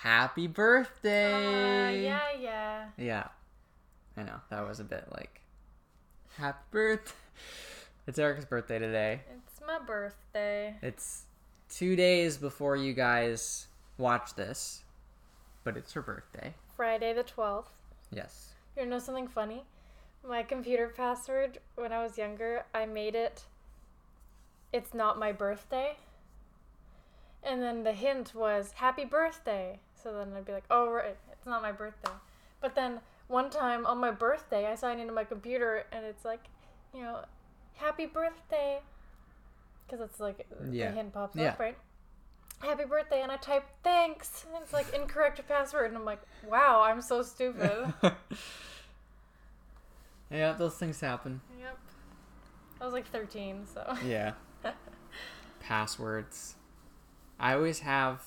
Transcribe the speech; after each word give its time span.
happy 0.00 0.46
birthday. 0.46 1.86
Uh, 1.86 1.90
yeah, 1.90 2.20
yeah. 2.40 2.84
Yeah. 2.96 3.28
I 4.16 4.22
know. 4.22 4.40
That 4.50 4.66
was 4.66 4.80
a 4.80 4.84
bit 4.84 5.04
like 5.12 5.40
happy 6.36 6.64
birthday. 6.70 7.12
It's 8.06 8.18
Erica's 8.18 8.46
birthday 8.46 8.78
today. 8.78 9.20
It's 9.36 9.60
my 9.66 9.78
birthday. 9.78 10.74
It's 10.82 11.24
two 11.68 11.94
days 11.94 12.38
before 12.38 12.74
you 12.74 12.94
guys 12.94 13.66
watch 13.98 14.34
this, 14.34 14.82
but 15.62 15.76
it's 15.76 15.92
her 15.92 16.02
birthday. 16.02 16.54
Friday 16.74 17.12
the 17.12 17.24
12th. 17.24 17.66
Yes. 18.10 18.52
You 18.78 18.86
know 18.86 18.98
something 18.98 19.28
funny? 19.28 19.64
My 20.26 20.42
computer 20.42 20.88
password 20.88 21.58
when 21.76 21.92
I 21.92 22.02
was 22.02 22.16
younger, 22.16 22.64
I 22.74 22.86
made 22.86 23.14
it 23.14 23.44
it's 24.72 24.94
not 24.94 25.18
my 25.18 25.32
birthday. 25.32 25.96
And 27.42 27.62
then 27.62 27.84
the 27.84 27.92
hint 27.92 28.34
was 28.34 28.72
happy 28.72 29.04
birthday. 29.04 29.80
So 30.02 30.12
then 30.14 30.32
I'd 30.36 30.44
be 30.44 30.52
like, 30.52 30.64
"Oh, 30.70 30.90
right, 30.90 31.16
it's 31.32 31.46
not 31.46 31.62
my 31.62 31.72
birthday." 31.72 32.12
But 32.60 32.74
then 32.74 33.00
one 33.28 33.50
time 33.50 33.84
on 33.86 33.98
my 33.98 34.10
birthday, 34.10 34.66
I 34.66 34.74
signed 34.74 35.00
into 35.00 35.12
my 35.12 35.24
computer 35.24 35.84
and 35.92 36.04
it's 36.04 36.24
like, 36.24 36.44
you 36.94 37.02
know, 37.02 37.24
happy 37.74 38.06
birthday. 38.06 38.80
Cuz 39.88 40.00
it's 40.00 40.20
like 40.20 40.46
uh, 40.52 40.64
Yeah. 40.70 40.88
the 40.90 40.96
hint 40.96 41.12
pops 41.12 41.36
Yeah. 41.36 41.50
up, 41.52 41.58
right? 41.60 41.78
Happy 42.60 42.84
birthday 42.84 43.22
and 43.22 43.30
I 43.30 43.36
type 43.36 43.64
thanks. 43.84 44.44
And 44.46 44.62
it's 44.62 44.72
like 44.72 44.92
incorrect 44.94 45.40
password 45.48 45.86
and 45.90 45.96
I'm 45.96 46.04
like, 46.04 46.20
"Wow, 46.44 46.82
I'm 46.82 47.00
so 47.02 47.22
stupid." 47.22 47.92
yeah, 50.30 50.52
those 50.52 50.76
things 50.76 51.00
happen. 51.00 51.40
Yep. 51.58 51.78
I 52.80 52.84
was 52.84 52.92
like 52.92 53.06
13, 53.08 53.66
so. 53.66 53.96
Yeah. 54.04 54.32
Passwords. 55.60 56.54
I 57.40 57.54
always 57.54 57.80
have 57.80 58.24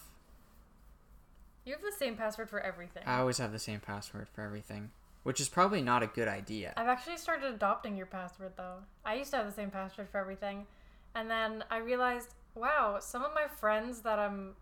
You 1.65 1.73
have 1.73 1.81
the 1.81 1.91
same 1.91 2.15
password 2.15 2.49
for 2.49 2.59
everything. 2.59 3.03
I 3.05 3.19
always 3.19 3.37
have 3.37 3.51
the 3.51 3.59
same 3.59 3.79
password 3.79 4.27
for 4.33 4.41
everything, 4.41 4.91
which 5.23 5.39
is 5.39 5.47
probably 5.47 5.81
not 5.81 6.01
a 6.01 6.07
good 6.07 6.27
idea. 6.27 6.73
I've 6.75 6.87
actually 6.87 7.17
started 7.17 7.53
adopting 7.53 7.95
your 7.95 8.07
password 8.07 8.53
though. 8.57 8.77
I 9.05 9.15
used 9.15 9.31
to 9.31 9.37
have 9.37 9.45
the 9.45 9.51
same 9.51 9.69
password 9.69 10.09
for 10.09 10.17
everything. 10.19 10.65
And 11.13 11.29
then 11.29 11.63
I 11.69 11.77
realized, 11.77 12.33
wow, 12.55 12.97
some 12.99 13.23
of 13.23 13.31
my 13.35 13.47
friends 13.47 14.01
that 14.01 14.17
I'm 14.17 14.55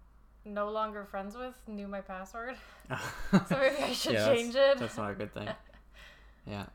no 0.45 0.69
longer 0.69 1.05
friends 1.05 1.37
with 1.37 1.55
knew 1.67 1.87
my 1.87 2.01
password. 2.01 2.55
So 3.47 3.57
maybe 3.57 3.83
I 3.83 3.93
should 3.93 4.13
Yeah, 4.13 4.33
change 4.33 4.55
it. 4.55 4.79
That's 4.79 4.97
not 4.97 5.11
a 5.11 5.15
good 5.15 5.33
thing. 5.33 5.49
Yeah. 6.47 6.65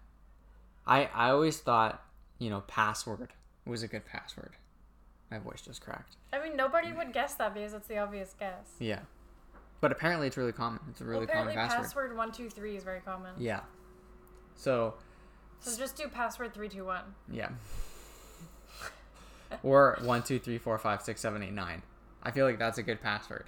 I 0.86 1.06
I 1.06 1.30
always 1.30 1.58
thought, 1.58 2.04
you 2.38 2.50
know, 2.50 2.60
password 2.68 3.30
was 3.66 3.82
a 3.82 3.88
good 3.88 4.04
password. 4.04 4.52
My 5.30 5.38
voice 5.38 5.62
just 5.62 5.80
cracked. 5.80 6.16
I 6.32 6.40
mean, 6.40 6.54
nobody 6.56 6.92
would 6.92 7.12
guess 7.12 7.34
that 7.34 7.54
because 7.54 7.74
it's 7.74 7.88
the 7.88 7.98
obvious 7.98 8.34
guess. 8.38 8.76
Yeah. 8.78 9.00
But 9.84 9.92
apparently 9.92 10.26
it's 10.26 10.38
really 10.38 10.52
common. 10.52 10.80
It's 10.88 11.02
a 11.02 11.04
really 11.04 11.16
well, 11.18 11.24
apparently, 11.24 11.52
common 11.52 11.68
password. 11.68 11.84
password 11.84 12.16
123 12.16 12.76
is 12.78 12.84
very 12.84 13.00
common. 13.00 13.32
Yeah. 13.36 13.60
So, 14.54 14.94
So 15.60 15.76
just 15.78 15.94
do 15.94 16.08
password 16.08 16.54
321. 16.54 17.02
yeah. 17.30 17.50
or 19.62 19.98
one, 20.00 20.22
two, 20.22 20.38
three, 20.38 20.56
four, 20.56 20.78
five, 20.78 21.02
six, 21.02 21.20
seven, 21.20 21.42
eight, 21.42 21.52
nine. 21.52 21.82
I 22.22 22.30
feel 22.30 22.46
like 22.46 22.58
that's 22.58 22.78
a 22.78 22.82
good 22.82 23.02
password. 23.02 23.44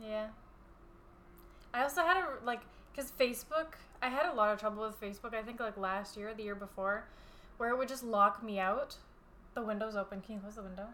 Yeah. 0.00 0.28
I 1.74 1.82
also 1.82 2.02
had 2.02 2.18
a 2.18 2.44
like 2.44 2.60
because 2.94 3.10
Facebook. 3.10 3.72
I 4.00 4.08
had 4.08 4.26
a 4.30 4.34
lot 4.34 4.52
of 4.52 4.60
trouble 4.60 4.86
with 4.86 5.00
Facebook. 5.00 5.34
I 5.34 5.42
think 5.42 5.58
like 5.58 5.76
last 5.76 6.16
year, 6.16 6.32
the 6.32 6.44
year 6.44 6.54
before, 6.54 7.08
where 7.56 7.70
it 7.70 7.76
would 7.76 7.88
just 7.88 8.04
lock 8.04 8.40
me 8.40 8.60
out. 8.60 8.98
The 9.54 9.62
window's 9.62 9.96
open. 9.96 10.20
Can 10.20 10.36
you 10.36 10.40
close 10.40 10.54
the 10.54 10.62
window? 10.62 10.86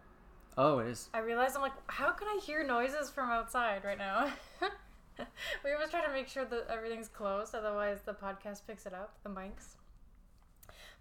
Oh, 0.56 0.78
it 0.80 0.88
is. 0.88 1.08
I 1.14 1.18
realized 1.18 1.54
I'm 1.54 1.62
like, 1.62 1.72
how 1.86 2.10
can 2.10 2.26
I 2.26 2.40
hear 2.44 2.64
noises 2.64 3.10
from 3.10 3.30
outside 3.30 3.84
right 3.84 3.98
now? 3.98 4.32
we 5.64 5.72
always 5.72 5.90
try 5.90 6.04
to 6.04 6.12
make 6.12 6.28
sure 6.28 6.44
that 6.44 6.66
everything's 6.70 7.08
closed, 7.08 7.54
otherwise 7.54 7.98
the 8.04 8.12
podcast 8.12 8.62
picks 8.66 8.86
it 8.86 8.92
up, 8.92 9.14
the 9.22 9.30
mics. 9.30 9.76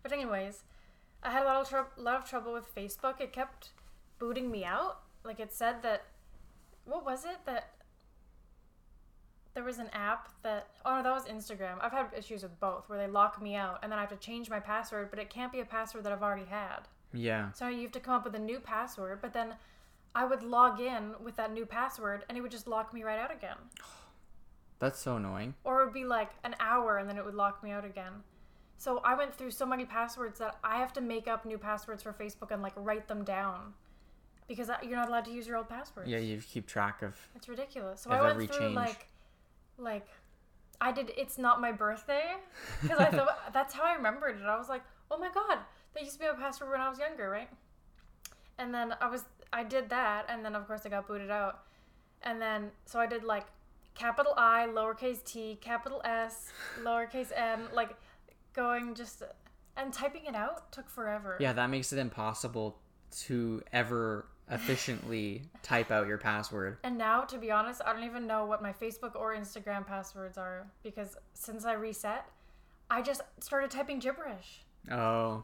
But 0.03 0.11
anyways, 0.11 0.63
I 1.23 1.31
had 1.31 1.43
a 1.43 1.45
lot 1.45 1.61
of 1.61 1.69
trou- 1.69 2.03
lot 2.03 2.21
of 2.21 2.29
trouble 2.29 2.53
with 2.53 2.73
Facebook. 2.75 3.19
It 3.19 3.33
kept 3.33 3.69
booting 4.19 4.51
me 4.51 4.63
out. 4.63 4.99
Like 5.23 5.39
it 5.39 5.53
said 5.53 5.81
that, 5.83 6.05
what 6.85 7.05
was 7.05 7.25
it 7.25 7.37
that? 7.45 7.71
There 9.53 9.63
was 9.63 9.79
an 9.79 9.89
app 9.91 10.29
that 10.43 10.67
oh 10.85 10.97
no 10.97 11.03
that 11.03 11.11
was 11.11 11.25
Instagram. 11.25 11.77
I've 11.81 11.91
had 11.91 12.11
issues 12.15 12.43
with 12.43 12.59
both 12.59 12.87
where 12.87 12.99
they 12.99 13.11
lock 13.11 13.41
me 13.41 13.55
out 13.55 13.79
and 13.81 13.91
then 13.91 13.97
I 13.97 14.01
have 14.01 14.11
to 14.11 14.15
change 14.17 14.51
my 14.51 14.59
password, 14.59 15.09
but 15.09 15.17
it 15.17 15.31
can't 15.31 15.51
be 15.51 15.59
a 15.59 15.65
password 15.65 16.03
that 16.03 16.13
I've 16.13 16.21
already 16.21 16.45
had. 16.45 16.81
Yeah. 17.13 17.51
So 17.53 17.67
you 17.67 17.83
have 17.83 17.91
to 17.93 17.99
come 17.99 18.13
up 18.15 18.25
with 18.25 18.35
a 18.35 18.39
new 18.39 18.59
password, 18.59 19.19
but 19.21 19.33
then 19.33 19.55
I 20.15 20.25
would 20.25 20.43
log 20.43 20.79
in 20.79 21.13
with 21.23 21.35
that 21.37 21.51
new 21.53 21.65
password 21.65 22.25
and 22.27 22.37
it 22.37 22.41
would 22.41 22.51
just 22.51 22.67
lock 22.67 22.93
me 22.93 23.03
right 23.03 23.19
out 23.19 23.31
again. 23.31 23.57
That's 24.79 24.99
so 24.99 25.15
annoying. 25.15 25.55
Or 25.63 25.81
it 25.81 25.85
would 25.85 25.93
be 25.93 26.05
like 26.05 26.31
an 26.43 26.55
hour 26.59 26.97
and 26.97 27.09
then 27.09 27.17
it 27.17 27.25
would 27.25 27.33
lock 27.35 27.63
me 27.63 27.71
out 27.71 27.85
again. 27.85 28.13
So 28.77 28.99
I 29.03 29.15
went 29.15 29.33
through 29.33 29.51
so 29.51 29.65
many 29.65 29.85
passwords 29.85 30.37
that 30.39 30.57
I 30.63 30.77
have 30.77 30.93
to 30.93 31.01
make 31.01 31.27
up 31.27 31.45
new 31.45 31.57
passwords 31.57 32.03
for 32.03 32.13
Facebook 32.13 32.51
and 32.51 32.61
like 32.61 32.73
write 32.75 33.07
them 33.07 33.23
down 33.23 33.73
because 34.47 34.69
you're 34.83 34.95
not 34.95 35.09
allowed 35.09 35.25
to 35.25 35.31
use 35.31 35.47
your 35.47 35.57
old 35.57 35.67
passwords. 35.67 36.09
Yeah, 36.09 36.19
you 36.19 36.39
keep 36.39 36.67
track 36.67 37.01
of. 37.01 37.15
It's 37.35 37.49
ridiculous. 37.49 38.01
So 38.01 38.11
I 38.11 38.21
went 38.21 38.37
through 38.37 38.59
change. 38.59 38.75
like 38.75 39.07
like 39.79 40.07
I 40.79 40.91
did 40.91 41.11
it's 41.17 41.37
not 41.37 41.59
my 41.59 41.71
birthday 41.71 42.35
because 42.81 42.99
I 42.99 43.05
thought 43.11 43.51
that's 43.53 43.73
how 43.73 43.83
I 43.83 43.93
remembered 43.95 44.39
it. 44.39 44.45
I 44.45 44.57
was 44.57 44.69
like, 44.69 44.83
"Oh 45.09 45.17
my 45.17 45.29
god, 45.33 45.59
that 45.97 46.03
used 46.03 46.15
to 46.15 46.19
be 46.19 46.27
a 46.27 46.33
password 46.33 46.69
when 46.69 46.79
I 46.79 46.89
was 46.89 46.99
younger, 46.99 47.29
right?" 47.29 47.49
And 48.57 48.73
then 48.73 48.95
I 49.01 49.07
was 49.07 49.25
I 49.51 49.63
did 49.63 49.89
that 49.89 50.25
and 50.29 50.43
then 50.43 50.55
of 50.55 50.67
course 50.67 50.85
I 50.85 50.89
got 50.89 51.07
booted 51.07 51.31
out. 51.31 51.63
And 52.23 52.41
then 52.41 52.71
so 52.85 52.99
I 52.99 53.07
did 53.07 53.23
like 53.23 53.45
capital 53.93 54.33
I, 54.37 54.67
lowercase 54.67 55.23
t, 55.23 55.57
capital 55.61 56.01
S, 56.03 56.51
lowercase 56.81 57.31
n, 57.35 57.67
like 57.73 57.95
going 58.53 58.95
just 58.95 59.23
and 59.75 59.93
typing 59.93 60.25
it 60.25 60.35
out 60.35 60.71
took 60.71 60.89
forever. 60.89 61.37
Yeah, 61.39 61.53
that 61.53 61.69
makes 61.69 61.93
it 61.93 61.99
impossible 61.99 62.79
to 63.25 63.61
ever 63.71 64.27
efficiently 64.49 65.43
type 65.63 65.91
out 65.91 66.07
your 66.07 66.17
password. 66.17 66.77
And 66.83 66.97
now, 66.97 67.21
to 67.21 67.37
be 67.37 67.51
honest, 67.51 67.81
I 67.85 67.93
don't 67.93 68.03
even 68.03 68.27
know 68.27 68.45
what 68.45 68.61
my 68.61 68.73
Facebook 68.73 69.15
or 69.15 69.35
Instagram 69.35 69.85
passwords 69.85 70.37
are 70.37 70.67
because 70.83 71.15
since 71.33 71.65
I 71.65 71.73
reset, 71.73 72.25
I 72.89 73.01
just 73.01 73.21
started 73.39 73.71
typing 73.71 73.99
gibberish. 73.99 74.63
Oh, 74.91 75.43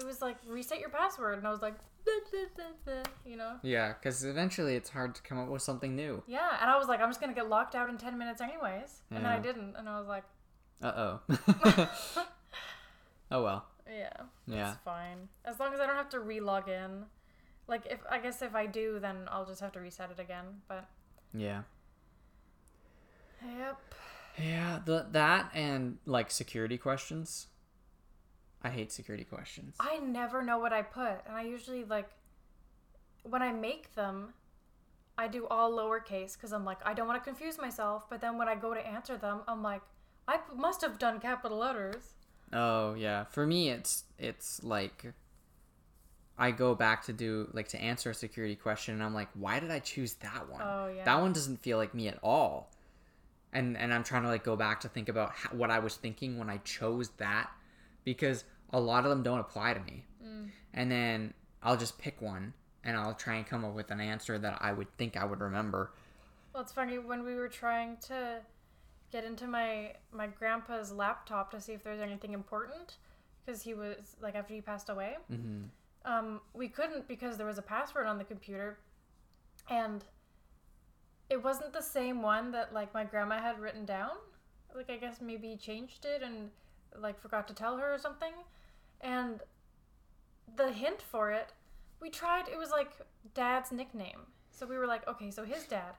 It 0.00 0.06
was 0.06 0.20
like 0.22 0.36
reset 0.48 0.80
your 0.80 0.88
password, 0.88 1.38
and 1.38 1.46
I 1.46 1.50
was 1.50 1.60
like, 1.60 1.74
you 3.26 3.36
know, 3.36 3.56
yeah, 3.62 3.92
because 3.92 4.24
eventually 4.24 4.74
it's 4.74 4.88
hard 4.90 5.14
to 5.14 5.22
come 5.22 5.38
up 5.38 5.48
with 5.48 5.62
something 5.62 5.94
new. 5.94 6.22
yeah. 6.26 6.56
And 6.60 6.70
I 6.70 6.78
was 6.78 6.88
like, 6.88 7.00
I'm 7.00 7.08
just 7.10 7.20
gonna 7.20 7.34
get 7.34 7.48
locked 7.48 7.74
out 7.74 7.88
in 7.90 7.98
ten 7.98 8.16
minutes 8.18 8.40
anyways, 8.40 9.02
and 9.10 9.24
then 9.24 9.26
I 9.26 9.38
didn't, 9.38 9.76
and 9.76 9.88
I 9.88 9.98
was 9.98 10.08
like, 10.08 10.24
Uh 10.82 10.92
oh. 10.96 11.20
oh 13.30 13.42
well. 13.42 13.66
yeah, 13.88 14.08
Yeah. 14.46 14.70
it's 14.72 14.78
fine 14.84 15.28
as 15.44 15.60
long 15.60 15.74
as 15.74 15.80
I 15.80 15.86
don't 15.86 15.96
have 15.96 16.08
to 16.10 16.20
re-log 16.20 16.68
in. 16.68 17.04
Like 17.68 17.86
if 17.90 18.00
I 18.10 18.18
guess 18.18 18.40
if 18.42 18.54
I 18.54 18.66
do, 18.66 18.98
then 19.00 19.28
I'll 19.30 19.44
just 19.46 19.60
have 19.60 19.72
to 19.72 19.80
reset 19.80 20.10
it 20.10 20.18
again. 20.18 20.62
But 20.68 20.88
Yeah. 21.34 21.62
yep, 23.46 23.78
Yeah, 24.38 24.80
the 24.84 25.06
that 25.12 25.50
and 25.54 25.98
like 26.06 26.30
security 26.30 26.78
questions. 26.78 27.46
I 28.62 28.68
hate 28.70 28.92
security 28.92 29.24
questions. 29.24 29.76
I 29.80 29.98
never 29.98 30.42
know 30.42 30.58
what 30.58 30.72
I 30.72 30.82
put, 30.82 31.22
and 31.26 31.34
I 31.34 31.42
usually 31.42 31.84
like 31.84 32.10
when 33.22 33.42
I 33.42 33.52
make 33.52 33.94
them, 33.94 34.34
I 35.16 35.28
do 35.28 35.46
all 35.48 35.72
lowercase 35.72 36.34
because 36.34 36.52
I'm 36.52 36.64
like 36.64 36.78
I 36.84 36.94
don't 36.94 37.06
want 37.06 37.22
to 37.22 37.24
confuse 37.28 37.58
myself. 37.58 38.08
But 38.08 38.20
then 38.20 38.38
when 38.38 38.48
I 38.48 38.54
go 38.54 38.74
to 38.74 38.86
answer 38.86 39.16
them, 39.16 39.40
I'm 39.48 39.62
like 39.62 39.82
I 40.28 40.38
must 40.54 40.82
have 40.82 40.98
done 40.98 41.20
capital 41.20 41.58
letters. 41.58 42.14
Oh 42.52 42.94
yeah, 42.94 43.24
for 43.24 43.46
me 43.46 43.70
it's 43.70 44.04
it's 44.18 44.62
like 44.62 45.12
I 46.38 46.50
go 46.52 46.74
back 46.74 47.04
to 47.04 47.12
do 47.12 47.48
like 47.52 47.68
to 47.68 47.80
answer 47.80 48.10
a 48.10 48.14
security 48.14 48.56
question 48.56 48.94
and 48.94 49.02
I'm 49.02 49.14
like, 49.14 49.28
why 49.34 49.60
did 49.60 49.70
I 49.70 49.78
choose 49.78 50.14
that 50.14 50.48
one? 50.48 50.62
Oh, 50.64 50.90
yeah. 50.94 51.04
That 51.04 51.20
one 51.20 51.34
doesn't 51.34 51.58
feel 51.62 51.76
like 51.76 51.94
me 51.94 52.08
at 52.08 52.18
all. 52.22 52.70
And 53.52 53.76
and 53.76 53.92
I'm 53.92 54.04
trying 54.04 54.22
to 54.22 54.28
like 54.28 54.44
go 54.44 54.56
back 54.56 54.80
to 54.80 54.88
think 54.88 55.08
about 55.08 55.32
how, 55.32 55.50
what 55.50 55.70
I 55.70 55.80
was 55.80 55.96
thinking 55.96 56.38
when 56.38 56.48
I 56.48 56.58
chose 56.58 57.10
that 57.18 57.50
because 58.04 58.44
a 58.70 58.80
lot 58.80 59.04
of 59.04 59.10
them 59.10 59.22
don't 59.22 59.40
apply 59.40 59.74
to 59.74 59.80
me. 59.80 60.04
Mm. 60.24 60.48
And 60.74 60.90
then 60.90 61.34
I'll 61.62 61.76
just 61.76 61.98
pick 61.98 62.20
one 62.20 62.52
and 62.84 62.96
I'll 62.96 63.14
try 63.14 63.36
and 63.36 63.46
come 63.46 63.64
up 63.64 63.74
with 63.74 63.90
an 63.90 64.00
answer 64.00 64.38
that 64.38 64.58
I 64.60 64.72
would 64.72 64.96
think 64.96 65.16
I 65.16 65.24
would 65.24 65.40
remember. 65.40 65.92
Well, 66.52 66.62
it's 66.62 66.72
funny 66.72 66.98
when 66.98 67.24
we 67.24 67.34
were 67.34 67.48
trying 67.48 67.96
to 68.08 68.40
get 69.12 69.24
into 69.24 69.46
my 69.46 69.92
my 70.12 70.26
grandpa's 70.28 70.92
laptop 70.92 71.50
to 71.50 71.60
see 71.60 71.72
if 71.72 71.82
there's 71.82 72.00
anything 72.00 72.32
important 72.32 72.96
because 73.44 73.62
he 73.62 73.74
was 73.74 74.16
like 74.22 74.34
after 74.34 74.54
he 74.54 74.60
passed 74.60 74.88
away. 74.88 75.16
hmm 75.28 75.62
um, 76.04 76.40
we 76.54 76.68
couldn't 76.68 77.06
because 77.08 77.36
there 77.36 77.46
was 77.46 77.58
a 77.58 77.62
password 77.62 78.06
on 78.06 78.18
the 78.18 78.24
computer 78.24 78.78
and 79.68 80.04
it 81.28 81.42
wasn't 81.42 81.72
the 81.72 81.82
same 81.82 82.22
one 82.22 82.50
that 82.52 82.72
like 82.72 82.92
my 82.94 83.04
grandma 83.04 83.38
had 83.38 83.58
written 83.60 83.84
down 83.84 84.12
like 84.74 84.88
i 84.90 84.96
guess 84.96 85.20
maybe 85.20 85.48
he 85.48 85.56
changed 85.56 86.04
it 86.04 86.22
and 86.22 86.50
like 86.98 87.20
forgot 87.20 87.46
to 87.48 87.54
tell 87.54 87.76
her 87.78 87.94
or 87.94 87.98
something 87.98 88.32
and 89.00 89.40
the 90.56 90.72
hint 90.72 91.00
for 91.02 91.30
it 91.30 91.52
we 92.00 92.10
tried 92.10 92.48
it 92.48 92.58
was 92.58 92.70
like 92.70 92.90
dad's 93.34 93.70
nickname 93.72 94.20
so 94.50 94.66
we 94.66 94.76
were 94.76 94.86
like 94.86 95.06
okay 95.08 95.30
so 95.30 95.44
his 95.44 95.64
dad 95.64 95.94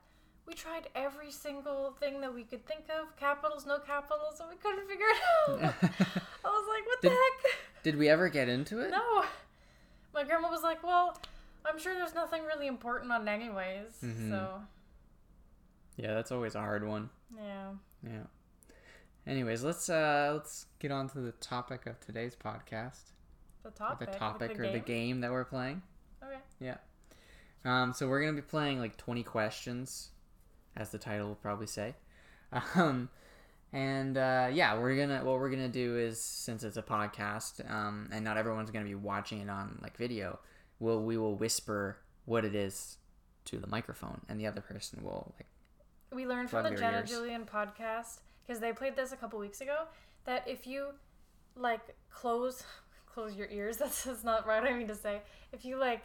we 0.48 0.54
tried 0.54 0.88
every 0.96 1.32
single 1.32 1.96
thing 2.00 2.20
that 2.22 2.34
we 2.34 2.44
could 2.44 2.66
think 2.66 2.86
of, 2.90 3.16
capitals, 3.16 3.68
no 3.68 3.78
capitals, 3.78 4.40
and 4.40 4.50
we 4.50 4.56
couldn't 4.56 4.88
figure 4.88 5.06
it 5.06 5.22
out. 5.48 5.74
I 5.84 6.48
was 6.50 6.68
like, 6.68 6.86
what 6.88 7.02
the 7.04 7.10
Did- 7.10 7.12
heck? 7.12 7.84
Did 7.84 7.96
we 7.96 8.10
ever 8.10 8.28
get 8.28 8.50
into 8.50 8.80
it? 8.80 8.90
No. 8.90 9.24
My 10.16 10.24
grandma 10.24 10.50
was 10.50 10.64
like, 10.64 10.84
well, 10.84 11.16
I'm 11.64 11.78
sure 11.78 11.94
there's 11.94 12.16
nothing 12.16 12.44
really 12.44 12.66
important 12.66 13.12
on 13.12 13.28
it 13.28 13.32
anyways. 13.32 13.94
Mhm. 14.04 14.30
So, 14.32 14.62
Yeah, 15.96 16.16
that's 16.16 16.32
always 16.32 16.56
a 16.56 16.60
hard 16.60 16.86
one. 16.88 17.12
yeah. 17.38 17.70
Yeah. 18.04 18.24
Anyways, 19.28 19.64
let's 19.64 19.90
uh 19.90 20.32
let's 20.34 20.66
get 20.80 20.92
on 20.92 21.08
to 21.10 21.20
the 21.20 21.32
topic 21.34 21.86
of 21.86 22.00
today's 22.00 22.36
podcast. 22.36 23.12
The 23.64 23.70
Or 23.70 23.72
topic. 23.72 24.00
the 24.08 24.12
like 24.12 24.20
topic 24.20 24.60
or 24.60 24.68
the 24.72 24.80
game? 24.80 24.84
game 24.84 25.22
that 25.22 25.32
we're 25.32 25.46
playing. 25.46 25.84
Okay. 26.24 26.40
Yeah. 26.60 26.78
Um, 27.64 27.94
so 27.94 28.08
we're 28.08 28.22
gonna 28.22 28.34
be 28.34 28.42
playing 28.42 28.80
like 28.80 28.98
20 28.98 29.22
questions, 29.24 30.10
as 30.76 30.90
the 30.90 30.98
title 30.98 31.28
will 31.28 31.36
probably 31.36 31.68
say. 31.68 31.96
Um, 32.76 33.08
and 33.72 34.18
uh, 34.18 34.50
yeah, 34.52 34.78
we're 34.78 34.98
gonna 34.98 35.24
what 35.24 35.40
we're 35.40 35.50
gonna 35.50 35.70
do 35.70 35.98
is 35.98 36.20
since 36.22 36.64
it's 36.66 36.76
a 36.76 36.82
podcast, 36.82 37.70
um, 37.72 38.10
and 38.12 38.26
not 38.26 38.36
everyone's 38.36 38.72
gonna 38.72 38.84
be 38.84 38.96
watching 38.96 39.40
it 39.40 39.50
on 39.50 39.80
like 39.82 39.96
video, 39.96 40.40
we'll 40.80 41.02
we 41.02 41.18
will 41.18 41.36
whisper 41.36 41.96
what 42.26 42.44
it 42.44 42.54
is 42.54 42.98
to 43.46 43.58
the 43.58 43.68
microphone, 43.68 44.20
and 44.28 44.38
the 44.38 44.48
other 44.48 44.60
person 44.60 45.02
will 45.02 45.34
like 45.38 45.48
We 46.12 46.26
learned 46.28 46.50
from 46.50 46.64
the 46.64 46.72
Jenna 46.72 46.98
ears. 46.98 47.10
Julien 47.10 47.46
podcast 47.46 48.20
because 48.46 48.60
they 48.60 48.72
played 48.74 48.96
this 48.96 49.12
a 49.12 49.18
couple 49.18 49.40
weeks 49.40 49.62
ago 49.62 49.84
that 50.26 50.48
if 50.48 50.66
you 50.68 50.88
like 51.56 51.82
close 52.10 52.64
close 53.14 53.36
your 53.36 53.48
ears 53.50 53.78
that's, 53.82 54.04
that's 54.04 54.24
not 54.24 54.46
right 54.48 54.64
I 54.64 54.74
mean 54.78 54.88
to 54.88 54.96
say 54.96 55.22
if 55.52 55.66
you 55.66 55.78
like 55.78 56.04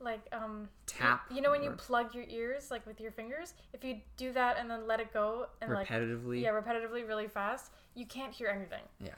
like 0.00 0.20
um 0.32 0.68
tap. 0.86 1.22
you 1.34 1.40
know 1.40 1.50
when 1.50 1.62
you 1.62 1.70
plug 1.72 2.14
your 2.14 2.24
ears 2.28 2.70
like 2.70 2.86
with 2.86 3.00
your 3.00 3.10
fingers 3.10 3.54
if 3.72 3.82
you 3.84 3.96
do 4.16 4.32
that 4.32 4.56
and 4.58 4.70
then 4.70 4.86
let 4.86 5.00
it 5.00 5.12
go 5.12 5.46
and 5.60 5.72
like 5.72 5.88
repetitively. 5.88 6.40
yeah 6.42 6.50
repetitively 6.50 7.06
really 7.06 7.26
fast 7.26 7.72
you 7.96 8.06
can't 8.06 8.32
hear 8.32 8.46
anything 8.48 8.82
Yeah. 9.04 9.10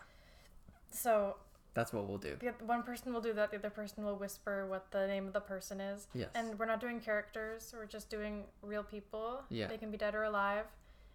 so 0.90 1.36
That's 1.74 1.92
what 1.92 2.06
we'll 2.08 2.18
do. 2.18 2.36
the 2.40 2.52
one 2.64 2.82
person 2.82 3.12
will 3.12 3.20
do 3.20 3.32
that 3.34 3.50
the 3.50 3.58
other 3.58 3.68
person 3.70 4.04
will 4.04 4.16
whisper 4.16 4.66
what 4.66 4.90
the 4.90 5.06
name 5.06 5.26
of 5.26 5.32
the 5.34 5.40
person 5.40 5.80
is 5.80 6.08
Yes. 6.14 6.28
and 6.34 6.58
we're 6.58 6.66
not 6.66 6.80
doing 6.80 6.98
characters 7.00 7.74
we're 7.76 7.84
just 7.86 8.08
doing 8.10 8.44
real 8.62 8.82
people 8.82 9.42
Yeah. 9.50 9.66
they 9.66 9.76
can 9.78 9.90
be 9.90 9.98
dead 9.98 10.14
or 10.14 10.22
alive 10.24 10.64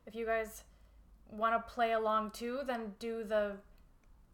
if 0.05 0.13
you 0.15 0.25
guys 0.27 0.63
want 1.31 1.53
to 1.55 1.73
play 1.73 1.91
along 1.93 2.31
too 2.31 2.59
then 2.65 2.93
do 2.99 3.23
the 3.23 3.53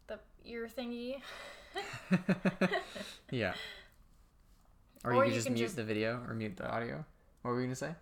the 0.06 0.18
ear 0.44 0.68
thingy 0.68 1.16
yeah. 3.30 3.54
Or, 5.04 5.14
Or 5.14 5.24
you 5.24 5.30
you 5.30 5.34
just 5.34 5.46
can 5.46 5.54
mute 5.54 5.64
just- 5.64 5.74
the 5.76 5.82
video 5.82 6.22
or 6.28 6.32
mute 6.34 6.56
the 6.56 6.70
audio. 6.70 7.04
What 7.42 7.50
were 7.52 7.56
we 7.56 7.64
gonna 7.64 7.74
say? 7.74 7.94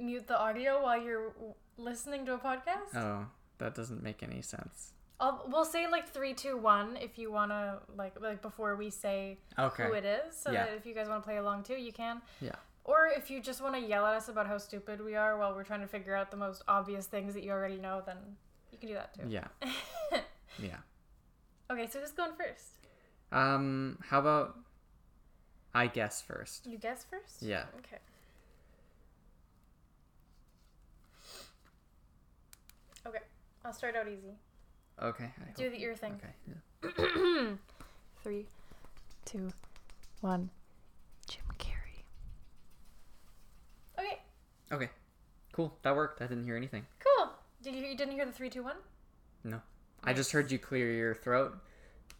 mute 0.00 0.26
the 0.26 0.38
audio 0.38 0.82
while 0.82 1.00
you're 1.00 1.32
listening 1.76 2.24
to 2.26 2.32
a 2.34 2.38
podcast 2.38 2.96
Oh, 2.96 3.26
that 3.58 3.74
doesn't 3.74 4.02
make 4.02 4.22
any 4.22 4.40
sense. 4.42 4.92
I'll, 5.20 5.44
we'll 5.48 5.64
say 5.66 5.86
like 5.86 6.08
three 6.08 6.32
two 6.34 6.56
one 6.56 6.96
if 6.96 7.18
you 7.18 7.30
want 7.30 7.50
to 7.50 7.78
like 7.96 8.18
like 8.20 8.40
before 8.42 8.74
we 8.76 8.88
say 8.90 9.38
Okay. 9.58 9.84
who 9.86 9.92
it 9.92 10.04
is 10.04 10.34
so 10.36 10.50
Yeah. 10.50 10.64
that 10.64 10.74
if 10.74 10.86
you 10.86 10.94
guys 10.94 11.08
want 11.08 11.22
to 11.22 11.26
play 11.26 11.36
along 11.36 11.62
too 11.64 11.74
you 11.74 11.92
can 11.92 12.22
Yeah. 12.40 12.56
Or 12.84 13.06
if 13.16 13.30
you 13.30 13.40
just 13.40 13.62
want 13.62 13.74
to 13.74 13.80
yell 13.80 14.06
at 14.06 14.14
us 14.14 14.28
about 14.28 14.46
how 14.46 14.58
stupid 14.58 15.02
we 15.02 15.14
are 15.16 15.36
while 15.38 15.54
we're 15.54 15.64
trying 15.64 15.80
to 15.80 15.86
figure 15.86 16.14
out 16.14 16.30
the 16.30 16.36
most 16.36 16.62
obvious 16.68 17.06
things 17.06 17.34
that 17.34 17.42
you 17.42 17.50
already 17.50 17.78
know 17.78 18.02
then 18.06 18.16
you 18.72 18.78
can 18.78 18.88
do 18.88 18.94
that 18.94 19.14
too 19.14 19.22
Yeah. 19.28 19.46
Yeah. 20.62 20.76
okay 21.70 21.88
so 21.90 21.98
who's 22.00 22.12
going 22.12 22.32
first 22.36 22.78
Um, 23.32 23.98
how 24.08 24.20
about 24.20 24.58
I 25.74 25.86
guess 25.88 26.22
first? 26.22 26.66
you 26.66 26.78
guess 26.78 27.04
first 27.04 27.42
Yeah. 27.42 27.64
okay 27.78 27.98
okay 33.06 33.18
i'll 33.64 33.72
start 33.72 33.96
out 33.96 34.06
easy 34.08 34.34
Okay. 35.02 35.24
I 35.24 35.50
do 35.56 35.64
hope- 35.64 35.72
the 35.72 35.82
ear 35.82 35.96
thing 35.96 36.20
Okay. 36.22 36.34
yeah. 36.86 37.54
three 38.22 38.46
two 39.24 39.48
one 40.20 40.50
jim 41.26 41.42
carrey 41.58 42.04
okay. 44.74 44.90
Cool. 45.52 45.76
That 45.82 45.94
worked. 45.96 46.20
I 46.20 46.26
didn't 46.26 46.44
hear 46.44 46.56
anything. 46.56 46.86
cool 46.98 47.30
did 47.62 47.74
you, 47.74 47.82
you 47.86 47.96
didn't 47.96 48.12
hear 48.14 48.26
the 48.26 48.32
three 48.32 48.50
two 48.50 48.62
one 48.62 48.76
No. 49.44 49.60
I 50.02 50.12
just 50.12 50.32
heard 50.32 50.50
you 50.52 50.58
clear 50.58 50.92
your 50.92 51.14
throat. 51.14 51.56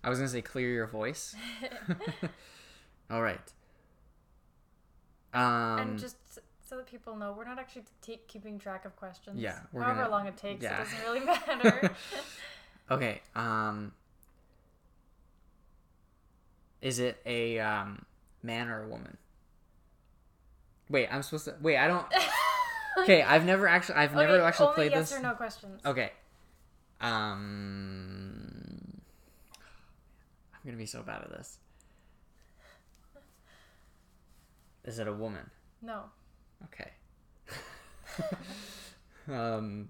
I 0.03 0.09
was 0.09 0.19
gonna 0.19 0.29
say 0.29 0.41
clear 0.43 0.71
your 0.71 0.87
voice. 0.87 1.35
All 3.11 3.23
right. 3.23 3.53
Um. 5.35 5.79
and 5.79 5.99
just 5.99 6.17
so 6.67 6.77
that 6.77 6.87
people 6.87 7.17
know, 7.17 7.35
we're 7.37 7.45
not 7.45 7.59
actually 7.59 7.85
t- 8.01 8.21
keeping 8.29 8.59
track 8.59 8.85
of 8.85 8.97
questions. 8.97 9.39
Yeah, 9.41 9.59
however 9.73 9.95
gonna- 9.95 10.11
long 10.11 10.27
it 10.27 10.37
takes, 10.37 10.63
yeah. 10.63 10.81
it 10.81 10.85
doesn't 10.85 11.01
really 11.03 11.21
matter. 11.27 11.91
Okay. 12.91 13.21
Um. 13.35 13.93
Is 16.81 16.99
it 16.99 17.21
a 17.27 17.59
um 17.59 18.05
man 18.43 18.69
or 18.69 18.85
a 18.85 18.89
woman? 18.89 19.17
Wait, 20.89 21.09
I'm 21.11 21.23
supposed 21.23 21.47
to. 21.47 21.55
Wait, 21.61 21.77
I 21.79 21.87
don't. 21.89 22.07
Okay, 22.99 23.23
I've 23.23 23.45
never 23.45 23.67
actually. 23.67 23.97
I've 23.97 24.15
never 24.15 24.41
actually 24.43 24.67
only 24.67 24.75
played 24.75 24.93
yes 24.93 25.11
this. 25.11 25.19
or 25.19 25.23
no 25.23 25.35
questions. 25.35 25.81
Okay. 25.85 26.13
Um. 27.01 28.51
I'm 30.55 30.61
gonna 30.65 30.77
be 30.79 30.87
so 30.87 31.03
bad 31.03 31.23
at 31.23 31.31
this. 31.31 31.59
Is 34.85 34.99
it 34.99 35.09
a 35.09 35.13
woman? 35.13 35.51
No. 35.83 36.05
Okay. 36.65 36.91
um. 39.29 39.89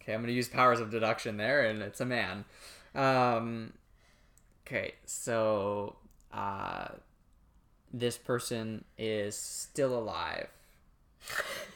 Okay, 0.00 0.14
I'm 0.14 0.20
gonna 0.20 0.32
use 0.32 0.48
powers 0.48 0.80
of 0.80 0.90
deduction 0.90 1.36
there, 1.36 1.64
and 1.64 1.82
it's 1.82 2.00
a 2.00 2.06
man. 2.06 2.44
Um. 2.94 3.72
Okay, 4.66 4.94
so 5.06 5.96
uh, 6.32 6.88
this 7.92 8.16
person 8.16 8.84
is 8.96 9.36
still 9.36 9.98
alive. 9.98 10.48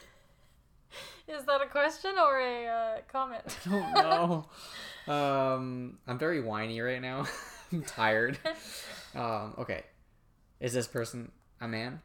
Is 1.27 1.43
that 1.43 1.61
a 1.61 1.65
question 1.65 2.11
or 2.17 2.39
a 2.39 2.67
uh, 2.67 2.97
comment? 3.11 3.43
I 3.65 3.69
don't 3.69 3.93
know. 3.93 4.45
um, 5.13 5.97
I'm 6.07 6.17
very 6.17 6.41
whiny 6.41 6.79
right 6.79 7.01
now. 7.01 7.25
I'm 7.71 7.83
tired. 7.83 8.37
Um, 9.15 9.55
okay. 9.57 9.83
Is 10.59 10.73
this 10.73 10.85
person 10.87 11.31
a 11.59 11.67
man? 11.67 12.01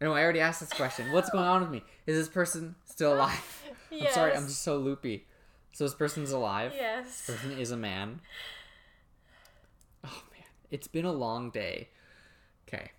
No, 0.00 0.12
I 0.12 0.24
already 0.24 0.40
asked 0.40 0.58
this 0.58 0.72
question. 0.72 1.12
What's 1.12 1.30
going 1.30 1.44
on 1.44 1.60
with 1.60 1.70
me? 1.70 1.84
Is 2.04 2.16
this 2.16 2.28
person 2.28 2.74
still 2.84 3.14
alive? 3.14 3.62
I'm 3.92 4.10
sorry, 4.10 4.34
I'm 4.34 4.48
just 4.48 4.62
so 4.62 4.76
loopy. 4.76 5.26
So 5.72 5.84
this 5.84 5.94
person's 5.94 6.32
alive. 6.32 6.72
Yes. 6.74 7.26
This 7.26 7.36
person 7.36 7.58
is 7.60 7.70
a 7.70 7.76
man. 7.76 8.20
Oh 10.04 10.22
man, 10.32 10.48
it's 10.70 10.88
been 10.88 11.04
a 11.04 11.12
long 11.12 11.50
day. 11.50 11.90
Okay. 12.66 12.90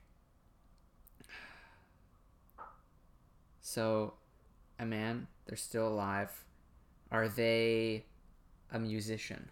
So, 3.59 4.13
a 4.79 4.85
man, 4.85 5.27
they're 5.45 5.57
still 5.57 5.87
alive. 5.87 6.43
Are 7.11 7.27
they 7.27 8.05
a 8.71 8.79
musician? 8.79 9.49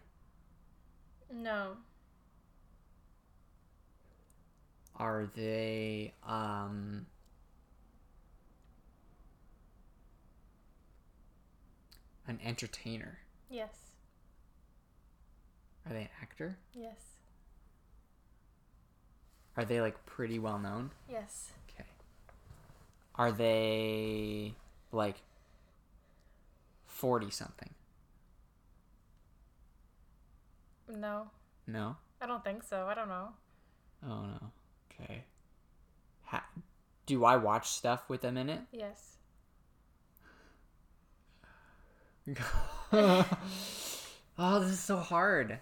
No. 1.34 1.78
Are 4.98 5.28
they 5.36 6.14
um 6.26 7.06
an 12.28 12.40
entertainer? 12.44 13.20
Yes. 13.50 13.76
Are 15.86 15.94
they 15.94 16.02
an 16.02 16.10
actor? 16.22 16.58
Yes. 16.74 17.00
Are 19.58 19.66
they 19.66 19.80
like 19.82 20.06
pretty 20.06 20.40
well 20.40 20.60
known? 20.60 20.92
Yes. 21.10 21.52
Okay. 21.70 21.88
Are 23.16 23.32
they 23.32 24.56
like 24.96 25.22
40 26.88 27.30
something? 27.30 27.70
No. 30.90 31.28
No? 31.68 31.98
I 32.22 32.28
don't 32.28 32.44
think 32.44 32.64
so. 32.64 32.88
I 32.88 32.94
don't 32.96 33.10
know. 33.10 33.30
Oh 34.08 34.22
no. 34.26 34.52
Okay. 34.92 35.24
Ha- 36.26 36.46
Do 37.06 37.26
I 37.26 37.36
watch 37.38 37.68
stuff 37.68 38.10
with 38.10 38.22
them 38.22 38.38
in 38.38 38.50
it? 38.50 38.62
Yes. 38.72 39.18
oh, 42.94 44.60
this 44.60 44.72
is 44.72 44.80
so 44.80 44.98
hard. 44.98 45.60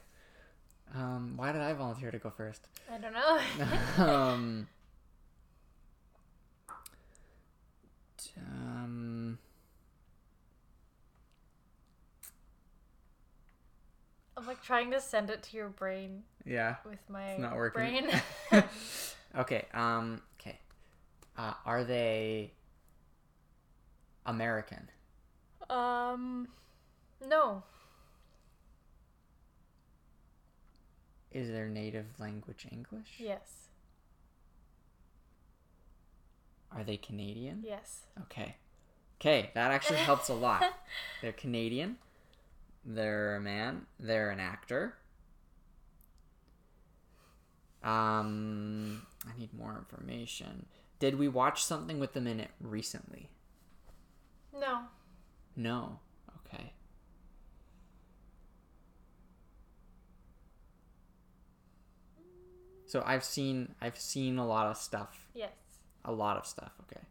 Um, 0.96 1.34
why 1.36 1.52
did 1.52 1.62
I 1.62 1.74
volunteer 1.74 2.12
to 2.12 2.20
go 2.20 2.30
first? 2.30 2.68
I 2.92 2.98
don't 2.98 3.14
know. 3.14 4.06
um, 4.06 4.68
um, 8.38 9.38
I'm 14.36 14.46
like 14.48 14.64
trying 14.64 14.92
to 14.92 15.00
send 15.02 15.30
it 15.30 15.44
to 15.44 15.58
your 15.58 15.70
brain 15.70 16.24
yeah. 16.46 16.76
with 16.86 17.00
my 17.10 17.32
It's 17.32 17.40
not 17.42 17.56
working. 17.56 18.10
brain. 18.12 18.22
okay. 19.38 19.66
Um. 19.74 20.22
Okay. 20.40 20.60
Uh, 21.38 21.54
are 21.66 21.84
they 21.84 22.54
American? 24.26 24.90
Um, 25.70 26.48
no. 27.28 27.64
Is 31.32 31.50
their 31.50 31.68
native 31.68 32.06
language 32.20 32.68
English? 32.72 33.16
Yes. 33.18 33.70
Are 36.76 36.84
they 36.84 36.98
Canadian? 36.98 37.64
Yes. 37.66 38.02
Okay. 38.24 38.56
Okay, 39.22 39.52
that 39.54 39.72
actually 39.72 40.00
helps 40.00 40.30
a 40.30 40.34
lot. 40.34 40.64
They're 41.22 41.32
Canadian. 41.32 41.98
They're 42.86 43.38
a 43.38 43.42
man. 43.42 43.86
They're 44.00 44.32
an 44.32 44.40
actor. 44.40 44.96
Um, 47.84 49.06
I 49.26 49.38
need 49.38 49.54
more 49.54 49.78
information. 49.78 50.66
Did 51.00 51.18
we 51.20 51.28
watch 51.28 51.64
something 51.64 52.00
with 52.00 52.14
them 52.14 52.28
in 52.28 52.40
it 52.40 52.52
recently? 52.62 53.30
No. 54.58 54.84
No. 55.56 56.00
Okay. 56.46 56.74
So 62.86 63.04
I've 63.06 63.24
seen 63.24 63.76
I've 63.82 64.00
seen 64.00 64.38
a 64.38 64.46
lot 64.46 64.68
of 64.68 64.78
stuff. 64.78 65.28
Yes. 65.34 65.52
A 66.06 66.12
lot 66.12 66.38
of 66.38 66.46
stuff. 66.46 66.72
Okay. 66.84 67.02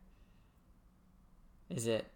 Is 1.70 1.86
it 1.86 2.06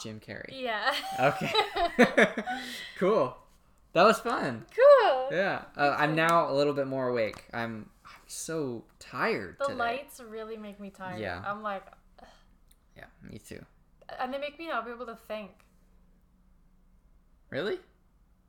Jim 0.00 0.20
Carrey? 0.20 0.50
Yeah. 0.62 0.94
Okay. 1.20 1.52
cool. 2.98 3.36
That 3.92 4.04
was 4.04 4.20
fun. 4.20 4.66
cool. 4.74 5.28
Yeah. 5.32 5.62
Uh, 5.76 5.96
I'm 5.98 6.14
now 6.14 6.50
a 6.50 6.54
little 6.54 6.74
bit 6.74 6.86
more 6.86 7.08
awake. 7.08 7.44
I'm 7.52 7.88
I'm 8.04 8.20
so 8.26 8.84
tired 8.98 9.56
The 9.58 9.66
today. 9.66 9.78
lights 9.78 10.20
really 10.20 10.56
make 10.56 10.78
me 10.78 10.90
tired. 10.90 11.18
Yeah. 11.20 11.42
I'm 11.46 11.62
like, 11.62 11.84
Yeah, 12.96 13.04
me 13.22 13.38
too. 13.38 13.64
and 14.20 14.32
they 14.32 14.38
make 14.38 14.58
me 14.58 14.68
not 14.68 14.84
be 14.84 14.92
able 14.92 15.06
to 15.06 15.16
think. 15.16 15.50
Really? 17.50 17.78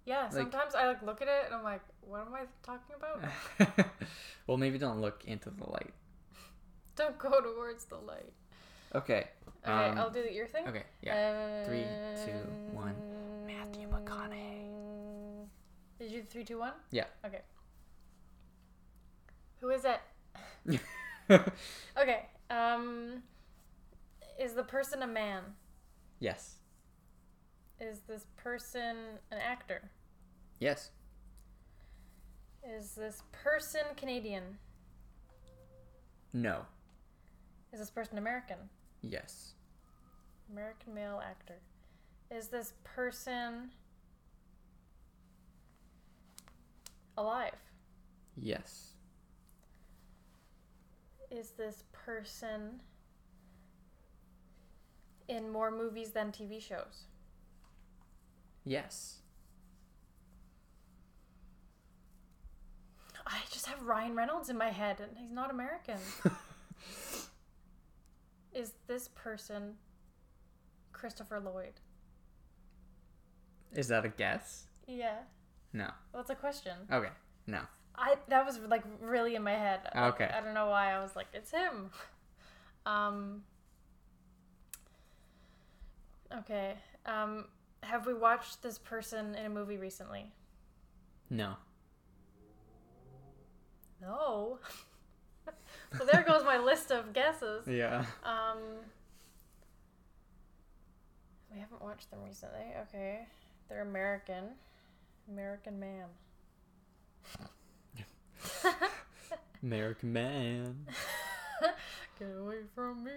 Yeah. 0.05 0.23
Like- 0.23 0.33
Sometimes 0.33 0.75
I 0.75 0.87
like 0.87 1.01
look 1.01 1.21
at 1.21 1.27
it 1.27 1.45
and 1.47 1.55
I'm 1.55 1.63
like, 1.63 1.81
what 2.01 2.21
am 2.21 2.33
I 2.33 2.41
talking 2.63 2.95
about? 2.95 3.85
well, 4.47 4.57
maybe 4.57 4.77
don't 4.77 5.01
look 5.01 5.23
into 5.25 5.49
the 5.49 5.69
light. 5.69 5.93
Don't 6.97 7.17
go 7.17 7.39
towards 7.39 7.85
the 7.85 7.95
light. 7.95 8.33
Okay. 8.93 9.27
Okay, 9.63 9.89
um, 9.89 9.97
I'll 9.97 10.09
do 10.09 10.23
the 10.23 10.33
ear 10.33 10.47
thing. 10.47 10.67
Okay. 10.67 10.83
Yeah. 11.01 11.65
Three, 11.65 11.85
two, 12.25 12.75
one. 12.75 12.95
Matthew 13.45 13.87
McConaughey. 13.87 15.47
Did 15.99 16.11
you 16.11 16.21
do 16.21 16.27
three, 16.27 16.43
two, 16.43 16.59
one? 16.59 16.73
Yeah. 16.91 17.05
Okay. 17.25 17.41
Who 19.61 19.69
is 19.69 19.85
it? 19.85 20.79
Okay. 21.99 22.27
Um, 22.49 23.21
is 24.39 24.53
the 24.53 24.63
person 24.63 25.01
a 25.03 25.07
man? 25.07 25.43
yes. 26.19 26.55
Is 27.79 27.99
this 28.07 28.25
person 28.37 28.95
an 29.31 29.37
actor? 29.37 29.91
Yes. 30.59 30.91
Is 32.63 32.91
this 32.95 33.21
person 33.31 33.81
Canadian? 33.95 34.57
No. 36.33 36.61
Is 37.73 37.79
this 37.79 37.89
person 37.89 38.17
American? 38.17 38.57
Yes. 39.01 39.53
American 40.51 40.93
male 40.93 41.21
actor. 41.23 41.59
Is 42.31 42.47
this 42.47 42.73
person 42.83 43.71
alive? 47.17 47.55
Yes. 48.35 48.91
Is 51.29 51.51
this 51.51 51.83
person 51.91 52.81
in 55.27 55.51
more 55.51 55.71
movies 55.71 56.11
than 56.11 56.31
TV 56.31 56.61
shows? 56.61 57.03
Yes. 58.63 59.17
I 63.25 63.39
just 63.51 63.65
have 63.65 63.81
Ryan 63.83 64.15
Reynolds 64.15 64.49
in 64.49 64.57
my 64.57 64.69
head 64.69 65.01
and 65.01 65.17
he's 65.17 65.31
not 65.31 65.51
American. 65.51 65.97
Is 68.57 68.73
this 68.87 69.07
person 69.09 69.75
Christopher 70.91 71.39
Lloyd? 71.39 71.73
Is 73.75 73.87
that 73.89 74.03
a 74.03 74.09
guess? 74.09 74.63
Yeah. 74.87 75.19
No. 75.73 75.91
Well, 76.11 76.21
it's 76.21 76.31
a 76.31 76.35
question. 76.35 76.73
Okay. 76.91 77.11
No. 77.45 77.59
I 77.95 78.15
that 78.29 78.43
was 78.47 78.57
like 78.67 78.83
really 78.99 79.35
in 79.35 79.43
my 79.43 79.51
head. 79.51 79.81
Like, 79.93 80.15
Okay. 80.15 80.31
I 80.35 80.41
don't 80.41 80.55
know 80.55 80.69
why 80.69 80.91
I 80.91 80.99
was 80.99 81.15
like, 81.15 81.27
it's 81.33 81.51
him. 81.51 81.91
Um. 82.85 83.43
Okay. 86.33 86.75
Um. 87.05 87.45
Have 87.83 88.07
we 88.07 88.13
watched 88.13 88.63
this 88.63 88.77
person 88.79 89.35
in 89.35 89.45
a 89.45 89.49
movie 89.49 89.75
recently? 89.77 90.31
No. 91.29 91.55
No. 94.01 94.59
so 95.97 96.05
there 96.05 96.23
list 96.67 96.91
of 96.91 97.13
guesses. 97.13 97.65
Yeah. 97.67 98.03
Um. 98.23 98.59
We 101.51 101.59
haven't 101.59 101.81
watched 101.81 102.11
them 102.11 102.19
recently. 102.25 102.73
Okay. 102.87 103.25
They're 103.69 103.81
American. 103.81 104.43
American 105.31 105.79
man. 105.79 106.05
American 109.63 110.13
man. 110.13 110.85
Get 112.19 112.29
away 112.37 112.57
from 112.75 113.03
me. 113.03 113.11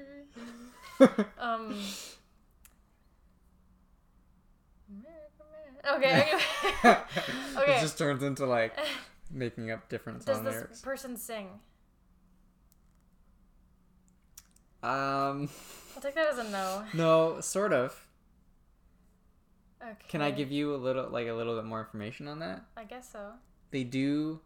Um. 1.39 1.75
American 4.89 5.47
man. 5.51 5.95
Okay. 5.97 6.33
Okay. 7.57 7.77
It 7.77 7.81
just 7.81 7.99
turns 7.99 8.23
into 8.23 8.47
like 8.47 8.79
making 9.31 9.71
up 9.71 9.89
different 9.89 10.23
songs. 10.23 10.39
Does 10.39 10.45
this 10.45 10.55
lyrics. 10.55 10.81
person 10.83 11.17
sing? 11.17 11.49
Um. 14.83 15.49
I'll 15.95 16.03
take 16.03 16.15
that 16.15 16.29
as 16.29 16.39
a 16.39 16.45
no. 16.45 16.85
No, 16.95 17.41
sort 17.41 17.73
of. 17.73 18.07
Okay. 19.83 19.93
Can 20.09 20.23
I 20.23 20.31
give 20.31 20.51
you 20.51 20.75
a 20.75 20.77
little, 20.77 21.09
like 21.09 21.27
a 21.27 21.33
little 21.33 21.57
bit 21.57 21.65
more 21.65 21.81
information 21.81 22.29
on 22.29 22.39
that? 22.41 22.65
I 22.77 22.85
guess 22.85 23.11
so. 23.13 23.33
They 23.71 23.85
do. 23.85 24.41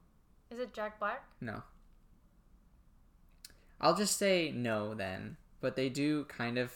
Is 0.50 0.58
it 0.58 0.72
Jack 0.72 0.98
Black? 1.00 1.24
No. 1.40 1.62
I'll 3.80 3.96
just 3.96 4.16
say 4.16 4.52
no 4.54 4.94
then, 4.94 5.36
but 5.60 5.76
they 5.76 5.88
do 5.88 6.24
kind 6.24 6.56
of 6.56 6.72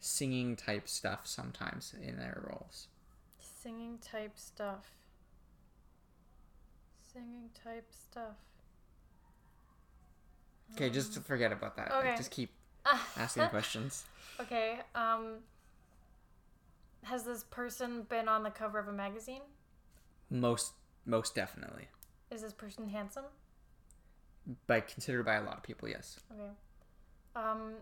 singing 0.00 0.56
type 0.56 0.88
stuff 0.88 1.26
sometimes 1.26 1.94
in 2.00 2.18
their 2.18 2.42
roles. 2.50 2.88
Singing 3.38 3.98
type 3.98 4.32
stuff. 4.34 4.90
Singing 7.12 7.50
type 7.62 7.86
stuff. 7.90 8.36
Okay, 10.74 10.90
just 10.90 11.18
forget 11.22 11.52
about 11.52 11.76
that. 11.76 11.92
Okay. 11.92 12.14
Just 12.16 12.30
keep 12.30 12.50
asking 13.16 13.46
questions. 13.48 14.04
Okay. 14.40 14.78
Um. 14.94 15.36
Has 17.04 17.24
this 17.24 17.42
person 17.44 18.02
been 18.08 18.28
on 18.28 18.42
the 18.44 18.50
cover 18.50 18.78
of 18.78 18.86
a 18.86 18.92
magazine? 18.92 19.42
Most, 20.30 20.72
most 21.04 21.34
definitely, 21.34 21.88
Is 22.30 22.42
this 22.42 22.52
person 22.52 22.88
handsome? 22.88 23.24
by 24.66 24.80
considered 24.80 25.24
by 25.24 25.34
a 25.34 25.42
lot 25.42 25.56
of 25.56 25.62
people. 25.62 25.88
Yes. 25.88 26.18
Okay. 26.32 26.50
Um. 27.36 27.72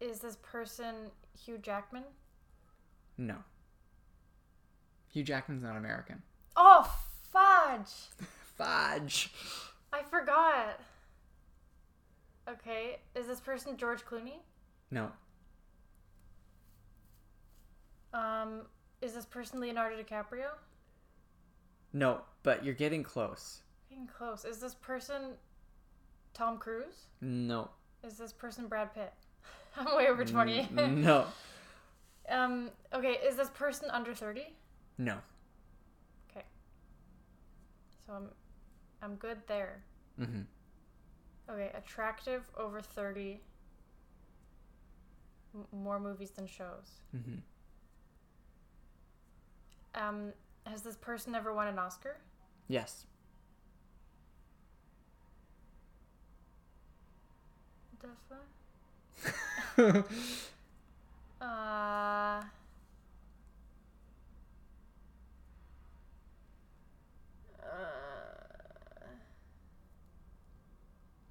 Is 0.00 0.20
this 0.20 0.36
person 0.42 0.94
Hugh 1.44 1.58
Jackman? 1.58 2.04
No. 3.16 3.36
Hugh 5.12 5.24
Jackman's 5.24 5.62
not 5.62 5.76
American. 5.76 6.22
Oh 6.56 6.88
fudge! 7.32 7.90
Fudge. 8.56 9.32
I 9.92 10.02
forgot. 10.02 10.80
Okay. 12.48 12.98
Is 13.14 13.26
this 13.26 13.40
person 13.40 13.76
George 13.76 14.04
Clooney? 14.04 14.40
No. 14.90 15.10
Um. 18.12 18.62
Is 19.00 19.12
this 19.14 19.26
person 19.26 19.60
Leonardo 19.60 19.96
DiCaprio? 20.02 20.48
No, 21.92 22.20
but 22.42 22.64
you're 22.64 22.74
getting 22.74 23.02
close. 23.02 23.62
Getting 23.88 24.06
close. 24.08 24.44
Is 24.44 24.58
this 24.58 24.74
person 24.74 25.34
Tom 26.34 26.58
Cruise? 26.58 27.06
No. 27.20 27.70
Is 28.04 28.18
this 28.18 28.32
person 28.32 28.66
Brad 28.66 28.94
Pitt? 28.94 29.12
I'm 29.76 29.96
way 29.96 30.08
over 30.08 30.24
20. 30.24 30.68
N- 30.76 31.02
no. 31.04 31.26
um, 32.28 32.70
okay, 32.92 33.18
is 33.24 33.36
this 33.36 33.50
person 33.50 33.88
under 33.90 34.14
30? 34.14 34.52
No. 34.98 35.16
Okay. 36.30 36.44
So 38.06 38.12
I'm 38.14 38.28
I'm 39.02 39.14
good 39.16 39.38
there. 39.46 39.82
Mm-hmm. 40.20 40.40
Okay, 41.50 41.70
attractive 41.74 42.42
over 42.56 42.80
30. 42.80 43.40
M- 45.54 45.66
more 45.72 45.98
movies 45.98 46.30
than 46.30 46.46
shows. 46.46 47.00
Mm-hmm. 47.16 47.38
Um, 49.94 50.32
has 50.66 50.82
this 50.82 50.96
person 50.96 51.34
ever 51.34 51.52
won 51.54 51.68
an 51.68 51.78
Oscar? 51.78 52.18
Yes. 52.68 53.06
The? 59.78 60.04
Uh, 61.40 62.42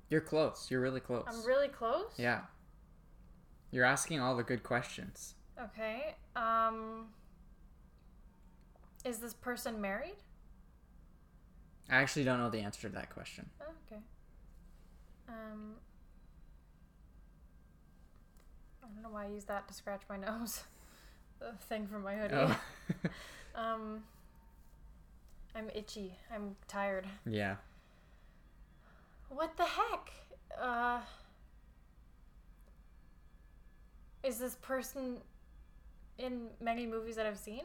You're 0.09 0.21
close. 0.21 0.67
You're 0.71 0.81
really 0.81 0.99
close. 0.99 1.25
I'm 1.27 1.45
really 1.45 1.67
close. 1.67 2.11
Yeah. 2.17 2.41
You're 3.71 3.85
asking 3.85 4.19
all 4.21 4.35
the 4.35 4.43
good 4.43 4.63
questions. 4.63 5.35
Okay. 5.61 6.15
Um. 6.35 7.07
Is 9.05 9.19
this 9.19 9.33
person 9.33 9.79
married? 9.81 10.15
I 11.89 11.95
actually 11.97 12.25
don't 12.25 12.39
know 12.39 12.49
the 12.49 12.59
answer 12.59 12.87
to 12.89 12.95
that 12.95 13.09
question. 13.13 13.49
Oh, 13.61 13.65
okay. 13.91 14.01
Um. 15.27 15.73
I 18.83 18.87
don't 18.87 19.03
know 19.03 19.09
why 19.09 19.25
I 19.25 19.29
use 19.29 19.45
that 19.45 19.67
to 19.67 19.73
scratch 19.73 20.01
my 20.09 20.17
nose. 20.27 20.63
the 21.39 21.51
thing 21.67 21.87
from 21.87 22.03
my 22.03 22.15
hoodie. 22.15 22.35
Oh. 22.35 22.59
Um. 23.55 24.03
I'm 25.55 25.71
itchy. 25.73 26.15
I'm 26.31 26.55
tired. 26.67 27.07
yeah. 27.25 27.55
What 29.29 29.55
the 29.57 29.65
heck? 29.65 30.11
Uh. 30.59 30.99
Is 34.23 34.39
this 34.39 34.55
person 34.55 35.17
in 36.17 36.47
many 36.59 36.85
movies 36.85 37.15
that 37.15 37.25
I've 37.25 37.37
seen? 37.37 37.63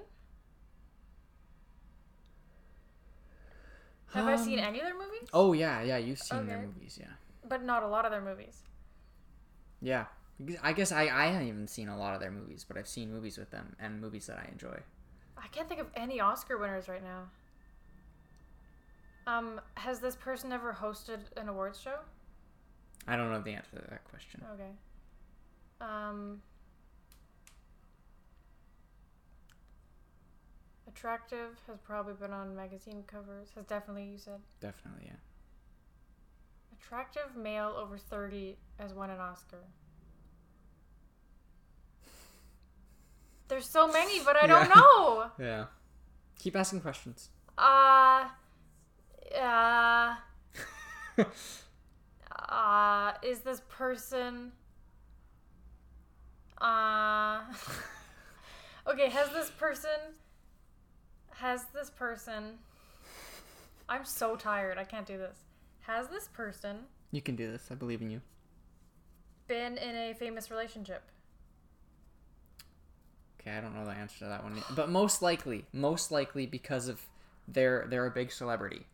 Have 4.12 4.26
I 4.26 4.36
seen 4.36 4.58
Um, 4.58 4.66
any 4.66 4.78
of 4.80 4.84
their 4.84 4.94
movies? 4.94 5.28
Oh 5.32 5.54
yeah, 5.54 5.82
yeah. 5.82 5.96
You've 5.96 6.18
seen 6.18 6.46
their 6.46 6.60
movies, 6.60 6.98
yeah. 7.00 7.12
But 7.48 7.62
not 7.64 7.82
a 7.82 7.88
lot 7.88 8.04
of 8.04 8.10
their 8.10 8.20
movies. 8.20 8.62
Yeah. 9.80 10.04
I 10.62 10.72
guess 10.72 10.92
I, 10.92 11.02
I 11.08 11.26
haven't 11.26 11.48
even 11.48 11.66
seen 11.66 11.88
a 11.88 11.96
lot 11.96 12.14
of 12.14 12.20
their 12.20 12.30
movies, 12.30 12.64
but 12.66 12.76
I've 12.76 12.88
seen 12.88 13.10
movies 13.12 13.38
with 13.38 13.50
them 13.50 13.74
and 13.80 14.00
movies 14.00 14.26
that 14.26 14.38
I 14.38 14.48
enjoy. 14.50 14.80
I 15.36 15.46
can't 15.48 15.68
think 15.68 15.80
of 15.80 15.86
any 15.94 16.20
Oscar 16.20 16.58
winners 16.58 16.88
right 16.88 17.02
now. 17.02 17.30
Um, 19.26 19.60
has 19.74 20.00
this 20.00 20.16
person 20.16 20.52
ever 20.52 20.76
hosted 20.80 21.20
an 21.36 21.48
awards 21.48 21.80
show? 21.80 21.96
I 23.06 23.16
don't 23.16 23.30
know 23.30 23.40
the 23.40 23.52
answer 23.52 23.76
to 23.76 23.82
that 23.90 24.04
question. 24.04 24.42
Okay. 24.54 24.70
Um, 25.80 26.40
attractive 30.88 31.58
has 31.66 31.78
probably 31.78 32.14
been 32.14 32.32
on 32.32 32.54
magazine 32.54 33.02
covers. 33.06 33.48
Has 33.54 33.64
definitely 33.66 34.04
you 34.04 34.18
said 34.18 34.40
Definitely, 34.60 35.06
yeah. 35.06 35.16
attractive 36.80 37.36
male 37.36 37.74
over 37.76 37.98
thirty 37.98 38.56
has 38.78 38.92
won 38.92 39.10
an 39.10 39.18
Oscar. 39.20 39.58
There's 43.48 43.66
so 43.68 43.86
many, 43.86 44.20
but 44.24 44.36
I 44.36 44.46
don't 44.46 44.68
know. 44.74 45.26
Yeah. 45.38 45.66
Keep 46.38 46.56
asking 46.56 46.80
questions. 46.80 47.28
Uh, 47.56 48.24
uh, 49.40 50.14
uh, 52.48 53.12
is 53.22 53.40
this 53.40 53.62
person, 53.68 54.52
uh, 56.60 57.40
okay, 58.86 59.08
has 59.08 59.30
this 59.30 59.50
person, 59.50 59.90
has 61.30 61.64
this 61.74 61.90
person, 61.90 62.58
I'm 63.88 64.04
so 64.04 64.36
tired, 64.36 64.78
I 64.78 64.84
can't 64.84 65.06
do 65.06 65.18
this. 65.18 65.36
Has 65.82 66.08
this 66.08 66.28
person 66.28 66.78
you 67.12 67.20
can 67.20 67.36
do 67.36 67.50
this. 67.52 67.68
I 67.70 67.74
believe 67.74 68.00
in 68.00 68.10
you. 68.10 68.20
been 69.46 69.76
in 69.76 69.94
a 69.94 70.14
famous 70.14 70.50
relationship? 70.50 71.02
Okay, 73.38 73.56
I 73.56 73.60
don't 73.60 73.74
know 73.74 73.84
the 73.84 73.92
answer 73.92 74.20
to 74.20 74.24
that 74.24 74.42
one, 74.42 74.62
but 74.74 74.88
most 74.88 75.20
likely, 75.20 75.66
most 75.72 76.10
likely 76.10 76.46
because 76.46 76.88
of 76.88 77.02
they're 77.46 77.86
they're 77.90 78.06
a 78.06 78.10
big 78.10 78.32
celebrity. 78.32 78.86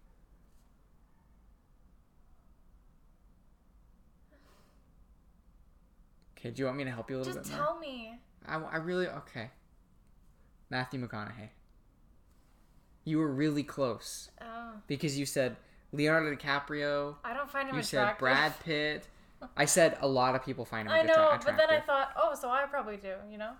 Okay, 6.39 6.51
do 6.51 6.61
you 6.63 6.67
want 6.67 6.79
me 6.79 6.85
to 6.85 6.91
help 6.91 7.11
you 7.11 7.17
a 7.17 7.19
little 7.19 7.35
Just 7.35 7.51
bit 7.51 7.57
more? 7.57 7.67
Just 7.67 7.69
tell 7.71 7.81
me. 7.81 8.19
I, 8.47 8.57
I 8.57 8.77
really 8.77 9.09
okay. 9.09 9.51
Matthew 10.71 11.05
McConaughey. 11.07 11.49
You 13.05 13.19
were 13.19 13.33
really 13.33 13.63
close 13.63 14.31
Oh, 14.41 14.73
because 14.87 15.19
you 15.19 15.25
said 15.27 15.57
Leonardo 15.93 16.35
DiCaprio. 16.35 17.17
I 17.25 17.33
don't 17.33 17.51
find 17.51 17.69
him 17.69 17.77
You 17.77 17.83
said. 17.83 18.19
Brad 18.19 18.53
Pitt. 18.65 19.09
I 19.57 19.65
said 19.65 19.97
a 20.01 20.09
lot 20.09 20.35
of 20.35 20.45
people 20.45 20.65
find 20.65 20.87
him 20.89 20.93
I 20.93 21.03
know, 21.03 21.13
attractive. 21.13 21.47
but 21.47 21.57
then 21.57 21.71
I 21.71 21.81
thought, 21.81 22.13
oh, 22.21 22.35
so 22.35 22.51
I 22.51 22.65
probably 22.67 22.97
do, 22.97 23.15
you 23.31 23.39
know? 23.39 23.53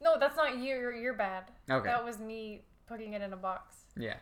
No, 0.00 0.18
that's 0.18 0.36
not 0.36 0.56
you. 0.56 0.74
You're, 0.74 0.94
you're 0.94 1.14
bad. 1.14 1.44
Okay. 1.70 1.86
That 1.86 2.04
was 2.04 2.18
me 2.18 2.62
putting 2.88 3.12
it 3.12 3.22
in 3.22 3.32
a 3.32 3.36
box. 3.36 3.76
yeah. 3.96 4.14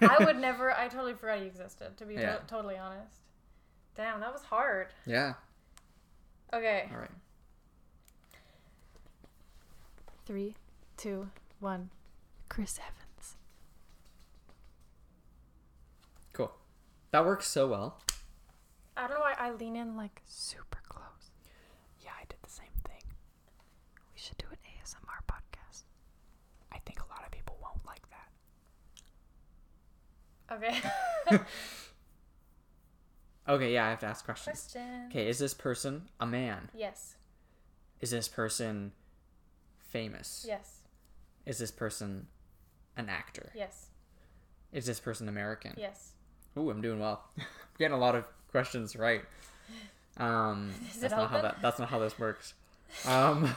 I 0.00 0.16
would 0.24 0.36
never. 0.40 0.72
I 0.72 0.88
totally 0.88 1.14
forgot 1.14 1.38
he 1.38 1.46
existed. 1.46 1.96
To 1.98 2.04
be 2.06 2.16
to- 2.16 2.40
totally 2.48 2.76
honest. 2.76 3.18
Damn, 3.94 4.20
that 4.20 4.32
was 4.32 4.42
hard. 4.42 4.88
Yeah. 5.06 5.34
Okay. 6.52 6.88
All 6.92 6.98
right. 6.98 7.10
Three, 10.26 10.54
two, 10.96 11.28
one. 11.60 11.90
Chris 12.48 12.78
Evans. 12.78 13.36
Cool. 16.32 16.52
That 17.10 17.24
works 17.24 17.48
so 17.48 17.66
well. 17.66 17.98
I 18.96 19.02
don't 19.02 19.12
know 19.12 19.20
why 19.20 19.34
I 19.38 19.50
lean 19.52 19.74
in 19.74 19.96
like 19.96 20.20
super 20.26 20.78
close. 20.88 21.30
Yeah, 22.04 22.10
I 22.20 22.24
did 22.28 22.36
the 22.42 22.50
same 22.50 22.66
thing. 22.86 23.02
We 24.12 24.18
should 24.20 24.36
do 24.36 24.46
an 24.50 24.58
ASMR 24.64 25.24
podcast. 25.26 25.84
I 26.70 26.78
think 26.84 27.00
a 27.00 27.08
lot 27.08 27.24
of 27.24 27.30
people 27.30 27.56
won't 27.62 27.84
like 27.86 28.02
that. 31.30 31.32
Okay. 31.32 31.40
Okay, 33.48 33.74
yeah, 33.74 33.86
I 33.86 33.90
have 33.90 33.98
to 34.00 34.06
ask 34.06 34.24
questions. 34.24 34.68
Question. 34.72 35.06
Okay, 35.08 35.28
is 35.28 35.38
this 35.38 35.52
person 35.52 36.02
a 36.20 36.26
man? 36.26 36.70
Yes. 36.76 37.16
Is 38.00 38.12
this 38.12 38.28
person 38.28 38.92
famous? 39.92 40.44
Yes. 40.48 40.80
Is 41.44 41.58
this 41.58 41.70
person 41.70 42.26
an 42.96 43.08
actor? 43.08 43.52
Yes. 43.54 43.88
Is 44.72 44.86
this 44.86 44.98
person 44.98 45.28
American? 45.28 45.74
Yes. 45.76 46.12
Ooh, 46.56 46.70
I'm 46.70 46.80
doing 46.80 46.98
well. 46.98 47.22
I'm 47.38 47.44
getting 47.78 47.94
a 47.94 47.98
lot 47.98 48.14
of 48.14 48.24
questions 48.50 48.96
right. 48.96 49.22
Um, 50.16 50.72
that's 51.00 51.12
not 51.12 51.30
how 51.30 51.42
that. 51.42 51.56
That's 51.62 51.78
not 51.78 51.88
how 51.88 51.98
this 51.98 52.18
works. 52.18 52.54
Um, 53.06 53.54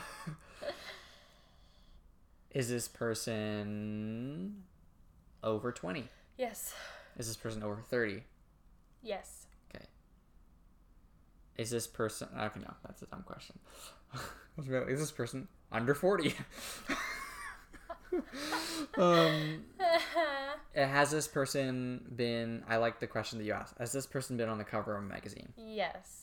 is 2.50 2.68
this 2.68 2.88
person 2.88 4.62
over 5.42 5.72
twenty? 5.72 6.08
Yes. 6.36 6.74
Is 7.18 7.28
this 7.28 7.36
person 7.36 7.62
over 7.62 7.80
thirty? 7.88 8.22
Yes. 9.02 9.46
Okay. 9.74 9.86
Is 11.56 11.70
this 11.70 11.86
person? 11.86 12.28
Okay, 12.38 12.60
no, 12.60 12.74
that's 12.84 13.02
a 13.02 13.06
dumb 13.06 13.24
question. 13.26 13.58
Is 14.58 15.00
this 15.00 15.10
person 15.10 15.48
under 15.70 15.94
forty? 15.94 16.34
um, 18.98 19.64
has 20.74 21.10
this 21.10 21.28
person 21.28 22.04
been? 22.14 22.62
I 22.68 22.76
like 22.76 23.00
the 23.00 23.06
question 23.06 23.38
that 23.38 23.44
you 23.44 23.52
asked. 23.52 23.74
Has 23.78 23.92
this 23.92 24.06
person 24.06 24.36
been 24.36 24.48
on 24.48 24.58
the 24.58 24.64
cover 24.64 24.96
of 24.96 25.04
a 25.04 25.06
magazine? 25.06 25.52
yes. 25.56 26.22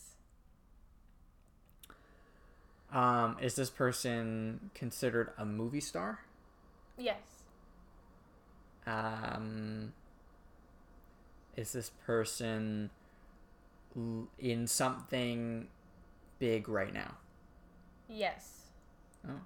Um, 2.92 3.38
is 3.42 3.56
this 3.56 3.72
person 3.72 4.70
considered 4.76 5.32
a 5.40 5.46
movie 5.46 5.82
star? 5.82 6.20
Yes. 6.96 7.18
Um, 8.86 9.94
is 11.56 11.74
this 11.74 11.90
person 12.06 12.92
in 14.38 14.68
something 14.68 15.68
big 16.38 16.70
right 16.70 16.94
now? 16.94 17.16
Yes. 18.14 18.68
Oh. 19.28 19.42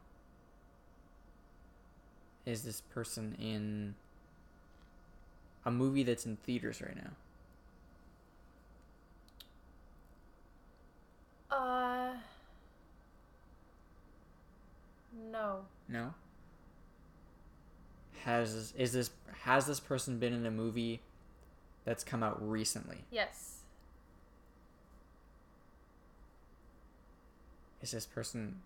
Is 2.45 2.63
this 2.63 2.81
person 2.81 3.35
in 3.39 3.95
a 5.65 5.71
movie 5.71 6.03
that's 6.03 6.25
in 6.25 6.35
theaters 6.37 6.81
right 6.81 6.95
now? 6.95 7.11
Uh. 11.55 12.13
No. 15.31 15.59
No. 15.87 16.13
Has 18.23 18.73
is 18.77 18.91
this 18.91 19.11
has 19.43 19.65
this 19.65 19.79
person 19.79 20.19
been 20.19 20.33
in 20.33 20.45
a 20.45 20.51
movie 20.51 20.99
that's 21.85 22.03
come 22.03 22.21
out 22.21 22.37
recently? 22.45 23.05
Yes. 23.11 23.56
Is 27.81 27.91
this 27.91 28.05
person 28.05 28.61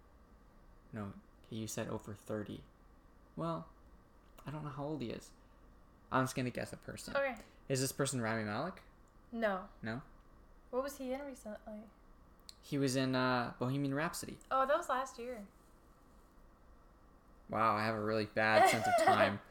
No, 0.93 1.02
okay, 1.47 1.58
you 1.58 1.67
said 1.67 1.88
over 1.89 2.13
30. 2.13 2.62
Well, 3.36 3.65
I 4.47 4.52
don't 4.52 4.63
know 4.63 4.71
how 4.76 4.84
old 4.84 5.02
he 5.02 5.10
is. 5.10 5.30
I'm 6.12 6.24
just 6.24 6.36
going 6.36 6.45
to 6.45 6.52
guess 6.52 6.74
a 6.74 6.78
person. 6.78 7.15
Okay. 7.15 7.36
Is 7.69 7.80
this 7.80 7.91
person 7.91 8.21
Rami 8.21 8.43
Malek? 8.43 8.82
No. 9.32 9.60
No. 9.82 10.02
What 10.71 10.84
was 10.84 10.97
he 10.97 11.13
in 11.13 11.21
recently? 11.26 11.82
He 12.63 12.78
was 12.78 12.95
in 12.95 13.15
uh, 13.15 13.52
Bohemian 13.60 13.93
Rhapsody. 13.93 14.38
Oh, 14.52 14.65
that 14.65 14.78
was 14.78 14.89
last 14.89 15.17
year. 15.19 15.39
Wow, 17.50 17.76
I 17.76 17.84
have 17.86 17.95
a 17.95 18.02
really 18.02 18.28
bad 18.34 18.69
sense 18.69 18.86
of 18.88 19.06
time. 19.06 19.39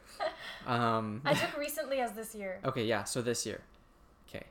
Um, 0.67 1.21
I 1.25 1.33
took 1.33 1.57
recently 1.57 1.99
as 2.01 2.11
this 2.11 2.35
year. 2.35 2.59
okay, 2.63 2.85
yeah, 2.85 3.03
so 3.05 3.23
this 3.23 3.45
year. 3.47 3.61
Okay. 4.29 4.45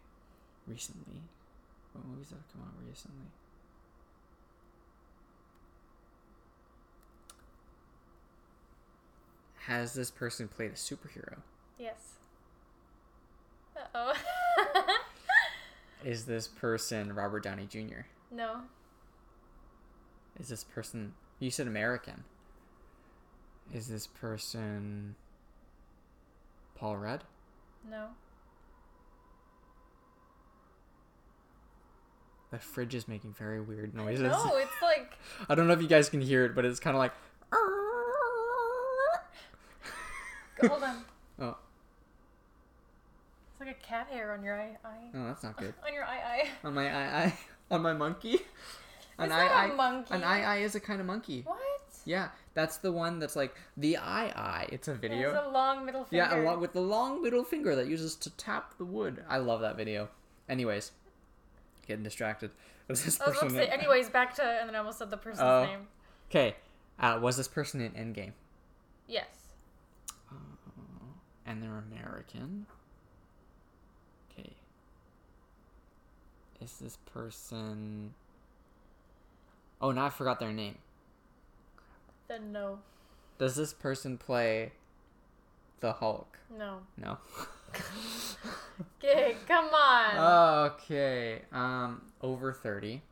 Recently. 0.66 1.23
What 1.92 2.05
movies 2.07 2.31
have 2.31 2.40
come 2.53 2.62
out 2.62 2.75
recently? 2.88 3.27
Has 9.66 9.92
this 9.94 10.11
person 10.11 10.49
played 10.49 10.70
a 10.70 10.75
superhero? 10.75 11.38
Yes. 11.79 12.14
Uh 13.77 13.81
oh. 13.94 14.14
Is 16.05 16.25
this 16.25 16.49
person 16.49 17.12
Robert 17.14 17.42
Downey 17.42 17.66
Jr.? 17.66 18.07
no. 18.31 18.62
Is 20.38 20.49
this 20.49 20.64
person. 20.64 21.12
You 21.38 21.51
said 21.51 21.66
American. 21.66 22.25
Is 23.75 23.88
this 23.88 24.07
person. 24.07 25.14
Paul 26.75 26.96
Rudd? 26.96 27.25
No. 27.90 28.07
The 32.51 32.59
fridge 32.59 32.94
is 32.94 33.07
making 33.07 33.35
very 33.35 33.61
weird 33.61 33.94
noises. 33.94 34.23
No, 34.23 34.57
it's 34.57 34.70
like. 34.83 35.12
I 35.49 35.55
don't 35.55 35.66
know 35.66 35.75
if 35.75 35.83
you 35.83 35.88
guys 35.88 36.09
can 36.09 36.23
hear 36.23 36.46
it, 36.46 36.55
but 36.55 36.64
it's 36.64 36.81
kind 36.81 36.96
of 36.96 36.99
like. 36.99 37.12
Hold 40.68 40.83
on. 40.83 41.05
Oh, 41.42 41.57
It's 43.53 43.61
like 43.61 43.70
a 43.70 43.87
cat 43.87 44.09
hair 44.11 44.33
on 44.33 44.42
your 44.44 44.61
eye. 44.61 44.77
eye. 44.85 45.09
no, 45.14 45.27
that's 45.29 45.42
not 45.42 45.57
good. 45.57 45.73
On 45.87 45.92
your 45.94 46.05
eye 46.05 46.18
eye. 46.44 46.49
On 46.64 46.75
my 46.75 46.87
eye, 46.90 47.25
eye, 47.25 47.35
on 47.70 47.81
my 47.83 47.94
monkey. 47.94 48.40
An 49.18 49.27
It's 49.27 49.33
eye, 49.33 49.46
a 49.46 49.51
eye, 49.73 49.75
monkey. 49.75 50.12
An 50.14 50.23
aye-aye 50.23 50.59
is 50.59 50.75
a 50.75 50.81
kind 50.81 51.01
of 51.01 51.07
monkey. 51.07 51.42
What? 51.46 51.59
Yeah, 52.05 52.29
that's 52.55 52.77
the 52.79 52.90
one 52.92 53.18
that's 53.20 53.37
like 53.37 53.55
the 53.77 53.96
aye-aye. 53.96 54.68
It's 54.73 54.88
a 54.88 54.94
video. 54.94 55.31
It's 55.31 55.46
a 55.46 55.51
long 55.51 55.85
middle 55.87 56.05
finger. 56.05 56.25
Yeah, 56.31 56.42
along 56.42 56.61
with 56.61 56.73
the 56.75 56.81
long 56.83 57.23
middle 57.23 57.44
finger 57.44 57.75
that 57.77 57.87
uses 57.87 58.16
to 58.16 58.31
tap 58.31 58.77
the 58.77 58.85
wood. 58.85 59.25
I 59.29 59.38
love 59.38 59.61
that 59.62 59.77
video. 59.77 60.09
Anyways, 60.49 60.92
getting 61.87 62.03
distracted. 62.05 62.51
Was 62.88 63.05
this 63.05 63.18
I 63.20 63.29
was 63.29 63.35
person? 63.38 63.51
say, 63.57 63.66
anyways, 63.66 64.09
back 64.11 64.35
to, 64.37 64.42
and 64.42 64.68
then 64.68 64.75
I 64.75 64.79
almost 64.81 64.99
said 64.99 65.11
the 65.11 65.16
person's 65.16 65.40
Oh. 65.42 65.64
name. 65.64 65.81
Okay, 66.31 66.57
uh, 66.99 67.18
was 67.23 67.37
this 67.37 67.49
person 67.49 67.81
in 67.81 67.92
Endgame? 67.92 68.33
Yes. 69.07 69.39
And 71.51 71.61
they're 71.61 71.83
American. 71.91 72.67
Okay. 74.31 74.53
Is 76.63 76.79
this 76.79 76.97
person? 77.13 78.15
Oh, 79.83 79.91
now 79.91 80.07
I 80.07 80.11
forgot 80.11 80.39
their 80.39 80.53
name. 80.53 80.79
Then 82.29 82.53
no. 82.53 82.79
Does 83.39 83.57
this 83.57 83.73
person 83.73 84.17
play 84.17 84.71
the 85.81 85.95
Hulk? 85.95 86.39
No. 86.57 86.83
No. 86.97 87.19
Okay, 89.03 89.37
come 89.47 89.67
on. 89.67 90.71
okay. 90.73 91.43
Um, 91.53 92.01
over 92.23 92.51
thirty. 92.53 93.03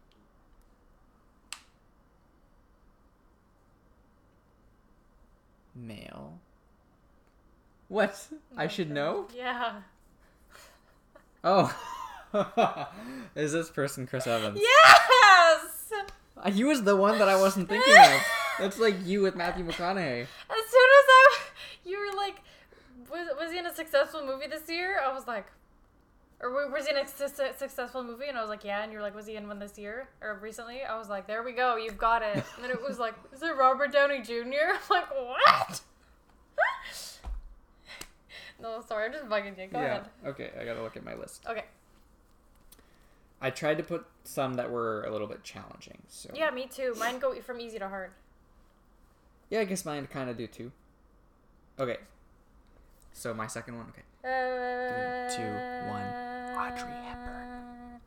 Male. 5.74 6.38
What? 7.88 8.26
I 8.56 8.68
should 8.68 8.90
know. 8.90 9.26
Yeah. 9.34 9.72
Oh. 11.42 11.74
Is 13.34 13.52
this 13.52 13.70
person 13.70 14.06
Chris 14.06 14.26
Evans? 14.26 14.60
Yes! 14.60 15.92
Uh, 16.36 16.50
He 16.50 16.64
was 16.64 16.82
the 16.82 16.94
one 16.96 17.18
that 17.18 17.28
I 17.28 17.36
wasn't 17.36 17.68
thinking 17.68 17.96
of. 17.96 18.20
That's 18.58 18.78
like 18.78 18.94
you 19.06 19.22
with 19.22 19.34
Matthew 19.36 19.64
McConaughey. 19.64 20.22
As 20.22 20.28
soon 20.70 20.88
as 20.98 21.06
I, 21.08 21.36
you 21.86 21.98
were 21.98 22.16
like, 22.16 22.36
was, 23.10 23.26
was 23.38 23.52
he 23.52 23.58
in 23.58 23.66
a 23.66 23.74
successful 23.74 24.24
movie 24.26 24.46
this 24.48 24.68
year? 24.68 25.00
I 25.02 25.12
was 25.14 25.26
like, 25.26 25.46
or 26.40 26.50
was 26.70 26.84
he 26.86 26.90
in 26.90 26.98
a 26.98 27.08
su- 27.08 27.28
su- 27.28 27.52
successful 27.56 28.04
movie? 28.04 28.26
And 28.28 28.36
I 28.36 28.42
was 28.42 28.50
like, 28.50 28.64
yeah. 28.64 28.82
And 28.82 28.92
you're 28.92 29.00
like, 29.02 29.14
was 29.14 29.26
he 29.26 29.36
in 29.36 29.48
one 29.48 29.58
this 29.58 29.78
year 29.78 30.08
or 30.20 30.38
recently? 30.42 30.82
I 30.82 30.98
was 30.98 31.08
like, 31.08 31.26
there 31.26 31.42
we 31.42 31.52
go, 31.52 31.76
you've 31.76 31.98
got 31.98 32.22
it. 32.22 32.34
And 32.34 32.44
then 32.64 32.70
it 32.70 32.82
was 32.86 32.98
like, 32.98 33.14
is 33.32 33.42
it 33.42 33.56
Robert 33.56 33.92
Downey 33.92 34.20
Jr.? 34.20 34.34
I'm 34.34 34.78
like, 34.90 35.10
what? 35.14 35.80
no, 38.60 38.82
sorry, 38.86 39.06
I'm 39.06 39.12
just 39.12 39.26
bugging 39.26 39.58
you. 39.58 39.66
Go 39.68 39.78
ahead. 39.78 40.08
Okay, 40.26 40.50
I 40.60 40.64
gotta 40.64 40.82
look 40.82 40.96
at 40.96 41.04
my 41.04 41.14
list. 41.14 41.44
Okay. 41.48 41.64
I 43.40 43.50
tried 43.50 43.78
to 43.78 43.84
put 43.84 44.04
some 44.24 44.54
that 44.54 44.70
were 44.70 45.04
a 45.04 45.12
little 45.12 45.28
bit 45.28 45.44
challenging. 45.44 45.98
So 46.08 46.30
Yeah, 46.34 46.50
me 46.50 46.66
too. 46.66 46.94
Mine 46.98 47.18
go 47.20 47.34
from 47.40 47.60
easy 47.60 47.78
to 47.78 47.88
hard. 47.88 48.10
Yeah, 49.48 49.60
I 49.60 49.64
guess 49.64 49.84
mine 49.84 50.06
kind 50.08 50.28
of 50.28 50.36
do 50.36 50.46
too. 50.46 50.72
Okay. 51.78 51.98
So 53.12 53.32
my 53.32 53.46
second 53.46 53.76
one. 53.76 53.86
Okay. 53.90 54.02
Uh, 54.24 55.30
two, 55.30 55.88
one. 55.88 56.02
Audrey 56.56 56.92
Hepburn. 57.06 58.00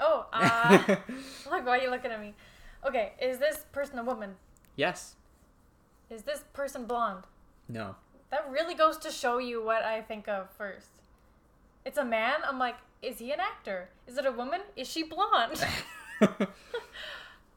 Oh, 0.00 0.26
uh, 0.32 0.96
like, 1.50 1.64
why 1.64 1.78
are 1.78 1.82
you 1.82 1.90
looking 1.90 2.10
at 2.10 2.20
me? 2.20 2.34
Okay, 2.84 3.12
is 3.22 3.38
this 3.38 3.64
person 3.70 3.98
a 4.00 4.04
woman? 4.04 4.34
yes. 4.74 5.14
Is 6.12 6.22
this 6.22 6.44
person 6.52 6.84
blonde? 6.84 7.24
No. 7.70 7.96
That 8.30 8.50
really 8.50 8.74
goes 8.74 8.98
to 8.98 9.10
show 9.10 9.38
you 9.38 9.64
what 9.64 9.82
I 9.82 10.02
think 10.02 10.28
of 10.28 10.50
first. 10.50 10.90
It's 11.86 11.96
a 11.96 12.04
man. 12.04 12.34
I'm 12.46 12.58
like, 12.58 12.76
is 13.00 13.18
he 13.18 13.32
an 13.32 13.40
actor? 13.40 13.88
Is 14.06 14.18
it 14.18 14.26
a 14.26 14.30
woman? 14.30 14.60
Is 14.76 14.88
she 14.88 15.04
blonde? 15.04 15.58
um, 16.20 16.48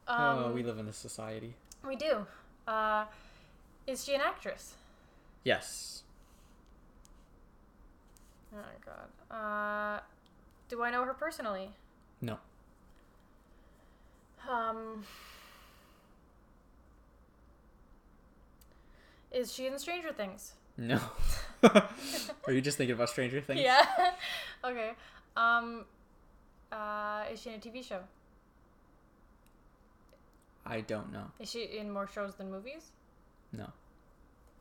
oh, 0.08 0.52
we 0.54 0.62
live 0.62 0.78
in 0.78 0.86
this 0.86 0.96
society. 0.96 1.54
we 1.86 1.96
do. 1.96 2.26
Uh, 2.66 3.04
is 3.86 4.02
she 4.02 4.14
an 4.14 4.22
actress? 4.22 4.74
Yes. 5.44 6.02
Oh 8.54 8.56
my 8.56 8.92
god. 9.30 9.98
Uh, 9.98 10.00
do 10.68 10.82
I 10.82 10.90
know 10.90 11.04
her 11.04 11.14
personally? 11.14 11.70
No. 12.22 12.38
Um, 14.48 15.04
is 19.36 19.52
she 19.52 19.66
in 19.66 19.78
Stranger 19.78 20.12
Things? 20.12 20.54
No. 20.76 21.00
Are 21.62 22.52
you 22.52 22.60
just 22.60 22.78
thinking 22.78 22.94
about 22.94 23.10
Stranger 23.10 23.40
Things? 23.40 23.60
Yeah. 23.60 23.84
okay. 24.64 24.92
Um, 25.36 25.84
uh, 26.72 27.24
is 27.32 27.40
she 27.40 27.50
in 27.50 27.56
a 27.56 27.58
TV 27.58 27.84
show? 27.84 28.00
I 30.64 30.80
don't 30.80 31.12
know. 31.12 31.26
Is 31.38 31.50
she 31.50 31.64
in 31.64 31.90
more 31.90 32.08
shows 32.08 32.34
than 32.34 32.50
movies? 32.50 32.90
No. 33.52 33.70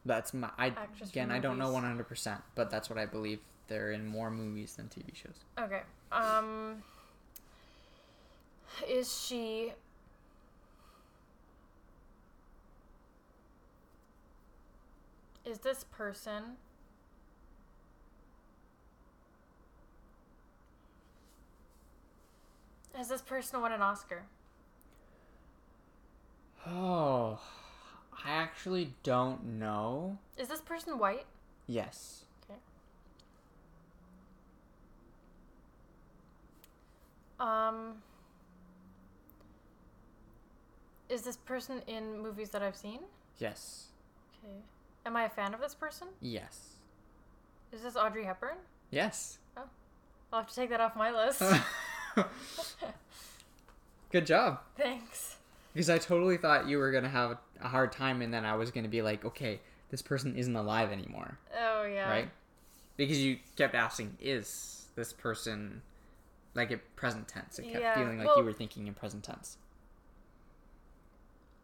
That's 0.05 0.33
my. 0.33 0.49
I 0.57 0.67
Actress 0.67 1.09
again. 1.09 1.31
I 1.31 1.39
don't 1.39 1.57
know 1.57 1.71
one 1.71 1.83
hundred 1.83 2.07
percent, 2.07 2.41
but 2.53 2.69
that's 2.69 2.89
what 2.89 2.99
I 2.99 3.07
believe. 3.07 3.39
They're 3.67 3.91
in 3.91 4.05
more 4.05 4.29
movies 4.29 4.75
than 4.75 4.85
TV 4.85 5.15
shows. 5.15 5.33
Okay. 5.59 5.81
Um, 6.11 6.83
is 8.87 9.11
she? 9.19 9.73
Is 15.45 15.59
this 15.59 15.83
person? 15.83 16.57
Has 22.95 23.09
this 23.09 23.21
person 23.21 23.61
won 23.61 23.71
an 23.71 23.81
Oscar? 23.81 24.23
Oh, 26.65 27.39
I 28.25 28.31
actually 28.31 28.93
don't 29.03 29.43
know. 29.59 30.17
Is 30.37 30.47
this 30.47 30.61
person 30.61 30.97
white? 30.97 31.25
Yes. 31.67 32.23
Okay. 32.49 32.59
Um. 37.39 37.95
Is 41.07 41.21
this 41.21 41.37
person 41.37 41.83
in 41.85 42.19
movies 42.19 42.49
that 42.49 42.63
I've 42.63 42.75
seen? 42.75 43.01
Yes. 43.37 43.89
Okay. 44.43 44.55
Am 45.05 45.15
I 45.15 45.25
a 45.25 45.29
fan 45.29 45.53
of 45.53 45.59
this 45.61 45.75
person? 45.75 46.07
Yes. 46.19 46.75
Is 47.71 47.81
this 47.83 47.95
Audrey 47.95 48.23
Hepburn? 48.25 48.57
Yes. 48.89 49.37
Oh. 49.55 49.63
I'll 50.33 50.39
have 50.41 50.49
to 50.49 50.55
take 50.55 50.69
that 50.69 50.81
off 50.81 50.95
my 50.95 51.11
list. 51.11 51.41
Good 54.11 54.25
job. 54.25 54.59
Thanks. 54.77 55.35
Because 55.73 55.89
I 55.89 55.97
totally 55.97 56.37
thought 56.37 56.67
you 56.67 56.77
were 56.77 56.91
gonna 56.91 57.09
have 57.09 57.37
a 57.61 57.67
hard 57.67 57.91
time, 57.91 58.21
and 58.21 58.33
then 58.33 58.45
I 58.45 58.55
was 58.55 58.71
gonna 58.71 58.87
be 58.87 59.01
like, 59.01 59.25
okay, 59.25 59.59
this 59.89 60.01
person 60.01 60.35
isn't 60.35 60.55
alive 60.55 60.91
anymore, 60.91 61.37
Oh 61.57 61.83
yeah. 61.83 62.09
right? 62.09 62.29
Because 62.97 63.21
you 63.23 63.37
kept 63.57 63.75
asking, 63.75 64.17
is 64.21 64.85
this 64.95 65.11
person 65.11 65.81
like 66.53 66.71
in 66.71 66.79
present 66.95 67.27
tense? 67.27 67.59
It 67.59 67.63
kept 67.63 67.81
Yeah, 67.81 67.95
feeling 67.95 68.17
like 68.19 68.27
well- 68.27 68.37
you 68.39 68.43
were 68.45 68.53
thinking 68.53 68.87
in 68.87 68.93
present 68.93 69.23
tense. 69.23 69.57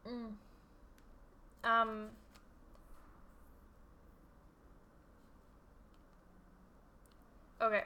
Mm. 0.07 0.31
Um. 1.63 2.07
Okay. 7.61 7.83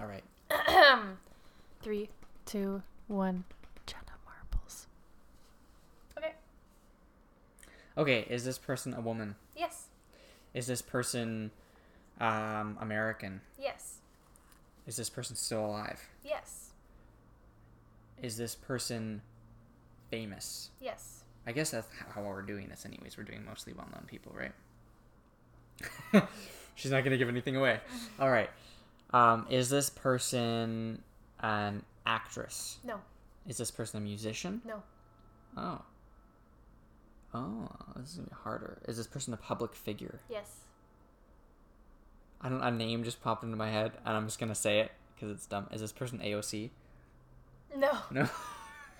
All 0.00 0.06
right. 0.06 0.24
Three, 1.82 2.10
two, 2.44 2.82
one. 3.08 3.44
Jenna 3.86 4.02
Marbles. 4.26 4.86
Okay. 6.18 6.32
Okay. 7.96 8.26
Is 8.28 8.44
this 8.44 8.58
person 8.58 8.92
a 8.94 9.00
woman? 9.00 9.36
Yes. 9.56 9.88
Is 10.52 10.66
this 10.66 10.82
person 10.82 11.50
um, 12.20 12.76
American? 12.80 13.40
Yes. 13.58 13.98
Is 14.86 14.96
this 14.96 15.08
person 15.08 15.36
still 15.36 15.64
alive? 15.64 16.00
Yes. 16.22 16.72
Is 18.22 18.36
this 18.36 18.54
person 18.54 19.22
famous? 20.10 20.70
Yes. 20.80 21.24
I 21.46 21.52
guess 21.52 21.70
that's 21.70 21.88
how 22.14 22.22
we're 22.22 22.42
doing 22.42 22.68
this, 22.68 22.84
anyways. 22.84 23.16
We're 23.16 23.24
doing 23.24 23.44
mostly 23.44 23.72
well 23.72 23.88
known 23.92 24.04
people, 24.06 24.34
right? 24.36 24.52
She's 26.74 26.90
not 26.90 27.00
going 27.04 27.12
to 27.12 27.18
give 27.18 27.28
anything 27.28 27.56
away. 27.56 27.80
All 28.18 28.30
right. 28.30 28.50
Um, 29.12 29.46
is 29.48 29.70
this 29.70 29.90
person 29.90 31.02
an 31.40 31.84
actress? 32.04 32.78
No. 32.84 33.00
Is 33.46 33.58
this 33.58 33.70
person 33.70 33.98
a 33.98 34.04
musician? 34.04 34.62
No. 34.64 34.82
Oh. 35.56 35.82
Oh, 37.34 37.68
this 37.96 38.10
is 38.10 38.16
gonna 38.16 38.28
be 38.28 38.34
harder. 38.42 38.78
Is 38.86 38.96
this 38.96 39.08
person 39.08 39.34
a 39.34 39.36
public 39.36 39.74
figure? 39.74 40.20
Yes. 40.30 40.60
I 42.40 42.48
don't. 42.48 42.62
A 42.62 42.70
name 42.70 43.02
just 43.02 43.22
popped 43.22 43.42
into 43.42 43.56
my 43.56 43.70
head, 43.70 43.92
and 44.06 44.16
I'm 44.16 44.26
just 44.26 44.38
gonna 44.38 44.54
say 44.54 44.80
it 44.80 44.92
because 45.14 45.30
it's 45.30 45.46
dumb. 45.46 45.66
Is 45.72 45.80
this 45.80 45.92
person 45.92 46.20
AOC? 46.20 46.70
No. 47.76 47.92
No. 48.12 48.28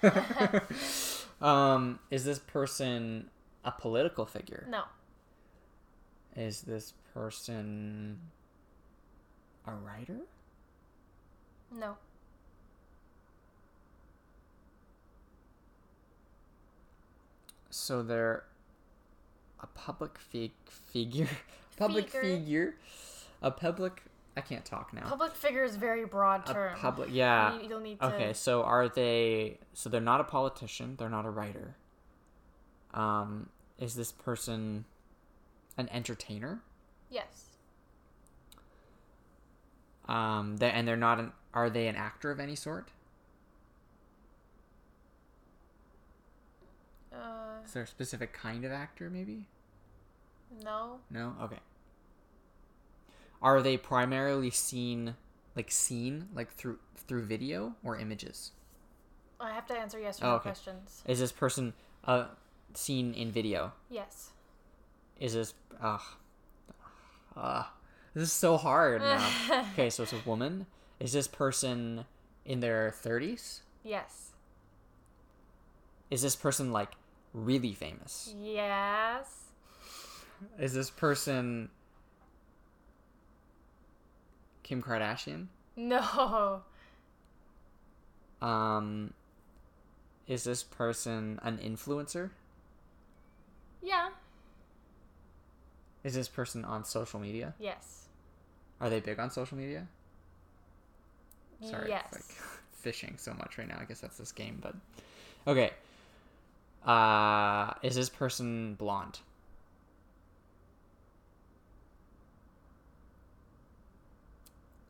um, 1.47 2.01
is 2.11 2.25
this 2.25 2.41
person 2.41 3.31
a 3.65 3.71
political 3.71 4.27
figure? 4.27 4.67
No. 4.69 4.83
Is 6.37 6.63
this 6.63 6.93
person 7.15 8.19
a 9.67 9.73
writer? 9.73 10.19
No. 11.73 11.97
So 17.71 18.03
they're 18.03 18.45
a 19.61 19.67
public 19.67 20.19
fig- 20.19 20.53
figure, 20.67 21.29
public 21.77 22.09
Figure. 22.11 22.23
figure, 22.37 22.75
a 23.43 23.51
public. 23.51 24.03
I 24.37 24.41
can't 24.41 24.65
talk 24.65 24.93
now. 24.93 25.03
Public 25.03 25.35
figure 25.35 25.63
is 25.63 25.77
a 25.77 25.79
very 25.79 26.05
broad 26.05 26.49
a 26.49 26.53
term. 26.53 26.77
public. 26.77 27.09
Yeah. 27.13 27.61
You, 27.61 27.69
you'll 27.69 27.81
need 27.81 28.01
to. 28.01 28.07
Okay, 28.15 28.33
so 28.33 28.63
are 28.65 28.89
they? 28.89 29.59
So 29.75 29.89
they're 29.89 30.01
not 30.01 30.21
a 30.21 30.25
politician. 30.25 30.97
They're 30.99 31.09
not 31.09 31.25
a 31.25 31.31
writer. 31.31 31.77
Um, 32.93 33.49
is 33.79 33.95
this 33.95 34.13
person 34.13 34.85
an 35.77 35.89
entertainer? 35.93 36.61
Yes. 37.11 37.45
Um, 40.09 40.57
they, 40.59 40.71
and 40.71 40.87
they're 40.87 40.97
not 40.97 41.19
an. 41.19 41.33
Are 41.55 41.71
they 41.71 41.87
an 41.89 41.97
actor 41.97 42.31
of 42.31 42.41
any 42.41 42.55
sort? 42.57 42.91
Uh, 47.13 47.63
Is 47.65 47.73
there 47.73 47.83
a 47.85 47.87
specific 47.87 48.33
kind 48.33 48.65
of 48.65 48.73
actor? 48.73 49.09
Maybe. 49.11 49.47
no. 50.63 50.99
No. 51.11 51.35
Okay. 51.43 51.59
Are 53.41 53.61
they 53.63 53.77
primarily 53.77 54.51
seen, 54.51 55.15
like 55.55 55.71
seen, 55.71 56.29
like 56.35 56.53
through 56.53 56.79
through 56.97 57.25
video 57.27 57.75
or 57.85 57.97
images? 57.99 58.53
I 59.41 59.53
have 59.53 59.67
to 59.67 59.75
answer 59.75 59.99
yes 59.99 60.21
or 60.23 60.27
Oh, 60.27 60.29
no 60.31 60.35
okay. 60.37 60.43
questions. 60.51 61.03
Is 61.07 61.19
this 61.21 61.33
person 61.33 61.75
uh 62.05 62.27
seen 62.75 63.15
in 63.15 63.31
video? 63.31 63.73
Yes. 63.91 64.31
Is 65.21 65.35
this 65.35 65.55
uh, 65.81 65.99
uh 67.37 67.65
this 68.15 68.25
is 68.25 68.33
so 68.33 68.57
hard 68.57 69.03
now. 69.03 69.29
okay, 69.73 69.91
so 69.91 70.05
it's 70.05 70.13
a 70.13 70.21
woman. 70.25 70.67
Is 71.01 71.13
this 71.13 71.27
person 71.27 72.05
in 72.45 72.61
their 72.61 72.93
thirties? 72.93 73.63
yes. 73.83 74.31
Is 76.11 76.23
this 76.23 76.37
person 76.37 76.71
like 76.71 76.91
really 77.33 77.73
famous? 77.73 78.33
Yes. 78.41 79.45
Is 80.59 80.73
this 80.75 80.91
person 80.91 81.71
Kim 84.63 84.83
Kardashian? 84.83 85.47
No. 85.77 86.63
Um 88.41 89.13
is 90.29 90.45
this 90.45 90.63
person 90.63 91.41
an 91.43 91.59
influencer? 91.59 92.31
Yeah. 93.83 94.11
Is 96.05 96.15
this 96.15 96.29
person 96.29 96.65
on 96.65 96.85
social 96.85 97.19
media? 97.19 97.55
Yes. 97.59 98.09
Are 98.81 98.91
they 98.91 99.01
big 99.01 99.19
on 99.19 99.31
social 99.31 99.57
media? 99.57 99.87
Sorry, 101.63 101.89
yes. 101.89 102.05
it's 102.13 102.29
like 102.29 102.39
fishing 102.73 103.15
so 103.17 103.33
much 103.33 103.57
right 103.57 103.67
now. 103.67 103.79
I 103.81 103.85
guess 103.85 104.01
that's 104.01 104.19
this 104.19 104.33
game, 104.33 104.59
but 104.61 104.75
okay. 105.47 105.71
Uh, 106.85 107.73
is 107.83 107.95
this 107.95 108.11
person 108.11 108.75
blonde? 108.75 109.21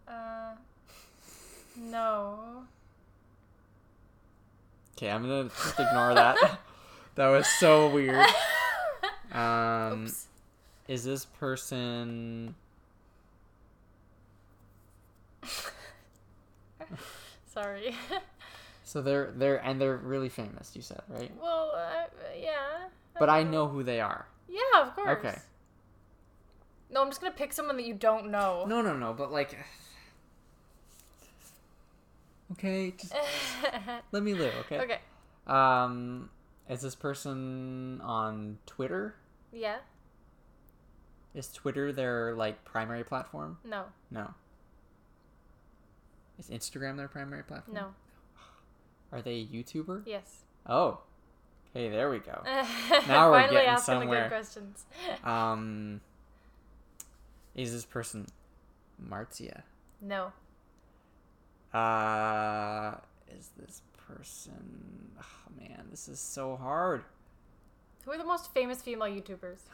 Uh. 0.09 0.55
No. 1.77 2.65
Okay, 4.97 5.11
I'm 5.11 5.23
gonna 5.23 5.45
just 5.45 5.79
ignore 5.79 6.15
that. 6.15 6.37
that 7.15 7.29
was 7.29 7.47
so 7.47 7.89
weird. 7.89 8.27
Um, 9.33 10.05
Oops. 10.05 10.27
Is 10.89 11.05
this 11.05 11.25
person? 11.25 12.55
Sorry. 17.47 17.95
So 18.87 19.01
they're 19.01 19.33
they're 19.35 19.57
and 19.57 19.81
they're 19.81 19.97
really 19.97 20.29
famous. 20.29 20.77
You 20.77 20.83
said 20.83 21.01
right? 21.09 21.33
well, 21.41 21.73
uh, 21.75 22.05
yeah. 22.39 22.89
But 23.19 23.31
I 23.31 23.43
know 23.43 23.67
who 23.67 23.83
they 23.83 24.01
are. 24.01 24.27
Yeah, 24.49 24.83
of 24.83 24.95
course. 24.95 25.19
Okay. 25.19 25.35
No, 26.91 27.01
I'm 27.03 27.09
just 27.09 27.21
gonna 27.21 27.33
pick 27.33 27.53
someone 27.53 27.77
that 27.77 27.87
you 27.87 27.95
don't 27.95 28.31
know. 28.31 28.67
No, 28.69 28.83
no, 28.83 28.95
no. 28.95 29.15
But 29.15 29.33
like, 29.33 29.57
okay, 32.53 32.93
just 32.97 33.15
let 34.13 34.23
me 34.23 34.35
live. 34.35 34.55
Okay. 34.67 34.79
okay. 34.79 34.99
Um, 35.47 36.29
is 36.69 36.83
this 36.83 36.95
person 36.95 38.01
on 38.03 38.59
Twitter? 38.67 39.15
Yeah. 39.51 39.79
Is 41.35 41.51
Twitter 41.53 41.93
their 41.93 42.35
like 42.35 42.65
primary 42.65 43.05
platform? 43.05 43.59
No. 43.65 43.85
No. 44.11 44.33
Is 46.39 46.49
Instagram 46.49 46.97
their 46.97 47.09
primary 47.09 47.43
platform? 47.43 47.75
No. 47.75 47.87
Are 49.13 49.21
they 49.23 49.41
a 49.41 49.47
YouTuber? 49.47 50.03
Yes. 50.07 50.43
Oh. 50.67 51.01
Okay, 51.77 51.89
there 51.91 52.09
we 52.09 52.19
go. 52.21 52.41
now 52.45 53.31
we're 53.31 53.41
Finally 53.41 53.51
getting 53.51 53.69
asking 53.69 53.95
the 53.95 54.01
somewhere. 54.03 54.23
good 54.23 54.29
questions. 54.29 54.85
Um, 55.25 56.01
is 57.57 57.73
this 57.73 57.85
person 57.85 58.27
Marzia? 59.05 59.63
No. 60.01 60.33
Uh, 61.77 62.95
is 63.37 63.51
this 63.59 63.83
person? 64.09 65.11
Oh 65.21 65.53
man, 65.61 65.87
this 65.91 66.09
is 66.09 66.21
so 66.21 66.55
hard. 66.57 67.03
Who 68.05 68.13
are 68.13 68.19
the 68.19 68.25
most 68.25 68.53
famous 68.55 68.81
female 68.83 69.09
YouTubers? 69.09 69.59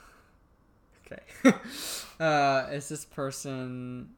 Okay. 1.12 1.56
uh, 2.20 2.66
is 2.72 2.88
this 2.88 3.04
person 3.04 4.10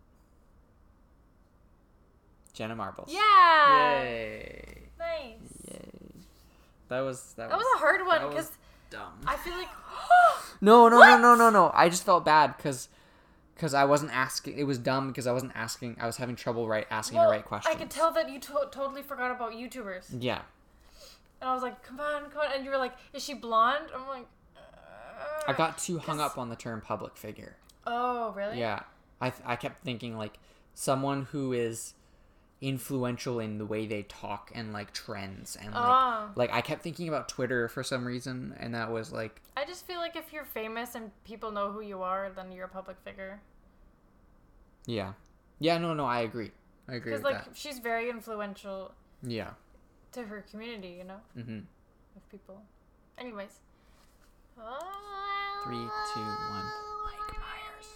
Jenna 2.52 2.76
Marbles? 2.76 3.08
Yeah. 3.12 4.02
Yay! 4.02 4.82
Nice. 4.98 5.38
Yay! 5.70 5.80
That 6.88 7.00
was 7.00 7.32
that, 7.36 7.48
That 7.48 7.56
was 7.56 7.66
a 7.76 7.78
hard 7.78 8.06
one 8.06 8.28
because 8.28 8.50
dumb. 8.90 9.12
I 9.26 9.36
feel 9.36 9.54
like. 9.54 9.68
No, 10.64 10.88
no, 10.88 10.90
no, 10.90 10.98
What? 11.00 11.20
no, 11.20 11.34
no, 11.34 11.50
no. 11.50 11.72
I 11.74 11.88
just 11.88 12.04
felt 12.04 12.24
bad 12.24 12.56
because 12.56 12.88
because 13.56 13.74
I 13.74 13.84
wasn't 13.84 14.14
asking. 14.14 14.56
It 14.56 14.62
was 14.62 14.78
dumb 14.78 15.08
because 15.08 15.26
I 15.26 15.32
wasn't 15.32 15.52
asking. 15.56 15.96
I 16.00 16.06
was 16.06 16.18
having 16.18 16.36
trouble 16.36 16.68
right 16.68 16.86
asking 16.88 17.18
well, 17.18 17.28
the 17.28 17.36
right 17.36 17.44
question. 17.44 17.72
I 17.72 17.74
could 17.74 17.90
tell 17.90 18.12
that 18.12 18.30
you 18.30 18.38
to- 18.38 18.68
totally 18.70 19.02
forgot 19.02 19.32
about 19.32 19.52
YouTubers, 19.54 20.04
Yeah, 20.20 20.42
and 21.40 21.50
I 21.50 21.54
was 21.54 21.62
like, 21.64 21.82
"Come 21.82 21.98
on, 21.98 22.30
come 22.30 22.42
on!" 22.42 22.52
And 22.54 22.64
you 22.64 22.70
were 22.70 22.76
like, 22.76 22.92
"Is 23.12 23.24
she 23.24 23.34
blonde?" 23.34 23.86
I'm 23.92 24.06
like, 24.06 24.26
I 25.46 25.52
got 25.52 25.78
too 25.78 25.98
hung 25.98 26.20
up 26.20 26.38
on 26.38 26.48
the 26.48 26.56
term 26.56 26.80
public 26.80 27.16
figure. 27.16 27.56
"Oh, 27.86 28.32
really?" 28.32 28.58
Yeah, 28.58 28.80
I 29.20 29.30
th- 29.30 29.42
I 29.46 29.56
kept 29.56 29.82
thinking 29.84 30.16
like 30.16 30.38
someone 30.74 31.24
who 31.32 31.52
is 31.52 31.94
influential 32.60 33.40
in 33.40 33.58
the 33.58 33.66
way 33.66 33.86
they 33.86 34.04
talk 34.04 34.52
and 34.54 34.72
like 34.72 34.92
trends 34.92 35.56
and 35.56 35.74
like 35.74 35.82
Oh. 35.84 36.30
like 36.36 36.52
I 36.52 36.60
kept 36.60 36.82
thinking 36.82 37.08
about 37.08 37.28
Twitter 37.28 37.68
for 37.68 37.82
some 37.82 38.04
reason 38.06 38.54
and 38.60 38.72
that 38.76 38.92
was 38.92 39.10
like 39.10 39.42
I 39.56 39.64
just 39.64 39.84
feel 39.84 39.98
like 39.98 40.14
if 40.14 40.32
you're 40.32 40.44
famous 40.44 40.94
and 40.94 41.10
people 41.24 41.50
know 41.50 41.72
who 41.72 41.80
you 41.80 42.02
are, 42.02 42.30
then 42.30 42.52
you're 42.52 42.66
a 42.66 42.68
public 42.68 42.98
figure. 43.04 43.40
yeah 44.86 45.12
yeah 45.58 45.76
no 45.78 45.92
no 45.94 46.04
I 46.04 46.20
agree 46.20 46.52
I 46.88 46.94
agree 46.94 47.12
Because 47.12 47.24
like 47.24 47.44
that 47.44 47.56
she's 47.56 47.78
very 47.80 48.08
influential 48.10 48.92
yeah 49.22 49.50
to 50.12 50.24
her 50.24 50.42
community, 50.50 50.96
you 50.98 51.04
know, 51.04 51.20
mm-hmm 51.36 51.60
of 52.14 52.28
people. 52.30 52.62
Anyways. 53.18 53.58
Three 55.64 55.76
two 56.14 56.20
one 56.20 56.66
Mike 57.04 57.38
Myers 57.38 57.88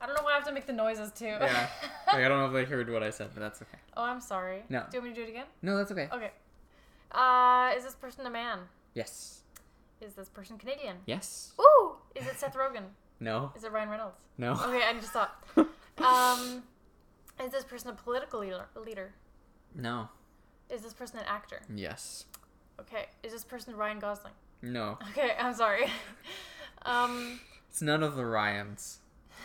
I 0.00 0.06
don't 0.06 0.14
know 0.16 0.22
why 0.22 0.32
I 0.32 0.34
have 0.36 0.46
to 0.46 0.52
make 0.52 0.66
the 0.66 0.72
noises 0.72 1.10
too. 1.12 1.26
yeah 1.26 1.66
like 2.12 2.16
I 2.24 2.28
don't 2.28 2.38
know 2.40 2.46
if 2.46 2.52
they 2.52 2.64
heard 2.64 2.90
what 2.90 3.02
I 3.02 3.10
said 3.10 3.30
but 3.34 3.40
that's 3.40 3.62
okay 3.62 3.78
oh, 3.96 4.02
I'm 4.04 4.20
sorry. 4.20 4.62
No. 4.68 4.84
Do 4.90 4.96
you 4.96 5.02
want 5.02 5.10
me 5.10 5.14
to 5.14 5.20
do 5.20 5.26
it 5.26 5.30
again? 5.30 5.46
no 5.62 5.76
that's 5.76 5.90
okay 5.92 6.08
Okay. 6.12 6.30
Uh, 7.10 7.72
is 7.76 7.84
this 7.84 7.94
person 7.94 8.24
a 8.26 8.30
man? 8.30 8.58
yes 8.94 9.40
Is 10.00 10.14
this 10.14 10.28
person 10.28 10.58
Canadian? 10.58 10.96
yes 11.06 11.52
Ooh! 11.60 11.92
Is 12.14 12.26
it 12.26 12.38
Seth 12.38 12.54
Rogen? 12.54 12.84
no 13.20 13.52
Is 13.56 13.64
it 13.64 13.72
Ryan 13.72 13.88
Reynolds? 13.90 14.16
no 14.38 14.52
Okay, 14.52 14.82
I 14.88 14.92
need 14.92 15.02
to 15.02 15.08
stop. 15.08 15.44
Um, 15.98 16.62
Is 17.44 17.52
this 17.52 17.64
person 17.64 17.90
a 17.90 17.92
political 17.92 18.40
leader? 18.40 18.66
leader? 18.76 19.12
No. 19.74 20.08
Is 20.70 20.82
this 20.82 20.92
person 20.94 21.18
an 21.18 21.26
actor? 21.28 21.60
Yes. 21.74 22.24
Okay. 22.80 23.06
Is 23.22 23.32
this 23.32 23.44
person 23.44 23.76
Ryan 23.76 23.98
Gosling? 24.00 24.32
No. 24.62 24.98
Okay, 25.10 25.32
I'm 25.38 25.54
sorry. 25.54 25.86
um, 26.82 27.40
It's 27.68 27.82
none 27.82 28.02
of 28.02 28.14
the 28.14 28.24
Ryans. 28.24 28.98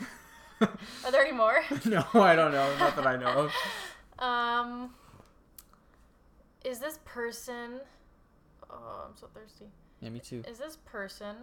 are 0.61 1.11
there 1.11 1.21
any 1.25 1.35
more? 1.35 1.63
no, 1.85 2.05
I 2.13 2.35
don't 2.35 2.51
know. 2.51 2.77
Not 2.77 2.95
that 2.95 3.07
I 3.07 3.15
know 3.17 3.49
of. 3.49 4.23
Um, 4.23 4.91
is 6.63 6.79
this 6.79 6.99
person? 7.03 7.81
Oh, 8.69 9.07
I'm 9.07 9.15
so 9.15 9.27
thirsty. 9.33 9.65
Yeah, 10.01 10.09
me 10.09 10.19
too. 10.19 10.43
Is 10.47 10.59
this 10.59 10.77
person? 10.85 11.35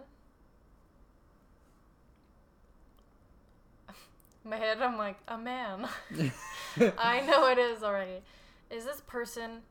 My 4.47 4.57
head, 4.57 4.79
I'm 4.79 4.97
like 4.97 5.17
a 5.27 5.37
man. 5.39 5.87
I 6.99 7.21
know 7.21 7.47
it 7.49 7.57
is 7.57 7.81
already. 7.81 8.21
Is 8.69 8.85
this 8.85 9.01
person? 9.07 9.61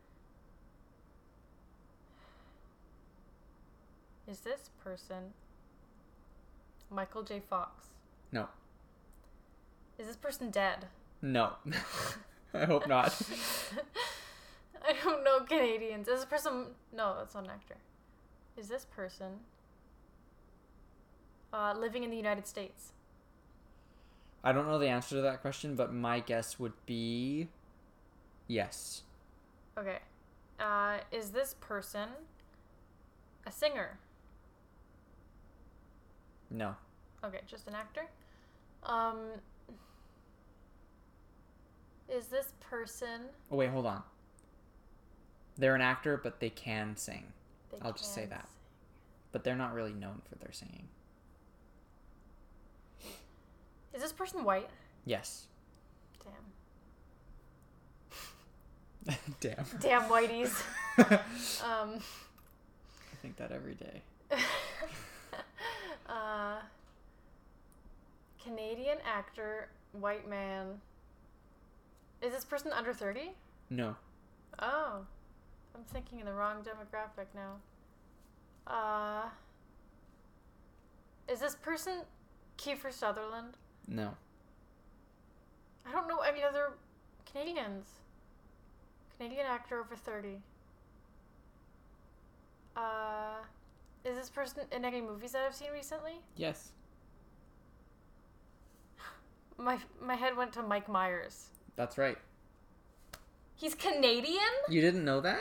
Is 4.28 4.40
this 4.40 4.70
person? 4.82 5.34
Michael 6.90 7.22
J. 7.22 7.40
Fox. 7.40 7.88
No. 8.32 8.48
Is 9.98 10.06
this 10.06 10.16
person 10.16 10.50
dead? 10.50 10.86
No. 11.20 11.52
I 12.54 12.64
hope 12.64 12.88
not. 12.88 13.20
I 14.86 14.92
don't 15.02 15.24
know 15.24 15.40
Canadians. 15.40 16.08
Is 16.08 16.20
this 16.20 16.24
person? 16.24 16.66
No, 16.92 17.14
that's 17.18 17.34
not 17.34 17.44
an 17.44 17.50
actor. 17.50 17.76
Is 18.56 18.68
this 18.68 18.84
person 18.84 19.40
uh, 21.52 21.74
living 21.76 22.04
in 22.04 22.10
the 22.10 22.16
United 22.16 22.46
States? 22.46 22.92
I 24.42 24.52
don't 24.52 24.66
know 24.66 24.78
the 24.78 24.88
answer 24.88 25.16
to 25.16 25.22
that 25.22 25.40
question, 25.40 25.74
but 25.74 25.92
my 25.92 26.20
guess 26.20 26.58
would 26.58 26.74
be 26.86 27.48
yes. 28.46 29.02
Okay. 29.78 29.98
Uh, 30.60 30.98
is 31.10 31.30
this 31.30 31.54
person 31.60 32.08
a 33.46 33.50
singer? 33.50 33.98
No. 36.54 36.76
Okay, 37.24 37.40
just 37.46 37.66
an 37.66 37.74
actor. 37.74 38.06
Um, 38.84 39.16
is 42.08 42.26
this 42.26 42.52
person? 42.60 43.22
Oh 43.50 43.56
wait, 43.56 43.70
hold 43.70 43.86
on. 43.86 44.02
They're 45.58 45.74
an 45.74 45.80
actor, 45.80 46.20
but 46.22 46.38
they 46.38 46.50
can 46.50 46.96
sing. 46.96 47.24
they 47.72 47.78
I'll 47.82 47.92
just 47.92 48.14
say 48.14 48.26
that. 48.26 48.42
sing. 48.42 48.50
But 49.32 49.42
they're 49.42 49.56
not 49.56 49.74
really 49.74 49.92
known 49.92 50.22
for 50.28 50.36
their 50.36 50.52
singing. 50.52 50.86
Is 53.92 54.00
this 54.02 54.12
person 54.12 54.44
white? 54.44 54.70
Yes. 55.04 55.46
Damn. 59.06 59.16
Damn. 59.40 59.64
Damn 59.80 60.02
whiteys. 60.02 60.52
I 60.98 61.20
um. 61.82 61.98
think 63.22 63.36
that 63.38 63.50
every 63.50 63.74
day. 63.74 64.02
uh, 66.14 66.60
Canadian 68.42 68.98
actor, 69.04 69.68
white 69.92 70.28
man. 70.28 70.80
Is 72.22 72.32
this 72.32 72.44
person 72.44 72.72
under 72.72 72.92
30? 72.92 73.32
No. 73.70 73.96
Oh. 74.58 75.04
I'm 75.74 75.82
thinking 75.92 76.20
in 76.20 76.26
the 76.26 76.32
wrong 76.32 76.58
demographic 76.62 77.26
now. 77.34 77.56
Uh, 78.66 79.28
is 81.28 81.40
this 81.40 81.56
person 81.56 82.02
Kiefer 82.56 82.92
Sutherland? 82.92 83.56
No. 83.88 84.14
I 85.86 85.92
don't 85.92 86.06
know 86.06 86.20
any 86.20 86.42
other 86.42 86.72
Canadians. 87.30 87.86
Canadian 89.18 89.46
actor 89.46 89.80
over 89.80 89.96
30. 89.96 90.38
Uh, 92.76 93.42
is 94.04 94.16
this 94.16 94.28
person 94.30 94.62
in 94.70 94.84
any 94.84 95.00
movies 95.00 95.32
that 95.32 95.42
I've 95.46 95.54
seen 95.54 95.70
recently? 95.72 96.20
Yes. 96.36 96.72
My 99.56 99.78
my 100.02 100.14
head 100.14 100.36
went 100.36 100.52
to 100.54 100.62
Mike 100.62 100.88
Myers. 100.88 101.48
That's 101.76 101.96
right. 101.96 102.18
He's 103.54 103.74
Canadian? 103.74 104.40
You 104.68 104.80
didn't 104.80 105.04
know 105.04 105.20
that? 105.20 105.40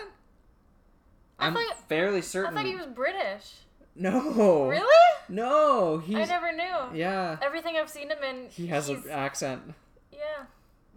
I 1.39 1.47
I'm 1.47 1.54
thought- 1.54 1.89
fairly 1.89 2.19
I 2.19 2.21
thought 2.21 2.65
he 2.65 2.76
was 2.76 2.86
British. 2.88 3.56
No. 3.95 4.67
Really? 4.69 4.88
No, 5.30 5.99
he's 5.99 6.15
I 6.15 6.26
never 6.26 6.52
knew. 6.52 6.97
Yeah. 6.97 7.38
Everything 7.41 7.76
I've 7.78 7.89
seen 7.89 8.10
him 8.10 8.23
in, 8.23 8.49
He 8.49 8.67
has 8.67 8.88
he's, 8.88 9.06
an 9.06 9.12
accent. 9.12 9.73
yeah. 10.12 10.45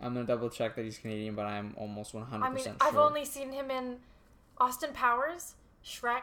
I'm 0.01 0.15
gonna 0.15 0.27
double 0.27 0.51
check 0.51 0.77
that 0.77 0.85
he's 0.85 0.99
Canadian, 0.99 1.35
but 1.35 1.47
I'm 1.47 1.75
almost 1.79 2.15
100% 2.15 2.43
I 2.43 2.51
mean, 2.51 2.65
sure. 2.65 2.75
I've 2.81 2.97
only 2.97 3.25
seen 3.25 3.53
him 3.53 3.71
in 3.71 3.99
Austin 4.59 4.93
Powers, 4.93 5.55
Shrek, 5.85 6.23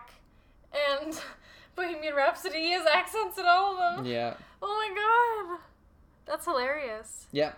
and 0.73 1.19
Bohemian 1.75 2.13
Rhapsody. 2.15 2.59
He 2.59 2.71
has 2.71 2.85
accents 2.85 3.37
in 3.37 3.45
all 3.47 3.77
of 3.77 3.97
them. 3.97 4.05
Yeah. 4.05 4.35
Oh 4.61 4.67
my 4.67 5.49
god, 5.55 5.59
that's 6.25 6.45
hilarious. 6.45 7.27
Yeah. 7.31 7.53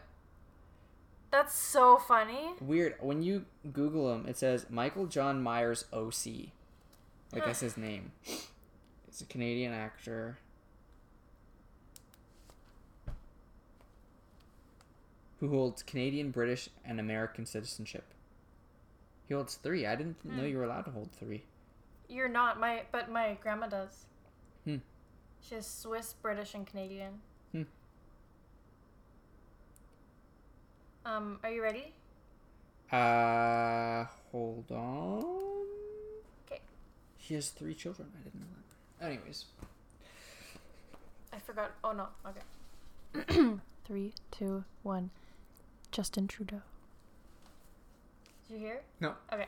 That's 1.32 1.54
so 1.58 1.98
funny. 1.98 2.52
Weird. 2.62 2.96
When 3.02 3.22
you 3.22 3.46
Google 3.74 4.14
him, 4.14 4.26
it 4.28 4.38
says 4.38 4.68
Michael 4.70 5.06
John 5.06 5.42
Myers 5.42 5.84
OC. 5.92 6.50
Like 7.34 7.46
that's 7.46 7.60
his 7.60 7.76
name. 7.76 8.14
He's 8.24 9.20
a 9.22 9.26
Canadian 9.26 9.74
actor. 9.74 10.38
Who 15.42 15.50
holds 15.50 15.84
Canadian, 15.84 16.32
British, 16.32 16.70
and 16.86 17.00
American 17.00 17.46
citizenship. 17.46 18.06
He 19.28 19.34
holds 19.34 19.56
three. 19.56 19.86
I 19.86 19.96
didn't 19.96 20.24
know 20.24 20.44
Hmm. 20.44 20.48
you 20.50 20.58
were 20.58 20.64
allowed 20.64 20.86
to 20.86 20.92
hold 20.92 21.12
three. 21.12 21.44
You're 22.10 22.30
not 22.30 22.60
my, 22.60 22.84
but 22.92 23.10
my 23.10 23.38
grandma 23.42 23.68
does. 23.68 24.06
Hmm. 24.64 24.78
She 25.42 25.56
has 25.56 25.68
Swiss, 25.68 26.14
British, 26.22 26.54
and 26.54 26.66
Canadian. 26.66 27.14
Hmm. 27.52 27.64
Um, 31.06 31.40
are 31.44 31.52
you 31.52 31.62
ready? 31.62 31.94
Uh, 32.92 34.06
hold 34.32 34.72
on. 34.72 35.66
Okay. 36.46 36.62
She 37.20 37.34
has 37.34 37.50
three 37.50 37.74
children. 37.74 38.08
I 38.20 38.24
didn't 38.24 38.40
know 38.40 38.48
that. 39.00 39.06
Anyways, 39.06 39.46
I 41.34 41.40
forgot. 41.40 41.72
Oh 41.84 41.92
no. 41.92 42.08
Okay. 42.28 43.56
Three, 43.86 44.14
two, 44.32 44.64
one. 44.84 45.12
Justin 45.92 46.28
Trudeau. 46.28 46.62
Did 48.48 48.54
you 48.54 48.60
hear? 48.60 48.82
No. 49.00 49.14
Okay. 49.32 49.48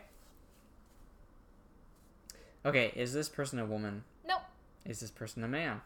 Okay. 2.67 2.91
Is 2.95 3.13
this 3.13 3.29
person 3.29 3.59
a 3.59 3.65
woman? 3.65 4.03
Nope. 4.27 4.41
Is 4.85 4.99
this 4.99 5.11
person 5.11 5.43
a 5.43 5.47
man? 5.47 5.81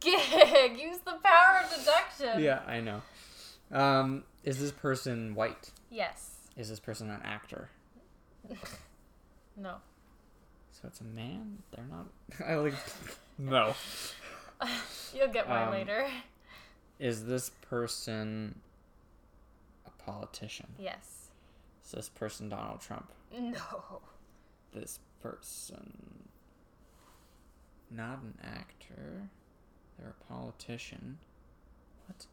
Gig. 0.00 0.20
Use 0.78 0.98
the 1.04 1.18
power 1.22 1.60
of 1.64 1.70
deduction. 1.78 2.42
Yeah, 2.42 2.60
I 2.66 2.80
know. 2.80 3.02
Um, 3.70 4.24
is 4.44 4.58
this 4.60 4.72
person 4.72 5.34
white? 5.34 5.70
Yes. 5.90 6.30
Is 6.56 6.68
this 6.68 6.80
person 6.80 7.10
an 7.10 7.20
actor? 7.24 7.68
No. 9.56 9.74
So 10.72 10.88
it's 10.88 11.00
a 11.02 11.04
man. 11.04 11.58
They're 11.74 11.84
not. 11.84 12.06
I 12.48 12.54
like. 12.54 12.72
no. 13.36 13.74
You'll 15.14 15.28
get 15.28 15.48
mine 15.50 15.66
Um, 15.68 15.72
later. 15.74 16.08
Is 16.98 17.26
this 17.26 17.50
person 17.68 18.60
a 19.86 19.90
politician? 20.02 20.68
Yes. 20.78 21.26
Is 21.84 21.90
this 21.90 22.08
person 22.08 22.48
Donald 22.48 22.80
Trump? 22.80 23.10
No. 23.38 24.00
This 24.72 24.98
person. 25.22 26.28
Not 27.90 28.20
an 28.22 28.34
actor. 28.42 29.28
They're 29.98 30.14
a 30.20 30.32
politician. 30.32 31.18
What? 32.06 32.26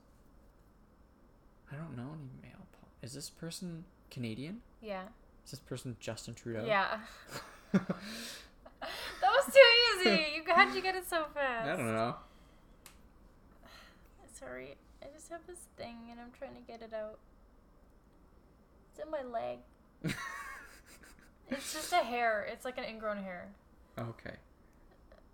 I 1.72 1.76
don't 1.76 1.98
know 1.98 2.14
any 2.14 2.30
male. 2.42 2.66
Pol- 2.72 2.90
is 3.02 3.14
this 3.14 3.30
person 3.30 3.84
Canadian? 4.12 4.62
Yeah. 4.82 5.04
Is 5.46 5.52
this 5.52 5.60
person 5.60 5.96
Justin 6.00 6.34
Trudeau? 6.34 6.66
Yeah. 6.66 7.00
That 8.80 9.32
was 9.32 9.54
too 9.54 10.10
easy. 10.10 10.26
You 10.36 10.44
how'd 10.54 10.76
you 10.76 10.82
get 10.82 10.96
it 10.96 11.08
so 11.08 11.26
fast? 11.34 11.68
I 11.68 11.76
don't 11.76 11.94
know. 11.94 12.16
Sorry, 14.40 14.76
I 15.02 15.08
just 15.14 15.30
have 15.30 15.42
this 15.48 15.68
thing 15.78 15.98
and 16.12 16.20
I'm 16.20 16.32
trying 16.38 16.56
to 16.56 16.62
get 16.62 16.82
it 16.82 16.94
out. 16.94 17.20
It's 18.92 19.04
in 19.04 19.12
my 19.12 19.24
leg. 19.24 19.60
It's 21.50 21.74
just 21.74 21.94
a 21.94 21.98
hair. 21.98 22.46
It's 22.52 22.66
like 22.66 22.78
an 22.78 22.84
ingrown 22.84 23.18
hair. 23.24 23.48
Okay. 23.98 24.36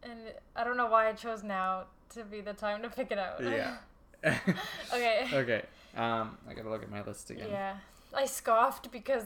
And 0.03 0.19
I 0.55 0.63
don't 0.63 0.77
know 0.77 0.87
why 0.87 1.09
I 1.09 1.13
chose 1.13 1.43
now 1.43 1.85
to 2.13 2.23
be 2.23 2.41
the 2.41 2.53
time 2.53 2.81
to 2.83 2.89
pick 2.89 3.11
it 3.11 3.17
out. 3.17 3.41
Yeah. 3.41 3.77
okay. 4.93 5.27
okay. 5.33 5.63
Um, 5.95 6.37
I 6.49 6.53
gotta 6.53 6.69
look 6.69 6.83
at 6.83 6.91
my 6.91 7.03
list 7.03 7.29
again. 7.29 7.47
Yeah. 7.49 7.75
I 8.13 8.25
scoffed 8.25 8.91
because 8.91 9.25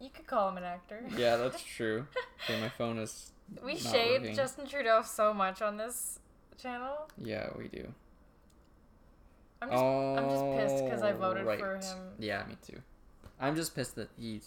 you 0.00 0.10
could 0.10 0.26
call 0.26 0.48
him 0.48 0.56
an 0.56 0.64
actor. 0.64 1.04
Yeah, 1.16 1.36
that's 1.38 1.62
true. 1.62 2.06
Okay, 2.44 2.60
my 2.60 2.68
phone 2.68 2.98
is. 2.98 3.32
We 3.64 3.76
shade 3.76 4.22
working. 4.22 4.36
Justin 4.36 4.66
Trudeau 4.66 5.02
so 5.04 5.32
much 5.32 5.62
on 5.62 5.76
this 5.76 6.18
channel. 6.60 7.08
Yeah, 7.18 7.48
we 7.56 7.68
do. 7.68 7.86
I'm 9.60 9.70
just, 9.70 9.82
I'm 9.82 10.28
just 10.28 10.44
pissed 10.56 10.84
because 10.84 11.02
I 11.02 11.12
voted 11.12 11.44
right. 11.44 11.58
for 11.58 11.76
him. 11.76 11.98
Yeah, 12.18 12.44
me 12.48 12.56
too. 12.66 12.80
I'm 13.40 13.54
just 13.54 13.76
pissed 13.76 13.94
that 13.94 14.08
he 14.18 14.40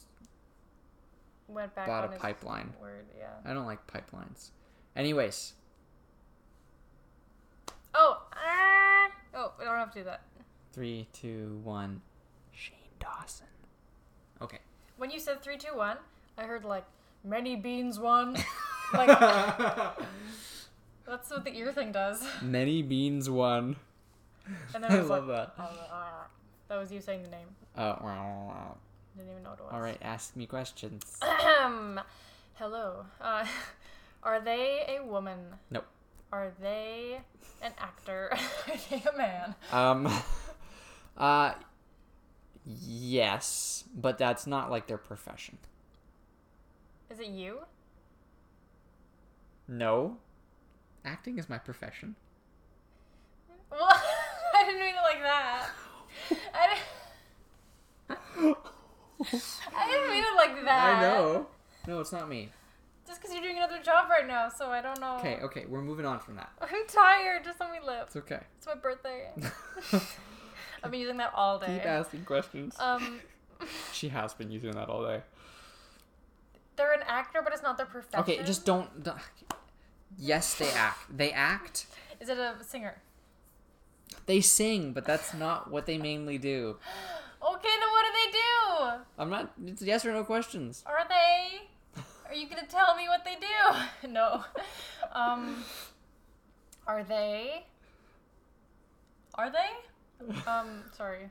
Went 1.47 1.75
back 1.75 1.87
bought 1.87 2.05
on 2.05 2.13
a 2.13 2.17
pipeline. 2.17 2.73
word. 2.81 3.05
Yeah. 3.17 3.27
I 3.49 3.53
don't 3.53 3.65
like 3.65 3.85
pipelines. 3.87 4.49
Anyways, 4.95 5.53
Oh. 7.97 8.21
Ah! 8.33 9.09
Oh, 9.33 9.53
we 9.57 9.63
don't 9.65 9.75
have 9.75 9.91
to 9.93 9.99
do 9.99 10.03
that. 10.05 10.21
three, 10.73 11.07
two, 11.13 11.59
one. 11.63 12.01
Shane 12.51 12.75
Dawson. 12.99 13.47
Okay. 14.41 14.59
When 14.97 15.09
you 15.11 15.19
said 15.19 15.41
three, 15.41 15.57
two, 15.57 15.75
one, 15.75 15.97
I 16.37 16.43
heard 16.43 16.65
like 16.65 16.83
many 17.23 17.55
beans 17.55 17.99
one. 17.99 18.33
like 18.93 19.07
that's 21.07 21.29
what 21.29 21.45
the 21.45 21.55
ear 21.55 21.71
thing 21.71 21.91
does. 21.91 22.25
Many 22.41 22.81
beans 22.81 23.29
one. 23.29 23.77
And 24.73 24.83
then 24.83 24.91
I 24.91 24.95
love 25.01 25.27
like, 25.27 25.37
that. 25.37 25.53
oh, 25.59 25.87
ah. 25.91 26.27
that 26.67 26.77
was 26.77 26.91
you 26.91 26.99
saying 27.01 27.23
the 27.23 27.29
name. 27.29 27.47
Uh. 27.77 27.95
Didn't 29.17 29.31
even 29.31 29.43
know 29.43 29.51
what 29.51 29.59
it 29.59 29.63
was. 29.63 29.73
All 29.73 29.81
right, 29.81 29.97
ask 30.01 30.35
me 30.35 30.45
questions. 30.45 31.19
Hello. 32.55 33.05
Uh, 33.21 33.45
are 34.23 34.41
they 34.41 34.97
a 34.99 35.05
woman? 35.05 35.39
Nope. 35.71 35.85
Are 36.31 36.51
they 36.61 37.21
an 37.61 37.71
actor? 37.77 38.29
are 38.67 38.75
they 38.89 39.03
a 39.09 39.17
man? 39.17 39.55
Um, 39.71 40.09
uh, 41.17 41.53
yes, 42.65 43.85
but 43.95 44.17
that's 44.17 44.45
not 44.45 44.69
like 44.69 44.87
their 44.87 44.97
profession. 44.97 45.57
Is 47.09 47.19
it 47.19 47.27
you? 47.27 47.59
No, 49.67 50.17
acting 51.05 51.39
is 51.39 51.47
my 51.49 51.57
profession. 51.57 52.15
Well, 53.71 53.89
I 54.53 54.63
didn't 54.65 54.81
mean 54.81 54.93
it 54.93 55.01
like 55.03 55.21
that. 55.21 55.69
I 56.53 56.79
didn't, 58.37 58.57
I 59.75 59.91
didn't 59.91 60.09
mean 60.11 60.23
it 60.23 60.35
like 60.35 60.65
that. 60.65 60.97
I 60.97 61.01
know. 61.01 61.47
No, 61.87 61.99
it's 61.99 62.11
not 62.11 62.27
me. 62.27 62.49
Just 63.07 63.21
because 63.21 63.33
you're 63.33 63.43
doing 63.43 63.57
another 63.57 63.81
job 63.81 64.09
right 64.09 64.27
now, 64.27 64.49
so 64.49 64.69
I 64.69 64.81
don't 64.81 64.99
know. 64.99 65.17
Okay, 65.17 65.37
okay, 65.41 65.65
we're 65.69 65.81
moving 65.81 66.05
on 66.05 66.19
from 66.19 66.35
that. 66.35 66.49
I'm 66.61 66.87
tired. 66.87 67.43
Just 67.43 67.59
let 67.59 67.71
me 67.71 67.77
live. 67.85 68.07
It's 68.07 68.15
okay. 68.15 68.39
It's 68.57 68.67
my 68.67 68.75
birthday. 68.75 69.29
I've 70.83 70.91
been 70.91 70.99
using 70.99 71.17
that 71.17 71.31
all 71.35 71.59
day. 71.59 71.77
Keep 71.77 71.85
asking 71.85 72.25
questions. 72.25 72.75
Um, 72.79 73.21
she 73.93 74.09
has 74.09 74.33
been 74.33 74.51
using 74.51 74.71
that 74.71 74.89
all 74.89 75.03
day. 75.03 75.21
they're 76.75 76.93
an 76.93 77.03
actor, 77.07 77.41
but 77.43 77.53
it's 77.53 77.63
not 77.63 77.77
their 77.77 77.85
profession. 77.85 78.19
Okay, 78.19 78.43
just 78.43 78.65
don't. 78.65 79.03
don't 79.03 79.17
yes, 80.17 80.55
they 80.55 80.69
act. 80.71 81.15
They 81.15 81.31
act. 81.31 81.85
Is 82.19 82.29
it 82.29 82.37
a 82.37 82.55
singer? 82.63 83.01
They 84.25 84.41
sing, 84.41 84.93
but 84.93 85.05
that's 85.05 85.33
not 85.33 85.69
what 85.69 85.85
they 85.85 85.97
mainly 85.97 86.37
do. 86.37 86.77
Okay, 87.45 87.69
then 87.79 87.89
what 87.91 88.05
do 88.05 88.11
they 88.11 88.31
do? 88.31 89.01
I'm 89.19 89.29
not. 89.29 89.53
It's 89.67 89.81
yes 89.83 90.03
or 90.03 90.11
no 90.11 90.23
questions. 90.23 90.83
Are 90.87 91.07
they? 91.07 92.01
Are 92.27 92.33
you 92.33 92.49
gonna 92.49 92.65
tell 92.67 92.95
me 92.95 93.07
what 93.07 93.23
they 93.23 93.35
do? 93.35 94.07
no. 94.09 94.43
Um. 95.11 95.63
Are 96.87 97.03
they? 97.03 97.65
Are 99.35 99.51
they? 99.51 100.33
Um. 100.49 100.83
Sorry. 100.97 101.29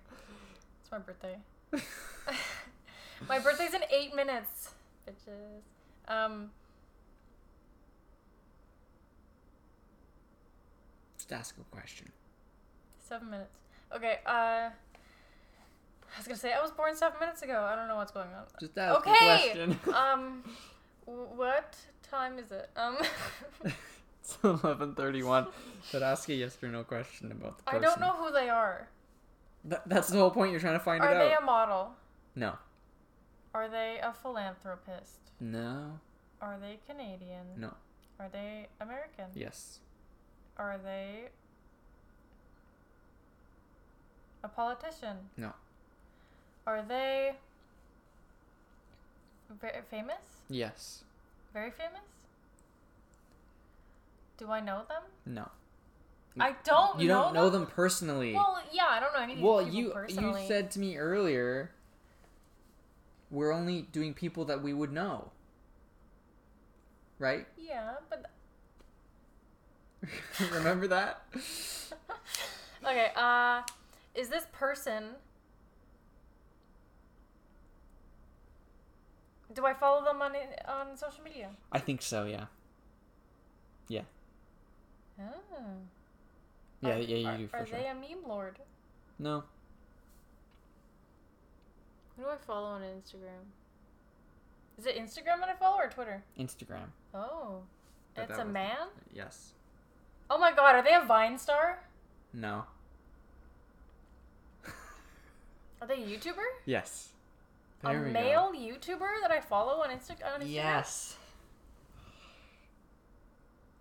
It's 0.82 0.92
my 0.92 0.98
birthday. 0.98 1.36
my 3.28 3.40
birthday's 3.40 3.74
in 3.74 3.82
eight 3.90 4.14
minutes, 4.14 4.70
bitches. 5.08 5.62
Um. 6.06 6.50
Just 11.16 11.32
ask 11.32 11.56
a 11.58 11.64
question. 11.74 12.12
Seven 13.02 13.30
minutes. 13.30 13.58
Okay. 13.92 14.20
Uh. 14.24 14.70
I 16.14 16.18
was 16.18 16.26
gonna 16.26 16.38
say 16.38 16.52
I 16.52 16.62
was 16.62 16.70
born 16.70 16.94
seven 16.96 17.18
minutes 17.18 17.42
ago. 17.42 17.68
I 17.70 17.74
don't 17.76 17.88
know 17.88 17.96
what's 17.96 18.12
going 18.12 18.28
on. 18.28 18.44
Just 18.60 18.78
ask 18.78 19.00
Okay. 19.00 19.14
question. 19.18 19.78
Um. 19.94 20.44
What 21.06 21.76
time 22.02 22.38
is 22.38 22.50
it? 22.52 22.70
Um. 22.76 22.96
it's 24.22 24.36
11:31. 24.42 25.48
But 25.92 26.02
ask 26.02 26.28
a 26.28 26.34
yes 26.34 26.56
or 26.62 26.68
no 26.68 26.84
question 26.84 27.32
about 27.32 27.58
the 27.58 27.64
question. 27.64 27.84
I 27.84 27.86
don't 27.86 28.00
know 28.00 28.12
who 28.12 28.32
they 28.32 28.48
are. 28.48 28.88
Th- 29.68 29.82
that's 29.86 30.08
the 30.08 30.18
whole 30.18 30.30
point. 30.30 30.50
You're 30.52 30.60
trying 30.60 30.78
to 30.78 30.84
find 30.84 31.02
out. 31.02 31.14
Are 31.14 31.18
they 31.18 31.34
a 31.34 31.40
model? 31.40 31.92
No. 32.36 32.54
Are 33.52 33.68
they 33.68 33.98
a 34.02 34.12
philanthropist? 34.12 35.18
No. 35.40 36.00
Are 36.40 36.56
they 36.60 36.78
Canadian? 36.86 37.46
No. 37.56 37.74
Are 38.20 38.28
they 38.28 38.68
American? 38.80 39.26
Yes. 39.34 39.80
Are 40.56 40.78
they 40.82 41.28
a 44.42 44.48
politician? 44.48 45.16
No. 45.36 45.52
Are 46.66 46.82
they 46.82 47.34
very 49.60 49.82
famous? 49.90 50.22
Yes. 50.48 51.04
Very 51.52 51.70
famous? 51.70 52.00
Do 54.38 54.50
I 54.50 54.60
know 54.60 54.82
them? 54.88 55.02
No. 55.26 55.48
I 56.40 56.56
don't 56.64 56.98
You 57.00 57.08
know 57.08 57.24
don't 57.24 57.34
know 57.34 57.48
them 57.50 57.66
personally. 57.66 58.34
Well, 58.34 58.60
yeah, 58.72 58.86
I 58.90 58.98
don't 58.98 59.12
know 59.12 59.20
anything 59.20 59.44
Well, 59.44 59.62
you 59.62 59.90
personally. 59.90 60.42
you 60.42 60.48
said 60.48 60.70
to 60.72 60.80
me 60.80 60.96
earlier 60.96 61.70
we're 63.30 63.52
only 63.52 63.82
doing 63.82 64.14
people 64.14 64.44
that 64.46 64.62
we 64.62 64.72
would 64.72 64.92
know. 64.92 65.30
Right? 67.18 67.46
Yeah, 67.56 67.94
but 68.10 68.30
Remember 70.52 70.86
that? 70.88 71.22
okay. 72.84 73.08
Uh, 73.16 73.62
is 74.14 74.28
this 74.28 74.46
person? 74.52 75.04
Do 79.54 79.64
I 79.66 79.74
follow 79.74 80.04
them 80.04 80.20
on 80.22 80.32
on 80.68 80.96
social 80.96 81.22
media? 81.24 81.50
I 81.72 81.78
think 81.78 82.02
so, 82.02 82.24
yeah. 82.24 82.46
Yeah. 83.88 84.02
Oh. 85.20 85.24
Yeah, 86.80 86.94
Are- 86.96 86.98
yeah, 86.98 87.16
you 87.16 87.28
are, 87.28 87.36
do 87.38 87.46
for 87.48 87.56
Are 87.58 87.66
sure. 87.66 87.78
they 87.78 87.86
a 87.88 87.94
meme 87.94 88.26
lord? 88.26 88.58
No. 89.18 89.44
Who 92.16 92.22
do 92.24 92.28
I 92.28 92.36
follow 92.36 92.68
on 92.68 92.82
Instagram? 92.82 93.44
Is 94.78 94.86
it 94.86 94.96
Instagram 94.96 95.40
that 95.40 95.48
I 95.48 95.54
follow 95.54 95.78
or 95.78 95.88
Twitter? 95.88 96.22
Instagram. 96.38 96.90
Oh, 97.14 97.62
But 98.14 98.28
it's 98.30 98.38
a 98.38 98.44
was- 98.44 98.52
man. 98.52 98.88
Yes. 99.12 99.52
Oh 100.30 100.38
my 100.38 100.52
God, 100.52 100.74
are 100.74 100.82
they 100.82 100.94
a 100.94 101.00
Vine 101.06 101.38
star? 101.38 101.84
No. 102.32 102.64
Are 105.80 105.86
they 105.86 105.94
a 106.02 106.06
YouTuber? 106.06 106.44
Yes. 106.64 107.10
A 107.86 107.92
There 107.92 108.04
go. 108.04 108.10
male 108.10 108.52
YouTuber 108.54 109.20
that 109.22 109.30
I 109.30 109.40
follow 109.40 109.82
on, 109.82 109.90
Insta- 109.90 110.24
on 110.34 110.40
Instagram? 110.40 110.52
Yes. 110.52 111.16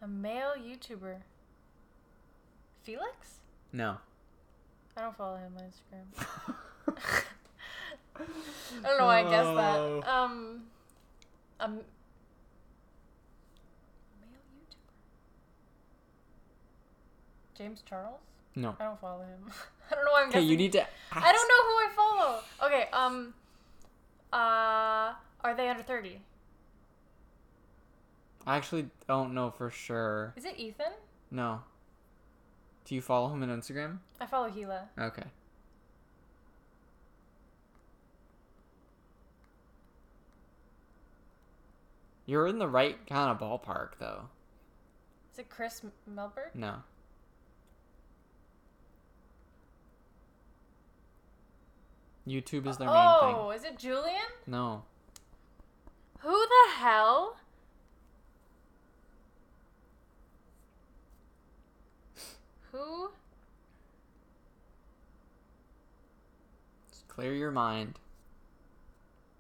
A 0.02 0.08
male 0.08 0.54
YouTuber. 0.60 1.18
Felix? 2.84 3.40
No. 3.72 3.98
I 4.98 5.02
don't 5.02 5.16
follow 5.16 5.38
him 5.38 5.54
on 5.58 5.64
Instagram. 5.64 6.28
I 8.16 8.22
don't 8.84 8.98
know 9.00 9.06
why 9.06 9.20
I 9.20 9.24
guessed 9.24 9.48
Oh. 9.48 10.02
that. 10.02 10.10
Um, 10.10 10.64
a 11.60 11.64
m- 11.64 11.74
male 11.76 11.84
YouTuber. 14.60 14.78
James 17.58 17.82
Charles? 17.88 18.20
No. 18.56 18.76
I 18.80 18.84
don't 18.84 19.00
follow 19.00 19.22
him. 19.24 19.52
I 19.92 19.96
don't 19.96 20.06
know 20.06 20.12
why 20.12 20.22
I'm 20.24 20.28
guessing. 20.30 20.42
Okay, 20.42 20.48
you 20.52 20.58
need 20.58 20.72
to. 20.74 20.82
Ask. 20.82 20.90
I 21.16 21.32
don't 21.32 21.48
know 21.48 21.64
who 21.64 21.76
I 21.78 21.90
follow. 21.96 22.40
Okay, 22.68 22.88
um, 22.94 23.34
uh, 24.34 25.14
are 25.42 25.54
they 25.56 25.70
under 25.70 25.84
30? 25.84 26.20
I 28.46 28.58
actually 28.58 28.90
don't 29.08 29.34
know 29.34 29.52
for 29.52 29.70
sure. 29.70 30.34
Is 30.36 30.44
it 30.46 30.58
Ethan? 30.58 30.92
No. 31.32 31.62
Do 32.86 32.96
you 32.96 33.02
follow 33.02 33.30
him 33.30 33.44
on 33.44 33.50
Instagram? 33.50 34.00
I 34.20 34.26
follow 34.26 34.50
Hila. 34.50 34.82
Okay. 35.00 35.24
You're 42.26 42.48
in 42.48 42.58
the 42.58 42.68
right 42.68 42.98
kind 43.08 43.32
of 43.32 43.40
ballpark, 43.40 43.92
though. 44.00 44.24
Is 45.32 45.40
it 45.40 45.50
Chris 45.50 45.82
Melberg? 46.10 46.56
No. 46.56 46.76
YouTube 52.28 52.68
is 52.68 52.78
their 52.78 52.88
main 52.88 53.20
thing. 53.20 53.36
Oh, 53.36 53.52
is 53.54 53.64
it 53.64 53.78
Julien? 53.78 54.16
No. 54.48 54.84
Who 56.20 56.32
the 56.32 56.72
hell? 56.78 57.36
Who? 62.72 63.10
Just 66.90 67.08
clear 67.08 67.34
your 67.34 67.52
mind. 67.52 68.00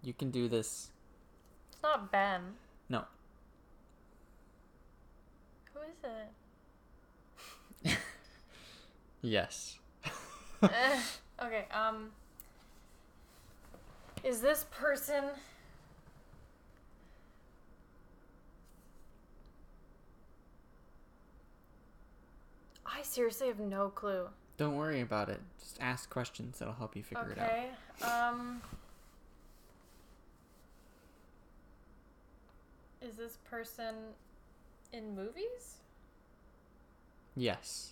You 0.04 0.14
can 0.14 0.30
do 0.30 0.48
this. 0.50 0.92
It's 1.72 1.82
not 1.82 2.12
Ben. 2.12 2.42
No. 2.90 3.06
Who 5.74 5.80
is 5.82 6.04
it? 7.86 7.98
Yes. 9.22 9.80
Eh, 10.64 11.00
okay, 11.44 11.66
um. 11.74 12.12
Is 14.24 14.40
this 14.40 14.66
person. 14.72 15.26
I 22.86 23.02
seriously 23.02 23.48
have 23.48 23.60
no 23.60 23.90
clue. 23.90 24.30
Don't 24.58 24.78
worry 24.78 25.02
about 25.02 25.30
it. 25.30 25.42
Just 25.60 25.78
ask 25.82 26.10
questions 26.10 26.60
that'll 26.60 26.76
help 26.76 26.96
you 26.96 27.04
figure 27.04 27.32
it 27.32 27.40
out. 27.40 27.50
Okay, 27.50 27.70
um. 28.04 28.62
Is 33.02 33.18
this 33.18 33.38
person 33.50 33.96
in 34.94 35.14
movies? 35.16 35.80
Yes. 37.36 37.92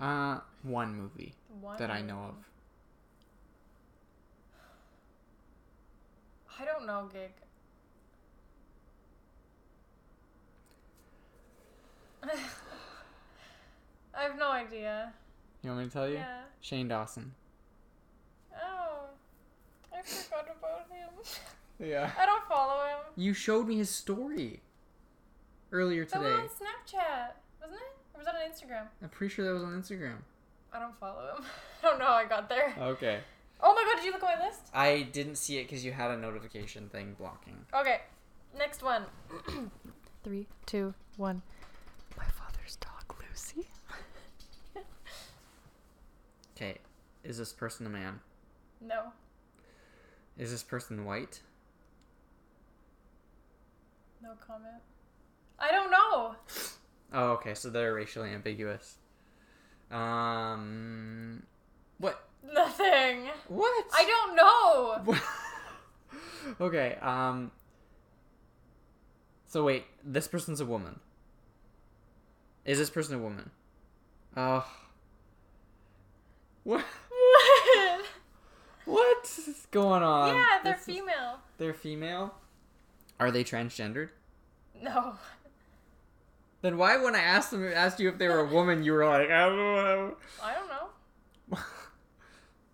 Uh, 0.00 0.40
one 0.64 0.96
movie 0.96 1.34
One 1.60 1.78
that 1.78 1.90
I 1.90 2.02
know 2.02 2.18
of. 2.30 2.34
I 6.60 6.64
don't 6.64 6.86
know, 6.86 7.08
Gig. 7.12 7.32
I 14.14 14.22
have 14.22 14.38
no 14.38 14.50
idea. 14.50 15.12
You 15.62 15.70
want 15.70 15.80
me 15.82 15.86
to 15.86 15.92
tell 15.92 16.08
you? 16.08 16.14
Yeah. 16.16 16.42
Shane 16.60 16.88
Dawson. 16.88 17.32
Oh, 18.54 19.06
I 19.92 20.02
forgot 20.02 20.48
about 20.58 20.86
him. 20.90 21.08
Yeah. 21.80 22.10
I 22.16 22.26
don't 22.26 22.44
follow 22.48 22.74
him. 22.84 22.98
You 23.16 23.34
showed 23.34 23.66
me 23.66 23.76
his 23.76 23.90
story 23.90 24.60
earlier 25.72 26.04
today. 26.04 26.20
That 26.20 26.42
was 26.42 26.50
on 26.60 26.66
Snapchat, 26.66 27.30
wasn't 27.60 27.80
it? 27.80 27.96
Or 28.14 28.18
was 28.18 28.26
that 28.26 28.36
on 28.36 28.42
Instagram? 28.48 28.86
I'm 29.02 29.08
pretty 29.08 29.34
sure 29.34 29.44
that 29.44 29.52
was 29.52 29.64
on 29.64 29.72
Instagram. 29.82 30.18
I 30.72 30.78
don't 30.78 30.96
follow 31.00 31.34
him. 31.34 31.44
I 31.82 31.86
don't 31.88 31.98
know 31.98 32.04
how 32.04 32.12
I 32.12 32.24
got 32.24 32.48
there. 32.48 32.72
Okay. 32.78 33.18
Oh 33.62 33.74
my 33.74 33.84
god, 33.88 33.96
did 33.96 34.04
you 34.06 34.12
look 34.12 34.22
at 34.24 34.38
my 34.38 34.44
list? 34.46 34.62
I 34.74 35.02
didn't 35.12 35.36
see 35.36 35.58
it 35.58 35.68
because 35.68 35.84
you 35.84 35.92
had 35.92 36.10
a 36.10 36.16
notification 36.16 36.88
thing 36.88 37.14
blocking. 37.18 37.64
Okay, 37.74 38.00
next 38.58 38.82
one. 38.82 39.04
Three, 40.24 40.46
two, 40.66 40.94
one. 41.16 41.42
My 42.16 42.24
father's 42.24 42.76
dog, 42.76 43.16
Lucy. 43.20 43.68
Okay. 46.56 46.78
Is 47.24 47.38
this 47.38 47.52
person 47.52 47.86
a 47.86 47.88
man? 47.88 48.20
No. 48.80 49.12
Is 50.38 50.50
this 50.50 50.62
person 50.62 51.04
white? 51.04 51.40
No 54.22 54.30
comment. 54.46 54.82
I 55.58 55.70
don't 55.70 55.90
know. 55.90 56.36
Oh, 57.14 57.32
okay. 57.32 57.52
So 57.52 57.68
they're 57.68 57.92
racially 57.92 58.30
ambiguous. 58.30 58.96
Um. 59.90 61.42
What? 61.98 62.26
Nothing. 62.42 63.28
What? 63.48 63.86
I 63.94 64.04
don't 64.04 64.36
know. 65.16 65.16
okay. 66.66 66.96
Um. 67.00 67.50
So 69.46 69.64
wait, 69.64 69.84
this 70.04 70.26
person's 70.28 70.60
a 70.60 70.66
woman. 70.66 71.00
Is 72.64 72.78
this 72.78 72.90
person 72.90 73.14
a 73.16 73.18
woman? 73.18 73.50
Oh. 74.36 74.66
What? 76.64 76.84
What? 77.08 78.04
What 78.84 79.24
is 79.24 79.68
going 79.70 80.02
on? 80.02 80.34
yeah, 80.34 80.44
they're 80.64 80.72
This 80.72 80.80
is- 80.80 80.86
female. 80.96 81.38
They're 81.58 81.72
female. 81.72 82.34
Are 83.20 83.30
they 83.30 83.44
transgendered? 83.44 84.08
No. 84.82 85.14
Then 86.62 86.76
why, 86.76 86.96
when 86.96 87.14
I 87.14 87.20
asked 87.20 87.52
them, 87.52 87.64
asked 87.72 88.00
you 88.00 88.08
if 88.08 88.18
they 88.18 88.26
were 88.26 88.40
a 88.40 88.52
woman, 88.52 88.82
you 88.82 88.92
were 88.92 89.04
like, 89.06 89.30
I 89.30 89.46
don't 89.46 89.56
know. 89.56 90.16
I 90.42 90.54
don't 90.54 90.68
know. 90.68 91.58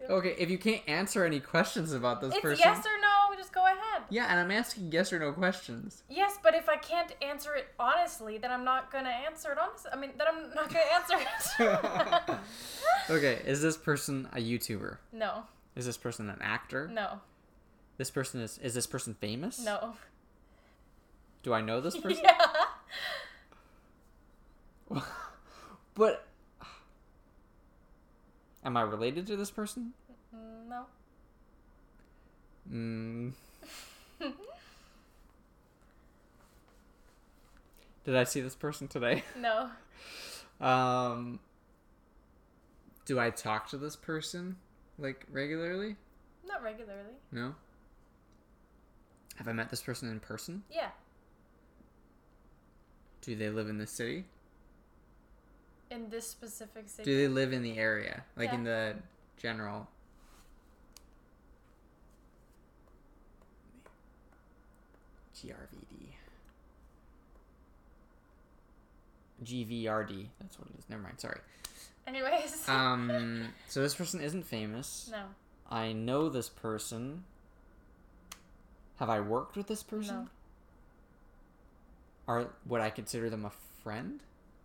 okay, 0.08 0.34
if 0.38 0.50
you 0.50 0.58
can't 0.58 0.82
answer 0.88 1.24
any 1.24 1.40
questions 1.40 1.92
about 1.92 2.20
this 2.20 2.32
It's 2.32 2.40
person, 2.42 2.62
yes 2.64 2.78
or 2.86 2.98
no. 3.00 3.36
Just 3.36 3.52
go 3.52 3.64
ahead. 3.64 4.02
yeah, 4.10 4.26
and 4.28 4.40
I'm 4.40 4.50
asking 4.50 4.90
yes 4.90 5.12
or 5.12 5.18
no 5.20 5.32
questions. 5.32 6.02
Yes, 6.10 6.38
but 6.42 6.54
if 6.56 6.68
I 6.68 6.76
can't 6.76 7.12
answer 7.22 7.54
it 7.54 7.68
honestly, 7.78 8.36
then 8.36 8.50
I'm 8.50 8.64
not 8.64 8.90
gonna 8.90 9.10
answer 9.10 9.52
it 9.52 9.58
honestly. 9.58 9.90
I 9.92 9.96
mean, 9.96 10.10
then 10.18 10.26
I'm 10.28 10.54
not 10.54 10.68
gonna 10.68 10.80
answer 10.92 11.16
it. 12.28 12.38
okay, 13.10 13.42
is 13.46 13.62
this 13.62 13.76
person 13.76 14.28
a 14.32 14.38
YouTuber? 14.38 14.96
no. 15.12 15.44
Is 15.76 15.86
this 15.86 15.96
person 15.96 16.28
an 16.28 16.38
actor? 16.42 16.88
No. 16.92 17.20
This 17.98 18.10
person 18.10 18.40
is 18.40 18.58
is 18.58 18.74
this 18.74 18.86
person 18.88 19.14
famous? 19.14 19.60
No. 19.64 19.94
Do 21.44 21.52
I 21.54 21.60
know 21.60 21.80
this 21.80 21.96
person? 22.00 22.24
Yeah. 22.24 22.44
but 25.94 26.26
am 28.64 28.76
I 28.76 28.82
related 28.82 29.26
to 29.28 29.36
this 29.36 29.50
person? 29.50 29.92
No. 30.68 30.84
Mm. 32.72 33.32
Did 38.04 38.16
I 38.16 38.24
see 38.24 38.40
this 38.40 38.54
person 38.54 38.88
today? 38.88 39.22
No. 39.38 39.70
Um 40.66 41.40
Do 43.06 43.18
I 43.20 43.30
talk 43.30 43.68
to 43.70 43.76
this 43.78 43.96
person 43.96 44.56
like 44.98 45.24
regularly? 45.30 45.96
Not 46.46 46.62
regularly. 46.62 47.14
No. 47.30 47.54
Have 49.36 49.46
I 49.48 49.52
met 49.52 49.70
this 49.70 49.82
person 49.82 50.10
in 50.10 50.18
person? 50.20 50.64
Yeah. 50.70 50.88
Do 53.20 53.36
they 53.36 53.50
live 53.50 53.68
in 53.68 53.78
the 53.78 53.86
city? 53.86 54.24
In 55.90 56.10
this 56.10 56.26
specific 56.28 56.88
city. 56.88 57.04
Do 57.10 57.16
they 57.16 57.28
live 57.28 57.52
in 57.52 57.62
the 57.62 57.78
area? 57.78 58.24
Like 58.36 58.52
in 58.52 58.64
the 58.64 58.94
general 59.38 59.88
GRVD. 65.34 66.12
GVRD. 69.44 70.26
That's 70.40 70.58
what 70.58 70.68
it 70.68 70.78
is. 70.78 70.84
Never 70.88 71.02
mind. 71.02 71.20
Sorry. 71.20 71.40
Anyways. 72.06 72.64
Um. 72.68 73.48
So 73.68 73.80
this 73.80 73.94
person 73.94 74.20
isn't 74.20 74.44
famous. 74.44 75.08
no. 75.10 75.22
I 75.70 75.92
know 75.92 76.28
this 76.30 76.48
person. 76.48 77.24
Have 78.98 79.10
I 79.10 79.20
worked 79.20 79.56
with 79.56 79.66
this 79.68 79.82
person? 79.82 80.16
No. 80.16 80.28
Are 82.26 82.46
would 82.66 82.80
I 82.80 82.90
consider 82.90 83.30
them 83.30 83.44
a 83.44 83.52
friend? 83.82 84.20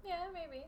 Yeah, 0.05 0.26
maybe. 0.34 0.63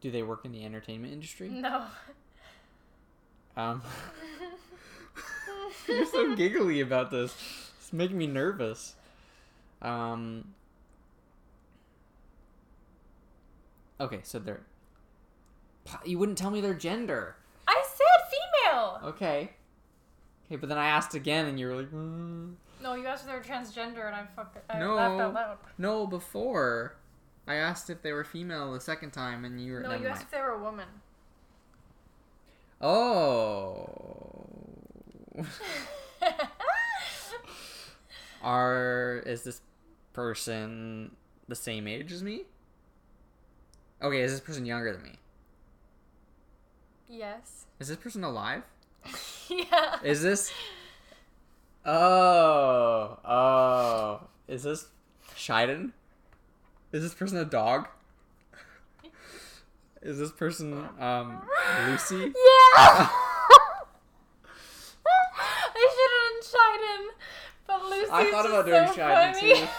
Do 0.00 0.10
they 0.10 0.22
work 0.22 0.44
in 0.44 0.52
the 0.52 0.64
entertainment 0.64 1.12
industry? 1.12 1.48
No. 1.48 1.84
Um. 3.56 3.82
You're 5.88 6.06
so 6.06 6.36
giggly 6.36 6.80
about 6.80 7.10
this. 7.10 7.34
It's 7.80 7.92
making 7.92 8.18
me 8.18 8.26
nervous. 8.26 8.94
Um. 9.82 10.54
Okay, 14.00 14.20
so 14.22 14.38
they're. 14.38 14.60
You 16.04 16.18
wouldn't 16.18 16.38
tell 16.38 16.50
me 16.50 16.60
their 16.60 16.74
gender. 16.74 17.36
I 17.66 17.82
said 17.86 18.38
female. 18.70 19.00
Okay. 19.04 19.50
Okay, 20.46 20.56
but 20.56 20.68
then 20.68 20.78
I 20.78 20.86
asked 20.88 21.14
again, 21.14 21.46
and 21.46 21.58
you 21.58 21.66
were 21.66 21.74
like, 21.76 21.90
mm. 21.90 22.54
No, 22.82 22.94
you 22.94 23.06
asked 23.06 23.24
if 23.24 23.28
they 23.28 23.34
were 23.34 23.42
transgender, 23.42 24.06
and 24.06 24.14
I 24.14 24.24
fucking 24.36 24.62
I 24.70 24.78
No. 24.78 24.94
laughed 24.94 25.20
out 25.20 25.34
loud. 25.34 25.58
"No." 25.78 26.06
Before, 26.06 26.94
I 27.48 27.54
asked 27.54 27.88
if 27.88 28.02
they 28.02 28.12
were 28.12 28.24
female 28.24 28.74
the 28.74 28.80
second 28.80 29.12
time, 29.12 29.44
and 29.46 29.58
you 29.60 29.72
were. 29.72 29.80
No, 29.80 29.94
you 29.94 30.06
asked 30.06 30.20
mind. 30.20 30.22
if 30.24 30.30
they 30.30 30.40
were 30.40 30.50
a 30.50 30.62
woman. 30.62 30.86
Oh. 32.80 33.88
Are 38.42 39.22
is 39.26 39.42
this 39.44 39.62
person 40.12 41.16
the 41.48 41.54
same 41.56 41.88
age 41.88 42.12
as 42.12 42.22
me? 42.22 42.42
Okay, 44.02 44.20
is 44.20 44.30
this 44.32 44.40
person 44.40 44.66
younger 44.66 44.92
than 44.92 45.02
me? 45.02 45.18
yes. 47.08 47.64
Is 47.80 47.88
this 47.88 47.96
person 47.96 48.22
alive? 48.22 48.62
yeah. 49.48 49.98
Is 50.04 50.22
this 50.22 50.52
Oh, 51.86 53.18
oh. 53.24 54.20
Is 54.46 54.64
this 54.64 54.88
Shiden? 55.34 55.92
Is 56.92 57.02
this 57.02 57.14
person 57.14 57.38
a 57.38 57.44
dog? 57.44 57.88
Is 60.02 60.18
this 60.18 60.30
person 60.32 60.88
um 60.98 61.42
Lucy? 61.86 62.32
Yeah. 62.76 63.08
I 65.80 65.86
should 65.94 66.12
have 66.14 66.24
done 66.24 66.42
Shiden, 66.80 67.02
but 67.66 67.78
Lucy's 67.90 68.10
I 68.12 68.30
thought 68.30 68.46
about 68.46 68.66
doing 68.66 68.86
so 68.88 68.94
Shiden, 68.94 69.34
funny. 69.34 69.54
too. 69.54 69.66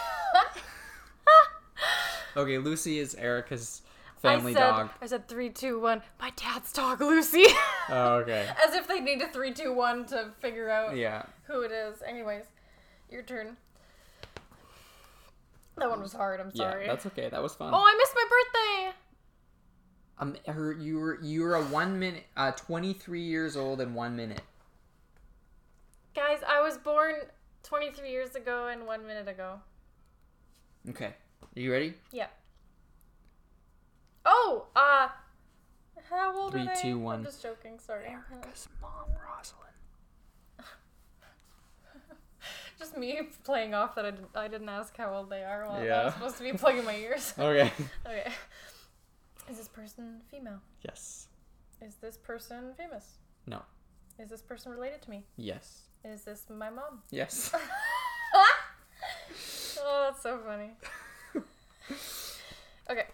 Okay, 2.36 2.58
Lucy 2.58 3.00
is 3.00 3.16
Erica's 3.16 3.82
I 4.18 4.36
family 4.36 4.52
said, 4.54 4.60
dog. 4.60 4.90
I 5.02 5.06
said 5.06 5.26
three, 5.26 5.50
two, 5.50 5.80
one. 5.80 6.00
My 6.20 6.30
dad's 6.36 6.72
dog, 6.72 7.00
Lucy. 7.00 7.44
Oh, 7.88 8.18
okay. 8.22 8.48
As 8.64 8.72
if 8.74 8.86
they 8.86 9.00
need 9.00 9.20
a 9.20 9.26
three, 9.32 9.52
two, 9.52 9.72
one 9.74 10.06
to 10.06 10.30
figure 10.40 10.70
out 10.70 10.94
Yeah. 10.96 11.24
who 11.48 11.62
it 11.62 11.72
is. 11.72 12.02
Anyways, 12.06 12.44
your 13.10 13.22
turn. 13.22 13.56
That 15.80 15.90
one 15.90 16.00
was 16.00 16.12
hard. 16.12 16.40
I'm 16.40 16.54
sorry. 16.54 16.84
Yeah, 16.84 16.92
that's 16.92 17.06
okay. 17.06 17.28
That 17.28 17.42
was 17.42 17.54
fun. 17.54 17.72
Oh, 17.74 17.78
I 17.78 17.96
missed 17.96 18.14
my 18.14 18.24
birthday. 18.30 18.96
Um, 20.18 20.54
her, 20.54 20.72
you 20.74 20.98
were 20.98 21.18
you 21.22 21.42
were 21.42 21.54
a 21.56 21.62
one 21.64 21.98
minute, 21.98 22.24
uh, 22.36 22.52
twenty 22.52 22.92
three 22.92 23.22
years 23.22 23.56
old 23.56 23.80
and 23.80 23.94
one 23.94 24.14
minute. 24.14 24.42
Guys, 26.14 26.40
I 26.46 26.60
was 26.60 26.76
born 26.76 27.14
23 27.62 28.10
years 28.10 28.34
ago 28.34 28.66
and 28.66 28.84
one 28.84 29.06
minute 29.06 29.28
ago. 29.28 29.60
Okay, 30.88 31.06
are 31.06 31.60
you 31.60 31.70
ready? 31.70 31.94
Yeah. 32.10 32.26
Oh, 34.26 34.66
uh, 34.74 35.08
how 36.08 36.36
old 36.36 36.52
Three, 36.52 36.62
are 36.62 36.66
they? 36.66 36.82
two, 36.82 36.98
one. 36.98 37.18
I'm 37.20 37.24
just 37.24 37.42
joking. 37.42 37.78
Sorry. 37.78 38.06
Erica's 38.06 38.68
mom, 38.82 38.90
Rosalind. 39.08 39.69
Just 42.80 42.96
me 42.96 43.20
playing 43.44 43.74
off 43.74 43.94
that 43.94 44.06
I 44.06 44.10
didn't, 44.10 44.30
I 44.34 44.48
didn't 44.48 44.68
ask 44.70 44.96
how 44.96 45.14
old 45.14 45.28
they 45.30 45.44
are 45.44 45.66
while 45.68 45.80
I 45.80 45.84
Yeah. 45.84 46.04
was 46.06 46.14
supposed 46.14 46.36
to 46.38 46.42
be 46.44 46.52
plugging 46.54 46.84
my 46.84 46.96
ears. 46.96 47.34
Okay. 47.38 47.70
okay. 48.06 48.32
Is 49.50 49.58
this 49.58 49.68
person 49.68 50.22
female? 50.30 50.60
yes. 50.82 51.28
Is 51.82 51.96
this 51.96 52.16
person 52.16 52.72
famous? 52.76 53.18
No. 53.46 53.62
Is 54.18 54.28
this 54.30 54.42
person 54.42 54.72
related 54.72 55.00
to 55.02 55.10
me? 55.10 55.24
Yes. 55.36 55.82
Is 56.04 56.24
this 56.24 56.46
my 56.50 56.68
mom? 56.70 57.02
Yes. 57.10 57.52
oh, 59.82 60.04
that's 60.10 60.22
so 60.22 60.38
funny. 60.46 60.70
Okay. 62.90 63.06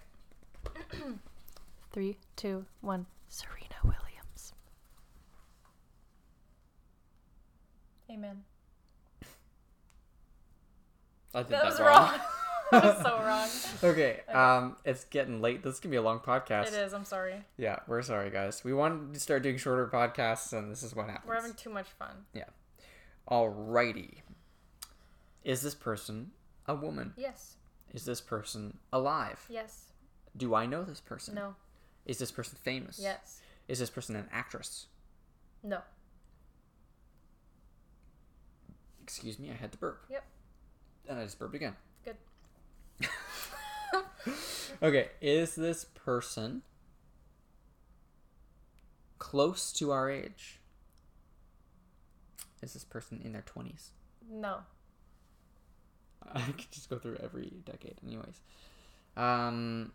Three, 1.93 2.19
two, 2.37 2.67
one. 2.81 3.07
Serena 3.29 3.77
Williams. 3.85 4.53
Amen. 8.11 8.43
I 11.37 11.43
did 11.43 11.51
That 11.51 11.63
that, 11.63 11.71
was 11.71 11.81
wrong. 11.81 11.89
wrong. 11.89 12.21
that 12.73 12.85
was 12.85 13.03
so 13.03 13.23
wrong. 13.23 13.91
okay. 13.93 14.21
Um, 14.33 14.77
it's 14.87 15.05
getting 15.05 15.43
late. 15.43 15.63
This 15.63 15.75
is 15.75 15.81
gonna 15.81 15.91
be 15.91 15.97
a 15.99 16.03
long 16.03 16.19
podcast. 16.21 16.69
It 16.69 16.73
is. 16.75 16.95
I'm 16.95 17.05
sorry. 17.05 17.45
Yeah, 17.59 17.81
we're 17.87 18.01
sorry, 18.03 18.31
guys. 18.31 18.65
We 18.65 18.73
wanted 18.73 19.13
to 19.13 19.21
start 19.21 19.43
doing 19.43 19.59
shorter 19.59 19.87
podcasts, 19.87 20.53
and 20.55 20.73
this 20.73 20.83
is 20.83 20.97
what 20.97 21.07
happens. 21.07 21.29
We're 21.29 21.35
having 21.37 21.53
too 21.53 21.69
much 21.71 21.89
fun. 21.99 22.25
Yeah. 22.33 22.45
Alrighty. 23.31 24.23
Is 25.45 25.61
this 25.61 25.75
person 25.75 26.31
a 26.67 26.75
woman? 26.75 27.13
Yes. 27.17 27.57
Is 27.93 28.05
this 28.07 28.21
person 28.23 28.79
alive? 28.93 29.45
Yes. 29.51 29.93
Do 30.37 30.55
I 30.55 30.65
know 30.67 30.85
this 30.85 31.01
person? 31.01 31.35
No. 31.35 31.55
Is 32.07 32.19
this 32.19 32.33
person 32.33 32.57
famous? 32.63 32.99
Yes. 33.01 33.41
Is 33.69 33.79
this 33.79 33.91
person 33.91 34.17
an 34.17 34.27
actress? 34.33 34.87
No. 35.63 35.81
Excuse 39.03 39.39
me, 39.39 39.51
I 39.51 39.55
had 39.55 39.73
to 39.73 39.79
burp. 39.79 40.05
Yep. 40.11 40.25
And 41.09 41.19
I 41.19 41.25
just 41.25 41.39
burped 41.39 41.55
again. 41.55 41.75
Good. 42.05 42.17
Okay, 44.83 45.09
is 45.23 45.55
this 45.55 45.85
person 45.85 46.63
close 49.19 49.73
to 49.73 49.91
our 49.91 50.11
age? 50.11 50.61
Is 52.63 52.75
this 52.75 52.85
person 52.85 53.21
in 53.25 53.33
their 53.33 53.43
20s? 53.43 53.91
No. 54.31 54.59
I 56.35 56.41
could 56.41 56.71
just 56.71 56.91
go 56.91 56.99
through 56.99 57.19
every 57.23 57.53
decade, 57.65 57.95
anyways. 58.07 58.41
Um, 59.17 59.93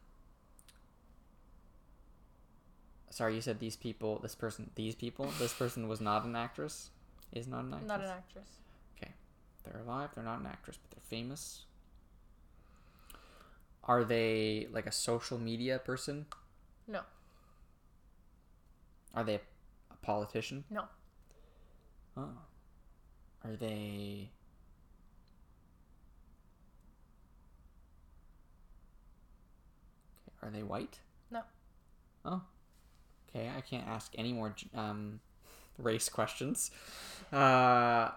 sorry, 3.11 3.35
you 3.35 3.41
said 3.41 3.59
these 3.59 3.75
people, 3.75 4.17
this 4.19 4.33
person, 4.33 4.71
these 4.75 4.95
people, 4.95 5.31
this 5.37 5.53
person 5.53 5.87
was 5.87 6.01
not 6.01 6.25
an 6.25 6.35
actress? 6.35 6.89
Is 7.31 7.47
not 7.47 7.65
an 7.65 7.73
actress? 7.73 7.87
Not 7.87 8.01
an 8.01 8.09
actress. 8.09 8.49
They're 9.63 9.81
alive, 9.81 10.09
they're 10.15 10.23
not 10.23 10.39
an 10.39 10.47
actress, 10.47 10.77
but 10.77 10.91
they're 10.91 11.19
famous. 11.19 11.63
Are 13.83 14.03
they 14.03 14.67
like 14.71 14.85
a 14.85 14.91
social 14.91 15.37
media 15.37 15.79
person? 15.79 16.25
No. 16.87 17.01
Are 19.13 19.23
they 19.23 19.35
a, 19.35 19.41
politician? 20.01 20.63
No. 20.69 20.83
Oh. 22.15 22.29
Are 23.43 23.55
they. 23.55 24.29
Are 30.43 30.49
they 30.49 30.63
white? 30.63 30.99
No. 31.29 31.41
Oh. 32.25 32.41
Okay, 33.29 33.49
I 33.55 33.61
can't 33.61 33.87
ask 33.87 34.11
any 34.17 34.33
more 34.33 34.55
um, 34.75 35.19
race 35.77 36.09
questions. 36.09 36.71
Uh, 37.31 38.09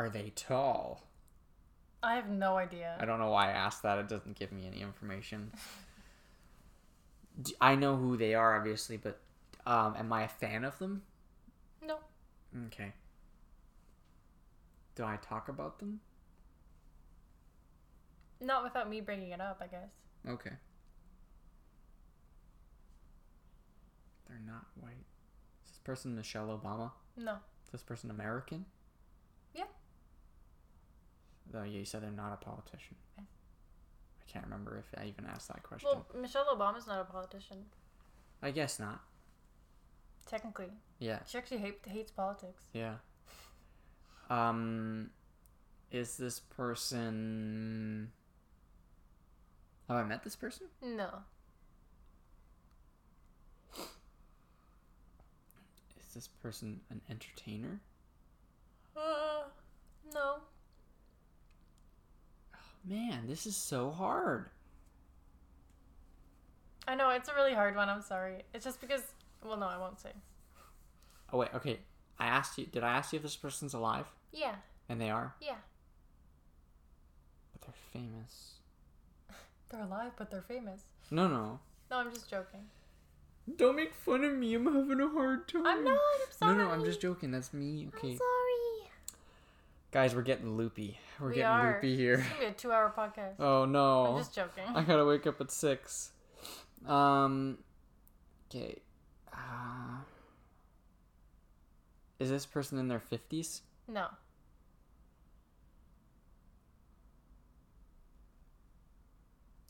are 0.00 0.08
they 0.08 0.32
tall? 0.34 1.02
I 2.02 2.14
have 2.14 2.30
no 2.30 2.56
idea. 2.56 2.96
I 2.98 3.04
don't 3.04 3.18
know 3.18 3.30
why 3.30 3.48
I 3.48 3.52
asked 3.52 3.82
that. 3.82 3.98
It 3.98 4.08
doesn't 4.08 4.38
give 4.38 4.50
me 4.50 4.66
any 4.66 4.80
information. 4.80 5.52
I 7.60 7.74
know 7.74 7.96
who 7.96 8.16
they 8.16 8.34
are, 8.34 8.58
obviously, 8.58 8.96
but 8.96 9.20
um, 9.66 9.94
am 9.98 10.10
I 10.10 10.22
a 10.22 10.28
fan 10.28 10.64
of 10.64 10.78
them? 10.78 11.02
No. 11.86 11.98
Okay. 12.68 12.94
Do 14.94 15.04
I 15.04 15.16
talk 15.16 15.50
about 15.50 15.78
them? 15.78 16.00
Not 18.40 18.64
without 18.64 18.88
me 18.88 19.02
bringing 19.02 19.32
it 19.32 19.40
up, 19.42 19.60
I 19.62 19.66
guess. 19.66 19.90
Okay. 20.26 20.52
They're 24.26 24.40
not 24.46 24.64
white. 24.80 25.04
Is 25.62 25.72
this 25.72 25.78
person 25.84 26.16
Michelle 26.16 26.46
Obama? 26.46 26.92
No. 27.18 27.34
Is 27.64 27.70
this 27.70 27.82
person 27.82 28.10
American? 28.10 28.64
Yeah. 31.52 31.60
Though 31.60 31.64
you 31.64 31.84
said 31.84 32.02
they're 32.02 32.10
not 32.10 32.32
a 32.32 32.44
politician. 32.44 32.96
I 33.18 33.22
can't 34.32 34.44
remember 34.44 34.78
if 34.78 35.00
I 35.00 35.06
even 35.06 35.26
asked 35.26 35.48
that 35.48 35.62
question. 35.62 35.88
Well, 35.92 36.06
Michelle 36.20 36.46
Obama's 36.46 36.86
not 36.86 37.00
a 37.00 37.04
politician. 37.04 37.64
I 38.42 38.50
guess 38.50 38.78
not. 38.78 39.00
Technically. 40.26 40.68
Yeah. 40.98 41.18
She 41.26 41.36
actually 41.38 41.58
hate, 41.58 41.80
hates 41.86 42.12
politics. 42.12 42.62
Yeah. 42.72 42.94
Um, 44.28 45.10
is 45.90 46.16
this 46.16 46.38
person? 46.38 48.12
Have 49.88 49.96
I 49.96 50.04
met 50.04 50.22
this 50.22 50.36
person? 50.36 50.68
No. 50.80 51.08
Is 55.98 56.14
this 56.14 56.28
person 56.28 56.80
an 56.90 57.00
entertainer? 57.10 57.80
Uh, 58.96 59.42
no. 60.14 60.36
Man, 62.86 63.26
this 63.28 63.46
is 63.46 63.56
so 63.56 63.90
hard. 63.90 64.48
I 66.88 66.94
know, 66.94 67.10
it's 67.10 67.28
a 67.28 67.34
really 67.34 67.54
hard 67.54 67.76
one. 67.76 67.88
I'm 67.88 68.02
sorry. 68.02 68.42
It's 68.54 68.64
just 68.64 68.80
because. 68.80 69.02
Well, 69.44 69.56
no, 69.56 69.66
I 69.66 69.78
won't 69.78 70.00
say. 70.00 70.10
Oh 71.32 71.38
wait, 71.38 71.50
okay. 71.54 71.78
I 72.18 72.26
asked 72.26 72.58
you. 72.58 72.66
Did 72.66 72.82
I 72.82 72.92
ask 72.92 73.12
you 73.12 73.18
if 73.18 73.22
this 73.22 73.36
person's 73.36 73.74
alive? 73.74 74.06
Yeah. 74.32 74.54
And 74.88 75.00
they 75.00 75.10
are, 75.10 75.34
Yeah. 75.40 75.54
but 77.52 77.62
they're 77.62 77.74
famous. 77.92 78.54
They're 79.70 79.82
alive, 79.82 80.12
but 80.16 80.32
they're 80.32 80.42
famous. 80.42 80.80
No, 81.12 81.28
no. 81.28 81.60
No, 81.92 81.98
I'm 81.98 82.12
just 82.12 82.28
joking. 82.28 82.60
Don't 83.56 83.76
make 83.76 83.94
fun 83.94 84.24
of 84.24 84.32
me. 84.36 84.54
I'm 84.54 84.66
having 84.66 85.00
a 85.00 85.08
hard 85.08 85.46
time. 85.46 85.64
I'm 85.64 85.84
not. 85.84 85.92
I'm 85.94 86.32
sorry. 86.36 86.56
no, 86.56 86.64
no. 86.64 86.70
I'm 86.72 86.84
just 86.84 87.00
joking. 87.00 87.30
That's 87.30 87.52
me. 87.54 87.88
Okay. 87.94 88.18
Guys, 89.92 90.14
we're 90.14 90.22
getting 90.22 90.56
loopy. 90.56 90.98
We're 91.20 91.28
We 91.28 91.34
getting 91.36 91.46
are. 91.48 91.74
loopy 91.74 91.96
here. 91.96 92.14
It's 92.14 92.28
gonna 92.28 92.40
be 92.40 92.46
a 92.46 92.52
two-hour 92.52 92.94
podcast. 92.96 93.34
Oh 93.40 93.64
no. 93.64 94.06
I'm 94.06 94.18
just 94.18 94.34
joking. 94.34 94.64
I 94.74 94.82
gotta 94.82 95.04
wake 95.04 95.26
up 95.26 95.40
at 95.40 95.50
six. 95.50 96.12
Um. 96.86 97.58
Okay. 98.48 98.76
Uh, 99.32 100.00
is 102.18 102.30
this 102.30 102.46
person 102.46 102.78
in 102.78 102.88
their 102.88 103.00
fifties? 103.00 103.62
No. 103.88 104.06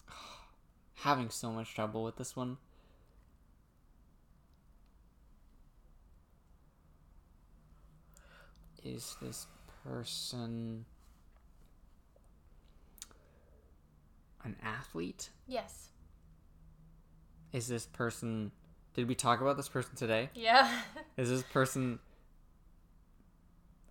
Having 0.97 1.31
so 1.31 1.51
much 1.51 1.75
trouble 1.75 2.05
with 2.05 2.16
this 2.16 2.37
one. 2.37 2.59
Is 8.83 9.16
this 9.21 9.47
person 9.85 10.85
an 14.45 14.57
athlete? 14.62 15.31
Yes. 15.47 15.89
Is 17.53 17.68
this 17.68 17.87
person? 17.87 18.53
Did 18.95 19.09
we 19.09 19.14
talk 19.14 19.41
about 19.41 19.57
this 19.57 19.68
person 19.68 19.95
today? 19.97 20.31
Yeah. 20.35 20.70
Is 21.16 21.28
this 21.28 21.43
person? 21.43 21.99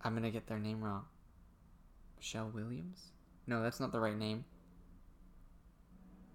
I'm 0.02 0.14
gonna 0.14 0.30
get 0.30 0.46
their 0.46 0.58
name 0.58 0.82
wrong. 0.82 1.04
Michelle 2.16 2.50
Williams? 2.52 3.12
No, 3.46 3.62
that's 3.62 3.80
not 3.80 3.92
the 3.92 4.00
right 4.00 4.16
name. 4.16 4.44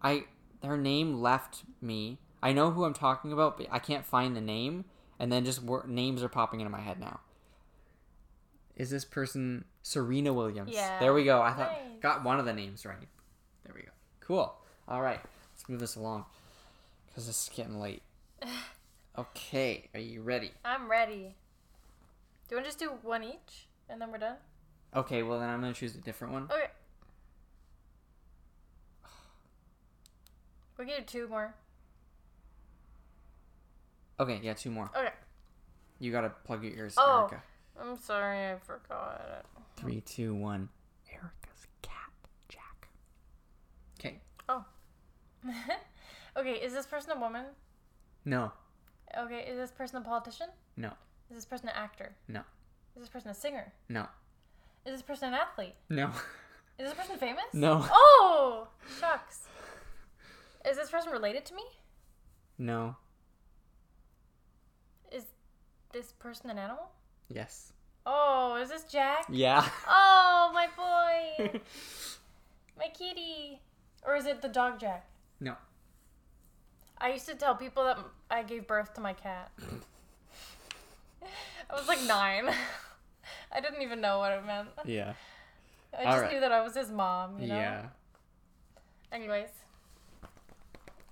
I 0.01 0.25
her 0.63 0.77
name 0.77 1.21
left 1.21 1.63
me. 1.81 2.19
I 2.41 2.53
know 2.53 2.71
who 2.71 2.85
I'm 2.85 2.93
talking 2.93 3.31
about, 3.31 3.57
but 3.57 3.67
I 3.71 3.79
can't 3.79 4.05
find 4.05 4.35
the 4.35 4.41
name. 4.41 4.85
And 5.17 5.31
then 5.31 5.45
just 5.45 5.63
wor- 5.63 5.85
names 5.87 6.21
are 6.21 6.29
popping 6.29 6.59
into 6.59 6.69
my 6.69 6.81
head 6.81 6.99
now. 6.99 7.21
Is 8.75 8.89
this 8.89 9.05
person 9.05 9.65
Serena 9.83 10.33
Williams? 10.33 10.71
Yeah. 10.73 10.99
There 10.99 11.13
we 11.13 11.23
go. 11.23 11.41
I 11.41 11.51
thought 11.53 11.71
Nice. 11.71 12.01
got 12.01 12.23
one 12.23 12.39
of 12.39 12.45
the 12.45 12.53
names 12.53 12.85
right. 12.85 12.97
There 13.63 13.73
we 13.73 13.81
go. 13.83 13.89
Cool. 14.19 14.53
All 14.87 15.01
right. 15.01 15.19
Let's 15.53 15.69
move 15.69 15.79
this 15.79 15.95
along 15.95 16.25
because 17.07 17.27
this 17.27 17.43
is 17.43 17.49
getting 17.55 17.79
late. 17.79 18.01
Okay. 19.17 19.87
Are 19.93 19.99
you 20.01 20.21
ready? 20.21 20.51
I'm 20.65 20.91
ready. 20.91 21.35
Do 22.49 22.55
you 22.55 22.57
want 22.57 22.65
to 22.65 22.67
just 22.67 22.79
do 22.79 22.89
one 23.01 23.23
each 23.23 23.67
and 23.89 24.01
then 24.01 24.11
we're 24.11 24.17
done? 24.17 24.35
Okay. 24.93 25.23
Well, 25.23 25.39
then 25.39 25.47
I'm 25.47 25.61
gonna 25.61 25.71
choose 25.71 25.95
a 25.95 25.99
different 25.99 26.33
one. 26.33 26.43
Okay. 26.51 26.65
We 30.77 30.85
can 30.85 30.97
do 30.99 31.03
two 31.05 31.27
more. 31.29 31.53
Okay. 34.19 34.41
Yeah. 34.43 34.53
Two 34.53 34.69
more. 34.71 34.89
Okay. 34.93 35.13
You 35.99 36.11
gotta 36.11 36.29
plug 36.29 36.61
your 36.63 36.73
ears, 36.73 36.95
Oh. 36.97 37.21
Erica. 37.21 37.41
I'm 37.81 37.97
sorry, 37.97 38.51
I 38.51 38.55
forgot. 38.57 39.45
Three, 39.75 40.01
two, 40.01 40.33
one. 40.33 40.69
Erica's 41.11 41.67
cat, 41.81 42.11
Jack. 42.47 42.87
Okay. 43.99 44.19
Oh. 44.47 44.65
okay, 46.37 46.53
is 46.53 46.73
this 46.73 46.85
person 46.85 47.11
a 47.11 47.19
woman? 47.19 47.45
No. 48.23 48.51
Okay, 49.17 49.45
is 49.49 49.57
this 49.57 49.71
person 49.71 49.97
a 49.97 50.01
politician? 50.01 50.47
No. 50.77 50.91
Is 51.29 51.35
this 51.35 51.45
person 51.45 51.69
an 51.69 51.75
actor? 51.75 52.15
No. 52.27 52.41
Is 52.95 53.01
this 53.01 53.09
person 53.09 53.29
a 53.29 53.33
singer? 53.33 53.73
No. 53.89 54.07
Is 54.85 54.93
this 54.93 55.01
person 55.01 55.29
an 55.29 55.33
athlete? 55.35 55.75
No. 55.89 56.11
Is 56.77 56.89
this 56.89 56.93
person 56.93 57.17
famous? 57.17 57.45
No. 57.53 57.85
Oh, 57.89 58.67
shucks. 58.99 59.43
Is 60.69 60.75
this 60.75 60.89
person 60.89 61.11
related 61.11 61.45
to 61.45 61.55
me? 61.55 61.63
No. 62.57 62.97
Is 65.11 65.23
this 65.93 66.11
person 66.19 66.49
an 66.49 66.57
animal? 66.57 66.89
Yes. 67.29 67.73
Oh, 68.05 68.55
is 68.61 68.69
this 68.69 68.83
Jack? 68.83 69.25
Yeah. 69.29 69.67
Oh, 69.87 70.51
my 70.53 70.67
boy. 70.75 71.59
my 72.77 72.87
kitty. 72.97 73.59
Or 74.05 74.15
is 74.15 74.25
it 74.25 74.41
the 74.41 74.47
dog 74.49 74.79
Jack? 74.79 75.07
no. 75.39 75.55
I 76.97 77.11
used 77.11 77.25
to 77.27 77.35
tell 77.35 77.55
people 77.55 77.83
that 77.83 77.99
I 78.31 78.41
gave 78.43 78.67
birth 78.67 78.93
to 78.93 79.01
my 79.01 79.11
cat. 79.11 79.51
I 81.69 81.75
was 81.75 81.89
like 81.89 82.01
nine. 82.03 82.45
I 83.51 83.59
didn't 83.59 83.81
even 83.81 83.99
know 83.99 84.19
what 84.19 84.31
it 84.31 84.45
meant. 84.45 84.69
Yeah. 84.85 85.13
I 85.93 86.03
just 86.05 86.15
Alright. 86.15 86.31
knew 86.31 86.39
that 86.39 86.53
I 86.53 86.61
was 86.61 86.73
his 86.73 86.89
mom, 86.91 87.39
you 87.39 87.47
know? 87.47 87.55
Yeah. 87.55 87.81
Anyways. 89.11 89.49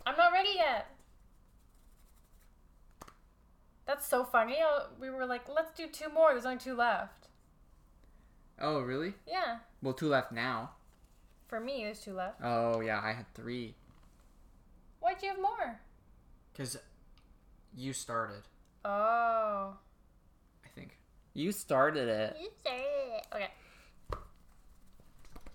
I'm 0.05 0.15
not 0.15 0.31
ready 0.31 0.51
yet. 0.55 0.87
That's 3.85 4.07
so 4.07 4.23
funny. 4.23 4.57
Uh, 4.61 4.85
We 4.99 5.09
were 5.09 5.25
like, 5.25 5.43
let's 5.53 5.71
do 5.73 5.87
two 5.87 6.09
more. 6.09 6.31
There's 6.31 6.45
only 6.45 6.57
two 6.59 6.75
left. 6.75 7.27
Oh, 8.59 8.79
really? 8.81 9.13
Yeah. 9.27 9.57
Well, 9.81 9.93
two 9.93 10.07
left 10.07 10.31
now. 10.31 10.71
For 11.47 11.59
me, 11.59 11.83
there's 11.83 11.99
two 12.01 12.13
left. 12.13 12.39
Oh, 12.43 12.79
yeah. 12.81 13.01
I 13.03 13.11
had 13.13 13.25
three. 13.33 13.75
Why'd 14.99 15.21
you 15.21 15.29
have 15.29 15.41
more? 15.41 15.79
Because 16.51 16.77
you 17.75 17.93
started, 17.93 18.43
Oh. 18.85 19.75
I 20.63 20.67
think. 20.75 20.97
You 21.33 21.51
started 21.51 22.07
it. 22.07 22.37
You 22.39 22.49
said 22.63 22.73
it. 22.75 23.25
Okay. 23.33 23.49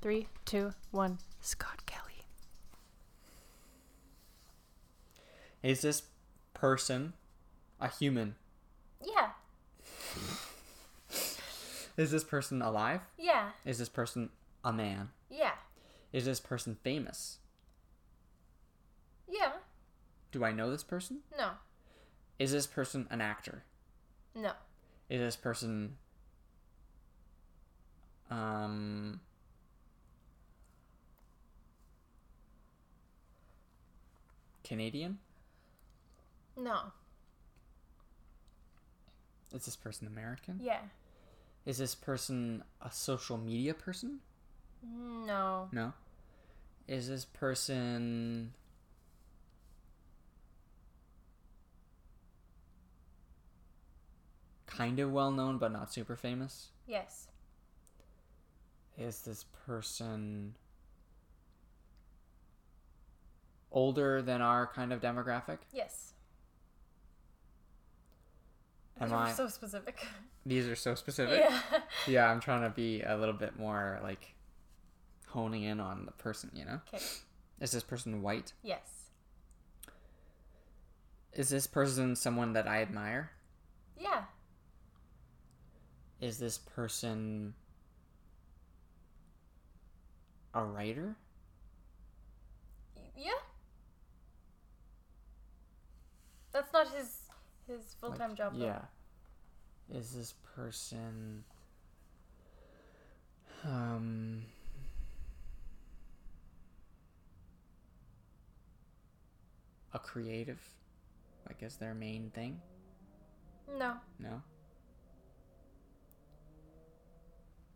Three, 0.03 0.29
two, 0.45 0.72
one. 0.91 1.18
Scott 1.41 1.85
Kelly. 1.87 2.24
Is 5.62 5.81
this 5.83 6.03
person 6.55 7.12
a 7.81 7.89
human? 7.89 8.35
Yeah. 9.05 9.31
Is 11.97 12.11
this 12.11 12.24
person 12.24 12.62
alive? 12.62 13.01
Yeah. 13.18 13.51
Is 13.64 13.79
this 13.79 13.89
person 13.89 14.31
a 14.64 14.72
man? 14.72 15.11
Yeah. 15.31 15.53
Is 16.12 16.24
this 16.24 16.41
person 16.41 16.76
famous? 16.83 17.39
Yeah. 19.29 19.53
Do 20.31 20.45
I 20.45 20.53
know 20.53 20.70
this 20.70 20.85
person? 20.85 21.18
No. 21.37 21.51
Is 22.39 22.53
this 22.53 22.66
person 22.66 23.07
an 23.11 23.20
actor? 23.20 23.64
No. 24.35 24.53
Is 25.11 25.20
this 25.20 25.37
person 25.37 25.97
um 28.31 29.20
Canadian? 34.62 35.18
No. 36.57 36.93
Is 39.55 39.64
this 39.64 39.76
person 39.76 40.07
American? 40.07 40.61
Yeah. 40.62 40.80
Is 41.64 41.78
this 41.78 41.94
person 41.94 42.64
a 42.80 42.90
social 42.90 43.38
media 43.38 43.74
person? 43.74 44.20
No. 44.82 45.68
No. 45.72 45.92
Is 46.86 47.09
this 47.09 47.24
person 47.24 48.55
kind 54.66 54.99
of 55.01 55.12
well 55.12 55.30
known 55.30 55.59
but 55.59 55.72
not 55.72 55.92
super 55.92 56.16
famous? 56.16 56.68
Yes. 56.86 57.28
Is 58.96 59.22
this 59.22 59.44
person 59.66 60.55
older 63.70 64.22
than 64.22 64.40
our 64.40 64.66
kind 64.66 64.92
of 64.92 65.01
demographic? 65.01 65.59
Yes. 65.72 66.12
Am 69.01 69.09
These 69.09 69.12
are 69.12 69.16
I? 69.16 69.32
so 69.32 69.49
specific. 69.49 70.05
These 70.46 70.66
are 70.66 70.74
so 70.76 70.94
specific. 70.94 71.40
yeah. 71.44 71.61
Yeah, 72.07 72.30
I'm 72.30 72.40
trying 72.40 72.62
to 72.62 72.70
be 72.70 73.03
a 73.03 73.16
little 73.16 73.34
bit 73.34 73.59
more 73.59 74.01
like 74.03 74.34
honing 75.28 75.62
in 75.64 75.78
on 75.80 76.07
the 76.07 76.12
person, 76.12 76.51
you 76.55 76.64
know? 76.64 76.80
Okay. 76.92 77.05
Is 77.61 77.72
this 77.72 77.82
person 77.82 78.22
white? 78.22 78.53
Yes. 78.62 79.11
Is 81.32 81.51
this 81.51 81.66
person 81.66 82.16
someone 82.16 82.55
that 82.55 82.66
I 82.66 82.80
admire? 82.82 83.30
Yeah. 84.01 84.22
Is 86.20 86.38
this 86.38 86.59
person 86.59 87.55
a 90.55 90.64
writer? 90.64 91.14
Yeah. 93.16 93.30
That's 96.53 96.72
not 96.72 96.88
his 96.92 97.18
his 97.69 97.95
full 98.01 98.12
time 98.12 98.31
Like, 98.31 98.39
job. 98.39 98.59
though. 98.59 98.64
Yeah. 98.64 98.83
Is 99.91 100.12
this 100.12 100.35
person 100.57 101.45
um 103.64 104.43
a 109.93 109.99
creative? 109.99 110.61
Like 111.47 111.62
is 111.62 111.77
their 111.77 111.95
main 111.95 112.31
thing? 112.35 112.61
No. 113.79 113.95
No. 114.19 114.43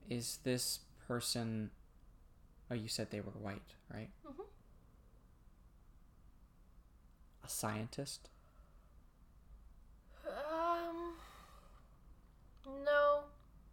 Is 0.09 0.39
this 0.45 0.81
person 1.07 1.71
Oh, 2.71 2.75
you 2.75 2.89
said 2.89 3.11
they 3.11 3.21
were 3.21 3.33
white, 3.33 3.75
right? 3.93 4.09
Mhm. 4.27 4.47
A 7.45 7.49
scientist? 7.49 8.31
Um. 10.33 11.15
No. 12.85 13.21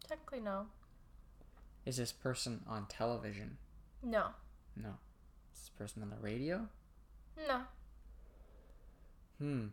Technically, 0.06 0.40
no. 0.40 0.66
Is 1.86 1.96
this 1.96 2.12
person 2.12 2.60
on 2.68 2.86
television? 2.88 3.56
No. 4.02 4.26
No. 4.76 4.90
Is 5.54 5.60
this 5.60 5.70
person 5.78 6.02
on 6.02 6.10
the 6.10 6.16
radio? 6.20 6.66
No. 7.48 7.62
Hmm. 9.38 9.66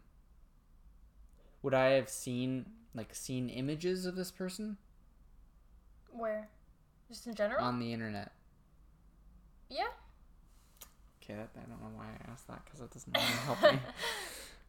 Would 1.64 1.74
I 1.74 1.90
have 1.92 2.10
seen 2.10 2.66
like 2.96 3.14
seen 3.14 3.50
images 3.50 4.06
of 4.06 4.16
this 4.16 4.32
person 4.32 4.78
Where? 6.12 6.48
Just 7.10 7.28
in 7.28 7.36
general? 7.36 7.64
on 7.64 7.80
the 7.80 7.92
internet? 7.94 8.32
yeah. 9.70 9.88
Okay, 11.22 11.34
that, 11.36 11.50
I 11.58 11.70
don't 11.70 11.82
know 11.82 11.90
why 11.98 12.06
I 12.06 12.32
asked 12.32 12.48
that 12.48 12.64
because 12.64 12.80
that 12.80 12.92
doesn't 12.92 13.14
really 13.14 13.28
help 13.46 13.62
me. 13.64 13.80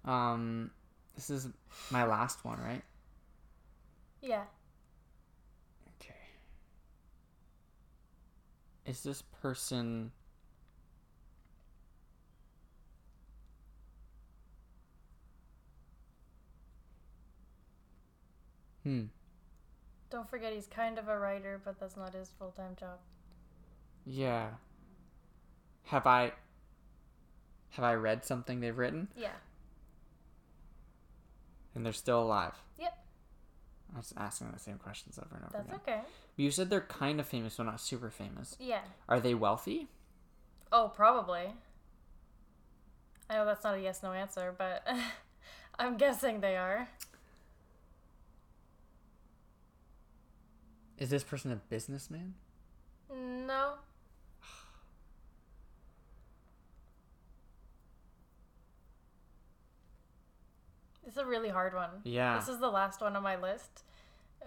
Um, 0.05 0.71
this 1.19 1.31
is 1.31 1.49
my 1.91 2.05
last 2.05 2.45
one, 2.45 2.61
right? 2.61 2.83
Yeah. 4.23 4.45
Okay. 6.01 6.15
Is 8.87 9.03
this 9.03 9.23
person 9.43 10.13
Hmm. 18.85 19.07
Don't 20.09 20.27
forget 20.31 20.53
he's 20.53 20.69
kind 20.69 20.99
of 20.99 21.09
a 21.09 21.19
writer, 21.19 21.61
but 21.63 21.79
that's 21.79 21.97
not 21.97 22.15
his 22.15 22.31
full 22.39 22.53
time 22.53 22.77
job. 22.79 22.99
Yeah. 24.07 24.51
Have 25.87 26.07
I 26.07 26.33
have 27.71 27.85
I 27.85 27.95
read 27.95 28.25
something 28.25 28.61
they've 28.61 28.79
written 28.79 29.09
Yeah. 29.17 29.33
And 31.79 31.87
they're 31.87 31.93
still 31.93 32.21
alive? 32.21 32.55
Yep. 32.77 32.99
I'm 33.95 34.03
just 34.03 34.15
asking 34.17 34.51
the 34.53 34.59
same 34.59 34.79
questions 34.79 35.17
over 35.17 35.37
and 35.37 35.45
over 35.45 35.53
That's 35.53 35.69
again. 35.85 35.99
okay. 36.01 36.09
You 36.37 36.51
said 36.51 36.71
they're 36.71 36.81
kind 36.81 37.21
of 37.21 37.27
famous, 37.27 37.55
but 37.57 37.63
not 37.67 37.81
super 37.81 38.11
famous. 38.11 38.57
Yeah. 38.59 38.81
Are 39.09 39.21
they 39.21 39.33
wealthy? 39.33 39.87
Oh, 40.73 40.91
probably. 40.93 41.45
I 43.31 43.35
know 43.35 43.45
that's 43.47 43.63
not 43.63 43.77
a 43.77 43.81
yes 43.81 44.03
no 44.03 44.13
answer, 44.13 44.53
but 44.59 44.85
I'm 45.79 45.97
guessing 45.97 46.41
they 46.41 46.57
are. 46.57 46.89
Is 50.99 51.11
this 51.11 51.23
person 51.23 51.53
a 51.53 51.57
businessman? 51.57 52.35
No. 53.15 53.75
It's 61.09 61.17
a 61.17 61.25
really 61.25 61.49
hard 61.49 61.75
one. 61.75 61.89
Yeah. 62.05 62.39
This 62.39 62.49
is 62.49 62.61
the 62.61 62.69
last 62.69 63.01
one 63.01 63.17
on 63.17 63.23
my 63.23 63.37
list. 63.37 63.83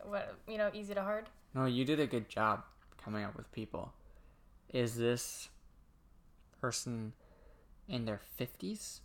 What 0.04 0.38
you 0.48 0.60
know, 0.60 0.70
easy 0.74 0.94
to 0.94 1.02
hard. 1.02 1.28
No, 1.56 1.66
you 1.66 1.84
did 1.84 2.00
a 2.00 2.06
good 2.06 2.30
job 2.30 2.62
coming 3.04 3.24
up 3.24 3.36
with 3.36 3.52
people. 3.52 3.94
Is 4.72 4.96
this 4.96 5.50
person 6.62 7.14
in 7.90 8.06
their 8.06 8.22
50s? 8.40 9.00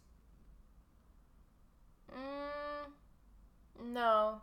Mm, 2.15 2.91
no. 3.95 4.43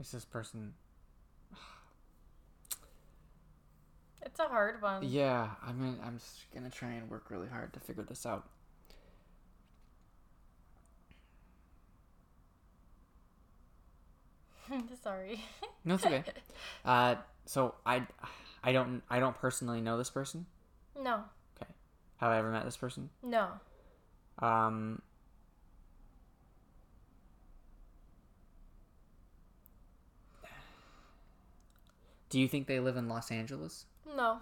Is 0.00 0.10
this 0.10 0.24
person. 0.24 0.74
It's 4.22 4.38
a 4.38 4.44
hard 4.48 4.82
one. 4.82 5.02
Yeah, 5.02 5.50
I 5.66 5.72
mean, 5.72 5.98
I'm 6.04 6.18
just 6.18 6.44
gonna 6.54 6.70
try 6.70 6.90
and 6.90 7.08
work 7.10 7.30
really 7.30 7.48
hard 7.48 7.72
to 7.74 7.80
figure 7.80 8.02
this 8.04 8.26
out. 8.26 8.46
Sorry. 15.02 15.42
No, 15.82 15.94
it's 15.94 16.04
okay. 16.04 16.22
uh, 16.84 17.14
so 17.46 17.74
I, 17.86 18.06
I 18.62 18.72
don't, 18.72 19.02
I 19.08 19.18
don't 19.18 19.34
personally 19.34 19.80
know 19.80 19.96
this 19.96 20.10
person. 20.10 20.44
No. 20.94 21.24
Okay. 21.56 21.70
Have 22.18 22.30
I 22.30 22.38
ever 22.38 22.50
met 22.50 22.66
this 22.66 22.76
person? 22.76 23.08
No. 23.22 23.48
Um. 24.40 25.00
Do 32.28 32.38
you 32.38 32.46
think 32.46 32.66
they 32.66 32.78
live 32.78 32.98
in 32.98 33.08
Los 33.08 33.30
Angeles? 33.30 33.86
No. 34.16 34.38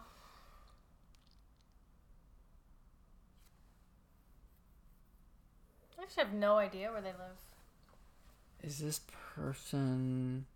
I 5.98 6.02
actually 6.02 6.24
have 6.24 6.32
no 6.32 6.56
idea 6.56 6.90
where 6.90 7.00
they 7.00 7.08
live. 7.08 7.38
Is 8.62 8.78
this 8.78 9.00
person? 9.34 10.46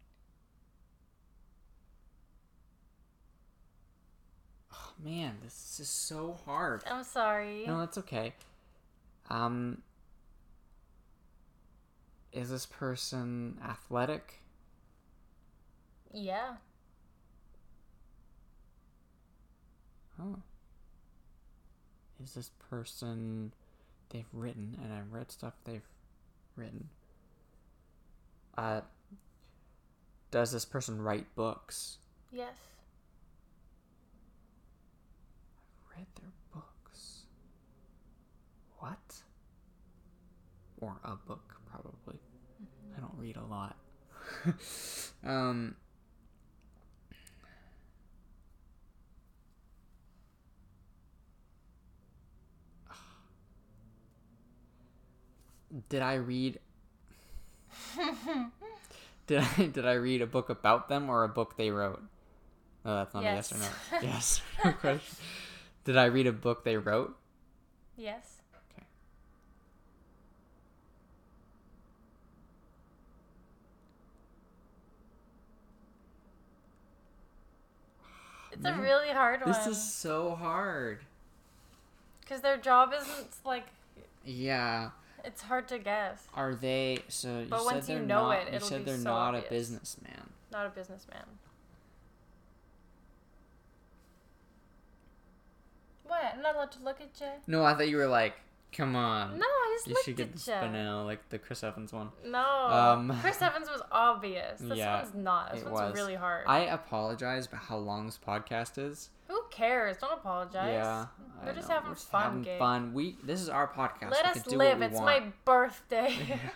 Oh 4.73 4.93
man, 5.03 5.37
this 5.43 5.79
is 5.81 5.89
so 5.89 6.37
hard. 6.47 6.83
I'm 6.91 7.05
sorry. 7.05 7.65
No, 7.67 7.81
that's 7.81 7.99
okay. 7.99 8.35
Um, 9.31 9.83
is 12.33 12.51
this 12.51 12.67
person 12.67 13.59
athletic? 13.65 14.41
Yeah. 16.13 16.55
Oh. 20.23 20.37
Is 22.23 22.35
this 22.35 22.51
person 22.71 23.53
they've 24.11 24.29
written 24.33 24.79
and 24.83 24.93
I've 24.93 25.13
read 25.13 25.31
stuff 25.31 25.55
they've 25.65 25.87
written? 26.57 26.89
Uh 28.57 28.83
does 30.31 30.53
this 30.53 30.65
person 30.65 31.03
write 31.03 31.27
books? 31.35 31.99
Yes. 32.33 32.55
I've 35.91 35.99
read 35.99 36.07
their 36.21 36.31
books. 36.55 37.23
What? 38.79 39.23
Or 40.81 40.97
a 41.05 41.17
book 41.17 41.57
probably. 41.71 42.21
I 42.97 43.01
don't 43.01 43.15
read 43.19 43.37
a 43.37 43.45
lot. 43.45 43.77
um 45.25 45.75
Did 55.89 56.03
I 56.03 56.15
read 56.15 56.61
Did 59.27 59.39
I 59.41 59.67
did 59.67 59.87
I 59.87 59.95
read 59.95 60.23
a 60.23 60.27
book 60.27 60.49
about 60.49 60.89
them 60.89 61.09
or 61.11 61.25
a 61.25 61.29
book 61.29 61.57
they 61.57 61.71
wrote? 61.71 62.03
Oh, 62.85 62.97
that's 62.97 63.15
not 63.15 63.23
Yes. 63.23 63.53
a 63.53 63.53
yes 63.53 63.53
or 63.53 63.59
no. 63.59 63.69
Yes. 64.03 64.43
No 64.65 64.73
question. 64.73 65.17
Did 65.85 65.97
I 65.97 66.07
read 66.07 66.27
a 66.27 66.33
book 66.33 66.65
they 66.65 66.77
wrote? 66.77 67.17
yes. 67.97 68.43
Okay. 68.55 68.87
It's 78.53 78.63
Man, 78.63 78.79
a 78.79 78.83
really 78.83 79.09
hard 79.09 79.41
This 79.45 79.59
one. 79.59 79.69
This 79.69 79.79
is 79.79 79.93
so 79.93 80.35
hard. 80.35 81.01
Because 82.21 82.41
their 82.41 82.57
job 82.57 82.93
isn't 82.95 83.29
like 83.45 83.67
Yeah. 84.25 84.91
It's 85.25 85.43
hard 85.43 85.69
to 85.69 85.79
guess. 85.79 86.27
Are 86.35 86.55
they 86.55 86.99
so 87.09 87.41
you 87.41 87.47
But 87.49 87.61
said 87.61 87.65
once 87.75 87.89
you 87.89 87.95
they're 87.97 88.05
know 88.05 88.29
not, 88.29 88.47
it, 88.49 88.53
you 88.55 88.61
said 88.61 88.85
they're 88.85 88.97
so 88.97 89.05
not 89.05 89.35
obvious. 89.35 89.47
a 89.47 89.51
businessman. 89.51 90.31
Not 90.51 90.67
a 90.67 90.71
businessman. 90.71 91.25
What? 96.07 96.21
I'm 96.35 96.43
not 96.43 96.55
allowed 96.55 96.73
to 96.73 96.83
look 96.85 97.01
at 97.01 97.09
you. 97.21 97.27
No, 97.47 97.65
I 97.65 97.75
thought 97.75 97.89
you 97.89 97.97
were 97.97 98.07
like, 98.07 98.35
come 98.73 98.95
on. 98.97 99.39
No, 99.39 99.47
I 99.47 99.75
just 99.77 99.87
you 99.87 99.95
looked 99.95 100.05
should 100.05 100.17
get 100.17 100.33
this 100.33 100.49
at 100.49 100.63
you. 100.63 100.69
banana 100.69 101.05
like 101.05 101.27
the 101.31 101.39
Chris 101.39 101.63
Evans 101.65 101.93
one. 101.93 102.11
No. 102.27 102.41
Um, 102.41 103.17
Chris 103.23 103.41
Evans 103.43 103.69
was 103.71 103.83
obvious. 103.91 104.61
This 104.61 104.79
Yeah, 104.79 105.03
one's 105.03 105.15
not. 105.15 105.55
This 105.55 105.65
one's 105.65 105.75
was. 105.75 105.95
really 105.95 106.15
hard. 106.15 106.45
I 106.47 106.61
apologize 106.61 107.47
about 107.47 107.63
how 107.63 107.79
long 107.79 108.07
this 108.07 108.19
podcast 108.25 108.77
is. 108.79 109.11
Cares? 109.53 109.97
Don't 109.99 110.13
apologize. 110.13 110.73
Yeah, 110.73 111.07
We're 111.45 111.53
just 111.55 111.69
having 111.69 111.91
we're 111.91 111.95
just 111.95 112.09
fun, 112.11 112.45
having 112.45 112.59
fun. 112.59 112.93
We 112.95 113.17
this 113.23 113.41
is 113.41 113.49
our 113.49 113.69
podcast. 113.69 114.11
Let 114.11 114.35
we 114.35 114.41
us 114.41 114.47
live. 114.49 114.83
It's 114.83 114.95
want. 114.95 115.07
my 115.07 115.23
birthday. 115.45 116.17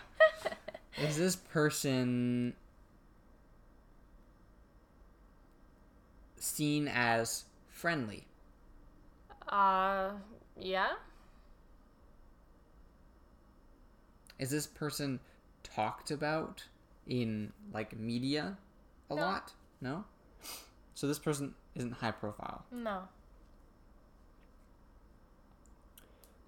Is 1.01 1.15
this 1.17 1.35
person 1.35 2.53
seen 6.37 6.87
as 6.87 7.45
friendly? 7.69 8.25
uh, 9.49 10.09
yeah. 10.59 10.93
Is 14.39 14.49
this 14.49 14.67
person 14.67 15.19
talked 15.63 16.11
about 16.11 16.63
in 17.07 17.53
like 17.73 17.97
media 17.97 18.57
a 19.09 19.15
No. 19.15 19.21
lot? 19.21 19.53
No. 19.81 20.03
So 20.93 21.07
this 21.07 21.19
person 21.19 21.53
isn't 21.77 21.93
high 21.93 22.11
profile. 22.11 22.65
No. 22.71 23.03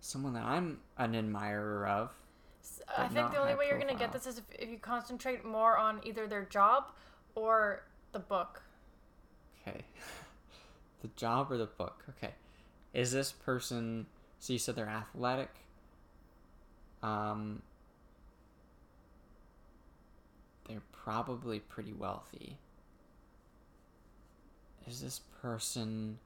Someone 0.02 0.34
that 0.34 0.44
I'm 0.44 0.80
an 0.98 1.16
admirer 1.16 1.86
of. 1.88 2.12
S- 2.64 2.82
I 2.98 3.08
think 3.08 3.32
the 3.32 3.40
only 3.40 3.56
way 3.56 3.68
you're 3.70 3.80
gonna 3.80 3.96
get 3.96 4.12
this 4.12 4.26
is 4.26 4.40
if, 4.40 4.44
if 4.58 4.70
you 4.70 4.78
concentrate 4.78 5.46
more 5.46 5.78
on 5.78 6.02
either 6.04 6.28
their 6.28 6.46
job 6.46 6.92
or 7.36 7.84
the 8.12 8.20
book. 8.20 8.64
Okay. 9.68 9.82
the 11.02 11.10
job 11.16 11.52
or 11.52 11.58
the 11.58 11.68
book? 11.68 12.04
Okay. 12.18 12.34
Is 12.94 13.12
this 13.12 13.32
person 13.32 14.08
so 14.40 14.54
you 14.54 14.60
said 14.60 14.76
they're 14.76 14.90
athletic? 14.90 15.52
Um 17.04 17.62
they're 20.68 20.82
probably 20.92 21.60
pretty 21.60 21.94
wealthy. 21.94 22.58
Is 24.90 25.02
this 25.02 25.22
person 25.42 26.18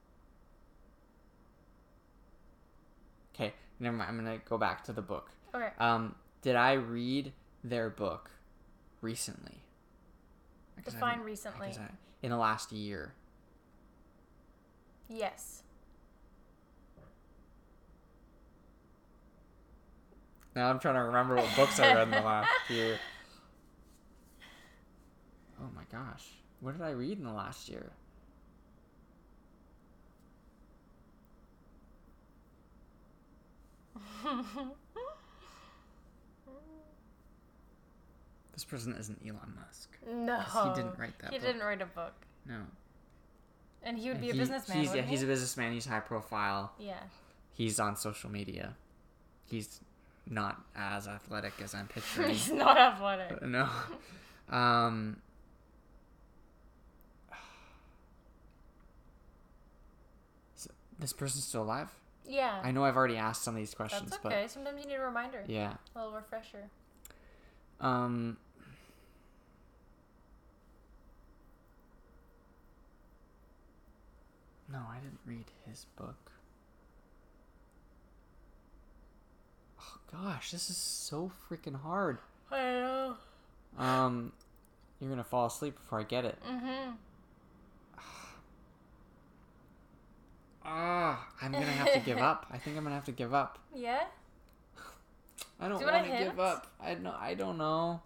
Okay, 3.36 3.54
never 3.80 3.98
mind. 3.98 4.10
I'm 4.10 4.26
to 4.40 4.46
go 4.48 4.58
back 4.58 4.84
to 4.86 4.94
the 4.94 5.02
book. 5.02 5.32
Okay. 5.54 5.70
Um 5.80 6.16
did 6.42 6.56
I 6.56 6.74
read 6.74 7.32
their 7.64 7.90
book 7.90 8.32
recently? 9.02 9.58
I 10.78 10.82
guess 10.82 10.94
I 10.94 10.98
Define 10.98 11.20
I 11.20 11.24
recently. 11.24 11.68
I- 11.70 11.90
in 12.22 12.30
the 12.32 12.38
last 12.38 12.72
year. 12.72 13.14
Yes. 15.10 15.64
Now 20.56 20.70
I'm 20.70 20.80
trying 20.80 20.96
to 20.96 21.02
remember 21.02 21.36
what 21.36 21.50
books 21.56 21.80
I 21.80 21.94
read 21.94 22.04
in 22.08 22.12
the 22.12 22.22
last 22.26 22.50
year. 22.70 22.98
Oh 25.60 25.70
my 25.76 25.84
gosh. 25.92 26.26
What 26.62 26.78
did 26.78 26.82
I 26.86 26.92
read 26.92 27.18
in 27.18 27.26
the 27.26 27.34
last 27.34 27.68
year? 27.68 27.92
This 38.54 38.64
person 38.66 38.94
isn't 39.00 39.20
Elon 39.26 39.54
Musk. 39.56 39.90
No, 40.08 40.40
he 40.40 40.76
didn't 40.82 41.00
write 41.00 41.18
that 41.20 41.32
He 41.34 41.40
book. 41.40 41.48
didn't 41.48 41.64
write 41.64 41.82
a 41.82 41.88
book. 41.88 42.14
No. 42.48 42.60
And 43.82 43.98
he 43.98 44.10
would 44.10 44.18
And 44.18 44.22
be 44.22 44.30
a 44.30 44.36
businessman. 44.36 44.78
He's, 44.78 44.86
yeah, 44.88 44.92
wouldn't 44.92 45.10
he's 45.10 45.24
a 45.24 45.26
businessman. 45.26 45.74
He's 45.74 45.86
high 45.88 46.00
profile. 46.02 46.72
Yeah. 46.78 47.00
He's 47.56 47.80
on 47.80 47.96
social 47.96 48.30
media. 48.30 48.76
He's 49.46 49.80
not 50.30 50.62
as 50.76 51.08
athletic 51.08 51.54
as 51.64 51.74
I'm 51.74 51.88
picturing. 51.94 52.30
he's 52.30 52.52
not 52.52 52.78
athletic. 52.78 53.42
no. 53.42 53.68
Um. 54.50 55.18
This 61.00 61.14
person's 61.14 61.46
still 61.46 61.64
alive? 61.64 61.90
Yeah. 62.28 62.60
I 62.64 62.72
know 62.72 62.84
I've 62.86 62.96
already 62.96 63.18
asked 63.18 63.44
some 63.44 63.56
of 63.56 63.60
these 63.60 63.74
questions, 63.74 64.12
That's 64.12 64.26
okay. 64.26 64.48
Sometimes 64.48 64.82
you 64.82 64.88
need 64.90 64.96
a 64.96 65.02
reminder. 65.02 65.44
yeah. 65.48 65.74
A 65.96 66.00
little 66.00 66.14
refresher. 66.14 66.70
Um. 67.82 68.38
No, 74.72 74.80
I 74.90 74.96
didn't 75.00 75.20
read 75.26 75.46
his 75.70 75.86
book. 75.98 76.32
Oh 79.80 79.98
gosh, 80.12 80.52
this 80.52 80.70
is 80.70 80.78
so 80.78 81.32
freaking 81.50 81.80
hard. 81.80 82.18
I 82.52 82.58
know. 82.58 83.16
Um, 83.78 84.32
you're 85.00 85.10
gonna 85.10 85.24
fall 85.24 85.46
asleep 85.46 85.76
before 85.76 86.00
I 86.00 86.04
get 86.04 86.26
it. 86.26 86.38
Mm-hmm. 86.50 86.92
Ah, 90.66 91.28
I'm 91.42 91.52
gonna 91.52 91.66
have 91.66 91.94
to 91.94 92.00
give 92.00 92.18
up. 92.20 92.46
I 92.52 92.58
think 92.58 92.78
I'm 92.78 92.84
gonna 92.84 92.96
have 92.96 93.06
to 93.06 93.12
give 93.12 93.34
up. 93.34 93.60
Yeah? 93.76 94.04
I 95.60 95.68
don't 95.68 95.80
Do 95.80 95.86
want 95.86 96.06
to 96.06 96.18
give 96.18 96.40
up. 96.40 96.68
I 96.84 96.94
know. 96.96 97.16
I 97.18 97.34
don't 97.34 97.58
know. 97.58 98.02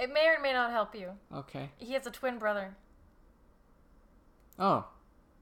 It 0.00 0.12
may 0.12 0.28
or 0.28 0.40
may 0.40 0.52
not 0.52 0.70
help 0.70 0.94
you. 0.94 1.10
Okay. 1.34 1.70
He 1.76 1.92
has 1.94 2.06
a 2.06 2.10
twin 2.10 2.38
brother. 2.38 2.76
Oh, 4.58 4.86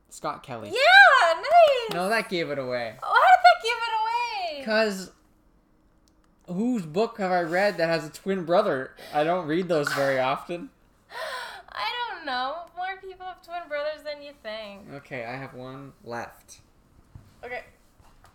Scott 0.09 0.43
Kelly. 0.43 0.69
Yeah, 0.71 1.35
nice. 1.35 1.95
No, 1.95 2.09
that 2.09 2.29
gave 2.29 2.51
it 2.51 2.59
away. 2.59 2.95
Why 3.01 3.31
did 3.37 3.45
that 3.45 3.63
give 3.63 3.79
it 3.87 3.95
away? 4.01 4.65
Cause 4.65 5.13
whose 6.47 6.85
book 6.85 7.19
have 7.19 7.31
I 7.31 7.43
read 7.43 7.77
that 7.79 7.89
has 7.89 8.07
a 8.07 8.11
twin 8.11 8.45
brother? 8.45 8.95
I 9.15 9.25
don't 9.25 9.47
read 9.47 9.69
those 9.69 9.93
very 9.93 10.19
often. 10.19 10.71
I 11.69 11.89
don't 12.09 12.27
know. 12.27 12.57
More 13.51 13.59
twin 13.59 13.69
brothers 13.69 14.03
than 14.05 14.23
you 14.23 14.33
think. 14.43 14.93
Okay, 14.95 15.25
I 15.25 15.37
have 15.37 15.55
one 15.55 15.93
left. 16.05 16.61
Okay. 17.45 17.63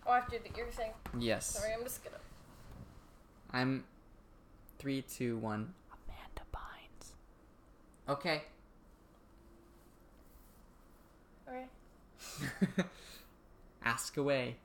Oh, 0.06 0.12
after 0.14 0.38
that 0.38 0.58
you're 0.58 0.72
saying. 0.72 0.92
Yes. 1.18 1.46
Sorry, 1.46 1.74
I'm 1.74 1.84
just 1.84 2.04
gonna. 2.04 2.18
I'm 3.52 3.86
three, 4.78 5.02
two, 5.02 5.38
one. 5.38 5.74
Amanda 5.92 6.42
Bynes. 6.54 7.14
Okay. 8.10 8.44
Okay. 11.48 11.66
Ask 13.86 14.18
away. 14.18 14.58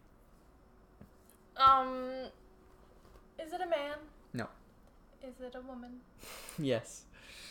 Um. 1.57 2.27
Is 3.39 3.53
it 3.53 3.61
a 3.61 3.69
man? 3.69 3.97
No. 4.33 4.49
Is 5.23 5.41
it 5.41 5.55
a 5.55 5.61
woman? 5.61 6.01
Yes. 6.59 7.05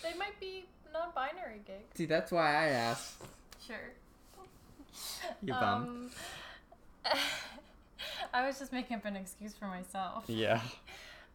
They 0.04 0.16
might 0.18 0.40
be 0.40 0.66
non-binary 0.94 1.62
gigs. 1.66 1.96
See, 1.96 2.06
that's 2.06 2.32
why 2.32 2.54
I 2.54 2.68
asked. 2.70 3.16
Sure. 3.66 3.92
You 5.42 5.54
bum. 5.54 6.10
Um, 7.06 7.14
I 8.34 8.46
was 8.46 8.60
just 8.60 8.72
making 8.72 8.98
up 8.98 9.06
an 9.06 9.16
excuse 9.16 9.54
for 9.54 9.66
myself. 9.68 10.26
Yeah. 10.28 10.62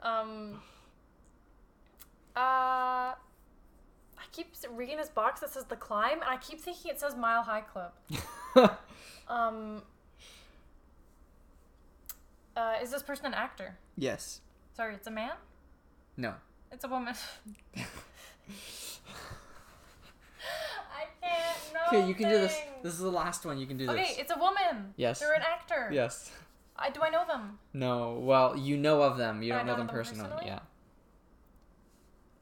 Um. 0.03 0.61
Uh. 2.37 3.15
I 3.17 3.17
keep 4.33 4.49
reading 4.75 4.99
this 4.99 5.09
box 5.09 5.41
that 5.41 5.49
says 5.51 5.65
the 5.65 5.77
climb, 5.77 6.21
and 6.21 6.29
I 6.29 6.37
keep 6.37 6.61
thinking 6.61 6.91
it 6.91 7.01
says 7.01 7.17
Mile 7.17 7.43
High 7.43 7.63
Club. 7.63 7.93
Um. 9.29 9.81
Uh, 12.55 12.75
is 12.83 12.91
this 12.91 13.03
person 13.03 13.25
an 13.27 13.35
actor? 13.35 13.79
yes. 13.97 14.41
Sorry, 14.75 14.95
it's 14.95 15.07
a 15.07 15.11
man. 15.11 15.33
No. 16.19 16.35
It's 16.71 16.85
a 16.85 16.89
woman. 16.89 17.15
I 21.87 21.91
can't. 21.91 21.93
No. 21.93 21.99
Okay, 21.99 22.09
you 22.09 22.15
can 22.15 22.29
do 22.29 22.39
this. 22.39 22.57
This 22.83 22.93
is 22.95 23.01
the 23.01 23.11
last 23.11 23.45
one. 23.45 23.59
You 23.59 23.67
can 23.67 23.77
do 23.77 23.87
this. 23.87 23.95
Okay, 23.95 24.15
it's 24.19 24.33
a 24.35 24.39
woman. 24.39 24.95
Yes. 24.97 25.21
They're 25.21 25.35
an 25.35 25.43
actor. 25.43 25.91
Yes. 25.93 26.31
I 26.77 26.91
do 26.91 27.01
I 27.03 27.11
know 27.11 27.25
them? 27.27 27.59
No. 27.73 28.19
Well, 28.21 28.57
you 28.57 28.77
know 28.77 29.03
of 29.03 29.17
them. 29.17 29.43
You 29.43 29.55
I 29.55 29.59
don't 29.59 29.67
know 29.67 29.73
don't 29.77 29.79
them 29.79 29.87
know 29.87 29.93
them 29.93 29.97
personally. 30.05 30.29
personally? 30.31 30.47
Yeah. 30.47 30.59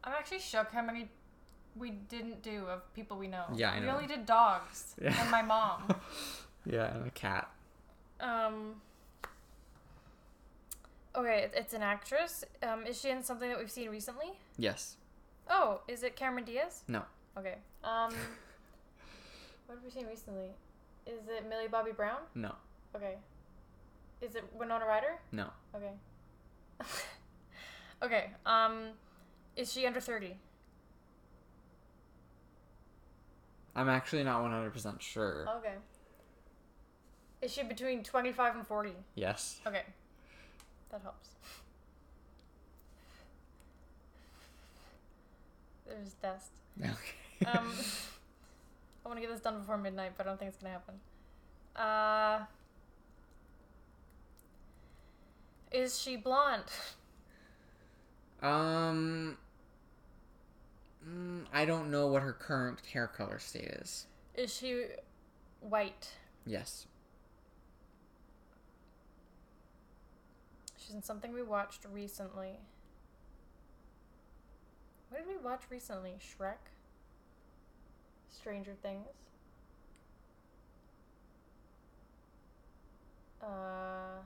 I'm 0.05 0.13
actually 0.15 0.41
shook 0.41 0.71
how 0.73 0.83
many 0.83 1.09
we 1.77 1.91
didn't 1.91 2.43
do 2.43 2.67
of 2.67 2.93
people 2.95 3.17
we 3.17 3.29
know. 3.29 3.45
Yeah, 3.55 3.73
I 3.73 3.81
We 3.81 3.87
know. 3.87 3.93
only 3.95 4.07
did 4.07 4.27
dogs 4.27 4.95
Yeah. 5.03 5.15
and 5.21 5.31
my 5.31 5.43
mom. 5.43 5.95
Yeah, 6.65 6.95
and 6.95 7.07
a 7.07 7.11
cat. 7.11 7.51
um. 8.21 8.77
Okay, 11.15 11.51
it's 11.55 11.75
an 11.75 11.83
actress. 11.83 12.45
Um, 12.63 12.87
is 12.87 13.01
she 13.01 13.11
in 13.11 13.23
something 13.23 13.49
that 13.51 13.59
we've 13.59 13.71
seen 13.71 13.91
recently? 13.91 14.29
Yes. 14.57 14.97
Oh, 15.51 15.81
is 15.89 16.03
it 16.05 16.17
Cameron 16.17 16.45
Diaz? 16.45 16.85
No. 16.89 17.03
Okay. 17.37 17.57
Um, 17.85 18.15
what 19.67 19.77
have 19.77 19.85
we 19.85 19.91
seen 19.91 20.07
recently? 20.07 20.51
Is 21.07 21.29
it 21.29 21.49
Millie 21.49 21.69
Bobby 21.69 21.93
Brown? 21.93 22.19
No. 22.35 22.55
Okay. 22.95 23.17
Is 24.21 24.35
it 24.37 24.45
Winona 24.55 24.87
Ryder? 24.87 25.19
No. 25.33 25.47
Okay. 25.75 25.93
okay. 28.03 28.31
Um, 28.47 28.91
is 29.57 29.73
she 29.73 29.87
under 29.87 30.01
thirty? 30.01 30.37
I'm 33.75 33.89
actually 33.89 34.23
not 34.23 34.43
100% 34.45 35.01
sure. 35.01 35.47
Okay. 35.59 35.73
Is 37.41 37.51
she 37.53 37.63
between 37.63 38.05
twenty-five 38.05 38.55
and 38.55 38.67
forty? 38.67 38.93
Yes. 39.15 39.61
Okay. 39.67 39.83
That 40.91 41.01
helps. 41.03 41.31
There's 45.87 46.13
dust. 46.15 46.51
Okay. 46.83 47.59
Um, 47.59 47.73
I 49.05 49.09
want 49.09 49.21
to 49.21 49.27
get 49.27 49.33
this 49.33 49.41
done 49.41 49.59
before 49.59 49.77
midnight, 49.77 50.13
but 50.17 50.27
I 50.27 50.31
don't 50.31 50.39
think 50.39 50.51
it's 50.51 50.63
gonna 50.63 50.73
happen. 50.73 50.95
Uh, 51.75 52.45
is 55.73 55.99
she 56.01 56.17
blonde? 56.17 56.65
um. 58.43 59.37
mm, 61.09 61.45
I 61.53 61.65
don't 61.65 61.91
know 61.91 62.07
what 62.07 62.23
her 62.23 62.33
current 62.33 62.81
hair 62.93 63.07
color 63.09 63.39
state 63.39 63.65
is. 63.65 64.07
Is 64.35 64.55
she 64.55 64.85
white? 65.61 66.11
Yes. 66.47 66.87
She's 70.77 70.95
in 70.95 71.03
something 71.03 71.33
we 71.33 71.43
watched 71.43 71.87
recently. 71.93 72.59
What 75.11 75.19
did 75.19 75.29
we 75.29 75.43
watch 75.43 75.63
recently? 75.71 76.15
Shrek? 76.19 76.71
Stranger 78.33 78.75
Things? 78.83 79.07
Uh. 83.43 84.23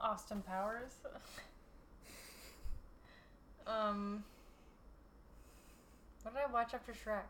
Austin 0.00 0.42
Powers? 0.42 0.92
um. 3.66 4.24
What 6.22 6.34
did 6.34 6.42
I 6.48 6.52
watch 6.52 6.72
after 6.72 6.92
Shrek? 6.92 7.24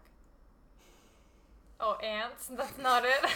Oh, 1.80 1.96
ants. 2.02 2.46
That's 2.56 2.78
not 2.78 3.04
it. 3.04 3.30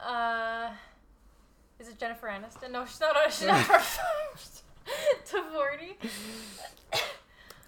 uh, 0.00 0.70
is 1.78 1.88
it 1.88 1.98
Jennifer 1.98 2.26
Aniston? 2.26 2.72
No, 2.72 2.84
she's 2.84 3.00
not. 3.00 3.32
She's 3.32 3.46
not 3.46 3.82
to 5.26 5.42
forty. 5.52 5.98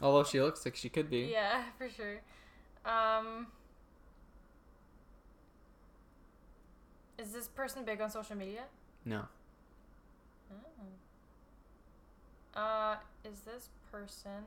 Although 0.03 0.25
she 0.25 0.41
looks 0.41 0.65
like 0.65 0.77
she 0.77 0.89
could 0.89 1.09
be. 1.09 1.31
Yeah, 1.33 1.63
for 1.79 1.89
sure. 1.89 2.21
Um, 2.85 3.47
is 7.19 7.33
this 7.33 7.49
person 7.49 7.85
big 7.85 8.01
on 8.01 8.11
social 8.11 8.37
media? 8.37 8.63
No. 9.05 9.23
Oh. 12.55 12.61
Uh, 12.61 12.97
is 13.25 13.41
this 13.41 13.69
person? 13.91 14.45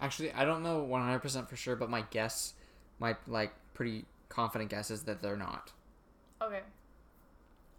Actually, 0.00 0.32
I 0.32 0.44
don't 0.44 0.62
know 0.62 0.86
100% 0.88 1.48
for 1.48 1.56
sure, 1.56 1.76
but 1.76 1.88
my 1.88 2.04
guess, 2.10 2.54
my 2.98 3.16
like 3.26 3.52
pretty 3.74 4.04
confident 4.28 4.70
guess 4.70 4.90
is 4.90 5.04
that 5.04 5.22
they're 5.22 5.36
not. 5.36 5.72
Okay. 6.40 6.60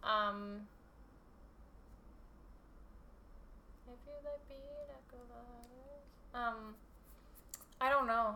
Um. 0.02 0.62
Um, 6.34 6.74
I 7.80 7.90
don't 7.90 8.06
know. 8.06 8.34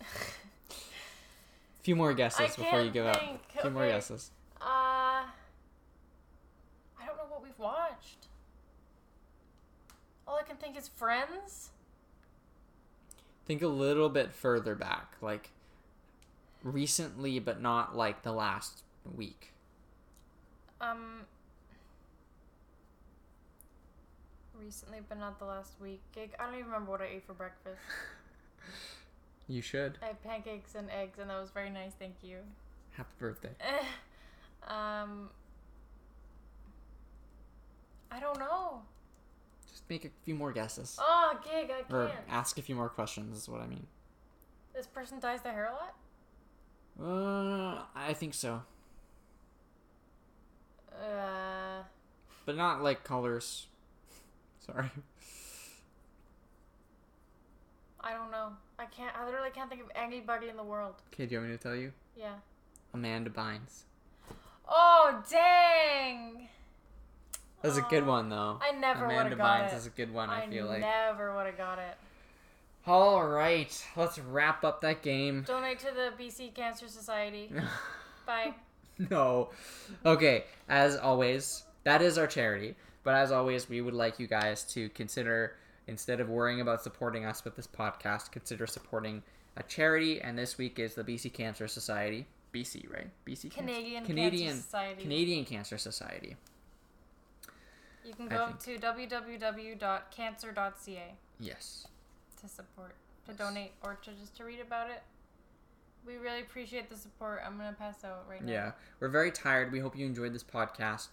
A 0.00 0.04
few 1.82 1.94
more 1.94 2.12
guesses 2.12 2.56
before 2.56 2.82
you 2.82 2.90
give 2.90 3.06
think. 3.16 3.40
A 3.48 3.52
few 3.52 3.60
okay. 3.60 3.70
more 3.70 3.86
guesses. 3.86 4.32
Uh, 4.60 5.24
I 5.24 7.06
don't 7.06 7.16
know 7.16 7.26
what 7.28 7.42
we've 7.42 7.58
watched. 7.58 8.26
All 10.26 10.36
I 10.36 10.42
can 10.42 10.56
think 10.56 10.76
is 10.76 10.88
Friends. 10.88 11.70
Think 13.46 13.62
a 13.62 13.68
little 13.68 14.08
bit 14.08 14.32
further 14.32 14.74
back, 14.74 15.16
like 15.20 15.50
recently, 16.62 17.38
but 17.38 17.60
not 17.60 17.96
like 17.96 18.22
the 18.22 18.32
last 18.32 18.82
week. 19.16 19.52
Um, 20.80 21.26
Recently, 24.62 24.98
but 25.08 25.18
not 25.18 25.38
the 25.38 25.44
last 25.46 25.72
week. 25.80 26.00
Gig. 26.14 26.32
I 26.38 26.44
don't 26.44 26.54
even 26.54 26.66
remember 26.66 26.90
what 26.92 27.00
I 27.00 27.06
ate 27.06 27.26
for 27.26 27.34
breakfast. 27.34 27.80
You 29.48 29.62
should. 29.62 29.98
I 30.00 30.06
had 30.06 30.22
pancakes 30.22 30.76
and 30.76 30.88
eggs, 30.90 31.18
and 31.18 31.28
that 31.28 31.40
was 31.40 31.50
very 31.50 31.70
nice. 31.70 31.90
Thank 31.98 32.14
you. 32.22 32.36
Happy 32.92 33.08
birthday. 33.18 33.50
um. 34.68 35.28
I 38.12 38.20
don't 38.20 38.38
know. 38.38 38.82
Just 39.68 39.82
make 39.90 40.04
a 40.04 40.10
few 40.24 40.36
more 40.36 40.52
guesses. 40.52 40.96
Oh, 41.00 41.36
gig. 41.42 41.68
I 41.68 41.82
can't. 41.82 41.92
Or 41.92 42.12
ask 42.28 42.58
a 42.58 42.62
few 42.62 42.76
more 42.76 42.88
questions, 42.88 43.36
is 43.36 43.48
what 43.48 43.60
I 43.60 43.66
mean. 43.66 43.88
This 44.72 44.86
person 44.86 45.18
dyes 45.18 45.42
their 45.42 45.52
hair 45.52 45.72
a 46.98 47.02
lot. 47.02 47.08
Uh, 47.10 47.82
I 47.96 48.12
think 48.12 48.34
so. 48.34 48.62
Uh. 50.94 51.82
But 52.46 52.56
not 52.56 52.84
like 52.84 53.02
colors. 53.02 53.66
Sorry. 54.72 54.90
I 58.02 58.12
don't 58.12 58.30
know. 58.30 58.48
I 58.78 58.86
can't. 58.86 59.14
I 59.16 59.26
literally 59.26 59.50
can't 59.50 59.68
think 59.68 59.82
of 59.82 59.90
anybody 59.94 60.48
in 60.48 60.56
the 60.56 60.62
world. 60.64 60.94
Okay, 61.12 61.26
do 61.26 61.34
you 61.34 61.38
want 61.40 61.50
me 61.50 61.56
to 61.56 61.62
tell 61.62 61.74
you? 61.74 61.92
Yeah. 62.16 62.34
Amanda 62.94 63.30
Bynes. 63.30 63.84
Oh 64.68 65.22
dang! 65.30 66.48
That's 67.62 67.76
a 67.76 67.82
good 67.82 68.06
one, 68.06 68.30
though. 68.30 68.58
I 68.62 68.72
never 68.72 69.06
would 69.06 69.12
Amanda 69.12 69.30
have 69.30 69.38
got 69.38 69.60
Bynes 69.60 69.72
it. 69.74 69.76
is 69.76 69.86
a 69.86 69.90
good 69.90 70.12
one, 70.14 70.30
I, 70.30 70.48
feel 70.48 70.66
like. 70.66 70.82
I 70.82 71.08
never 71.08 71.34
would 71.36 71.46
have 71.46 71.58
got 71.58 71.78
it. 71.78 71.96
All 72.86 73.26
right, 73.28 73.86
let's 73.96 74.18
wrap 74.18 74.64
up 74.64 74.80
that 74.80 75.02
game. 75.02 75.44
Donate 75.46 75.78
to 75.80 75.88
the 75.94 76.12
BC 76.22 76.54
Cancer 76.54 76.88
Society. 76.88 77.52
Bye. 78.26 78.54
no. 79.10 79.50
Okay, 80.06 80.44
as 80.68 80.96
always, 80.96 81.64
that 81.84 82.00
is 82.00 82.16
our 82.16 82.26
charity. 82.26 82.76
But 83.10 83.16
as 83.16 83.32
always, 83.32 83.68
we 83.68 83.80
would 83.80 83.92
like 83.94 84.20
you 84.20 84.28
guys 84.28 84.62
to 84.74 84.88
consider, 84.90 85.56
instead 85.88 86.20
of 86.20 86.28
worrying 86.28 86.60
about 86.60 86.80
supporting 86.80 87.24
us 87.24 87.44
with 87.44 87.56
this 87.56 87.66
podcast, 87.66 88.30
consider 88.30 88.68
supporting 88.68 89.24
a 89.56 89.64
charity. 89.64 90.20
And 90.20 90.38
this 90.38 90.56
week 90.56 90.78
is 90.78 90.94
the 90.94 91.02
BC 91.02 91.32
Cancer 91.32 91.66
Society. 91.66 92.28
BC, 92.54 92.88
right? 92.88 93.10
BC 93.26 93.50
Cancer- 93.50 93.72
Canadian, 93.72 94.04
Canadian 94.04 94.46
Cancer 94.50 94.62
Society. 94.62 95.02
Canadian 95.02 95.44
Cancer 95.44 95.76
Society. 95.76 96.36
You 98.04 98.14
can 98.14 98.28
go 98.28 98.52
to 98.60 98.78
www.cancer.ca 98.78 101.14
Yes. 101.40 101.88
to 102.40 102.46
support, 102.48 102.94
to 103.26 103.32
donate, 103.32 103.72
or 103.82 103.96
to 104.04 104.12
just 104.12 104.36
to 104.36 104.44
read 104.44 104.60
about 104.60 104.88
it. 104.88 105.02
We 106.06 106.16
really 106.16 106.42
appreciate 106.42 106.88
the 106.88 106.96
support. 106.96 107.40
I'm 107.44 107.56
gonna 107.56 107.72
pass 107.76 108.04
out 108.04 108.24
right 108.30 108.40
now. 108.44 108.52
Yeah, 108.52 108.72
we're 109.00 109.08
very 109.08 109.32
tired. 109.32 109.72
We 109.72 109.80
hope 109.80 109.96
you 109.98 110.06
enjoyed 110.06 110.32
this 110.32 110.44
podcast. 110.44 111.08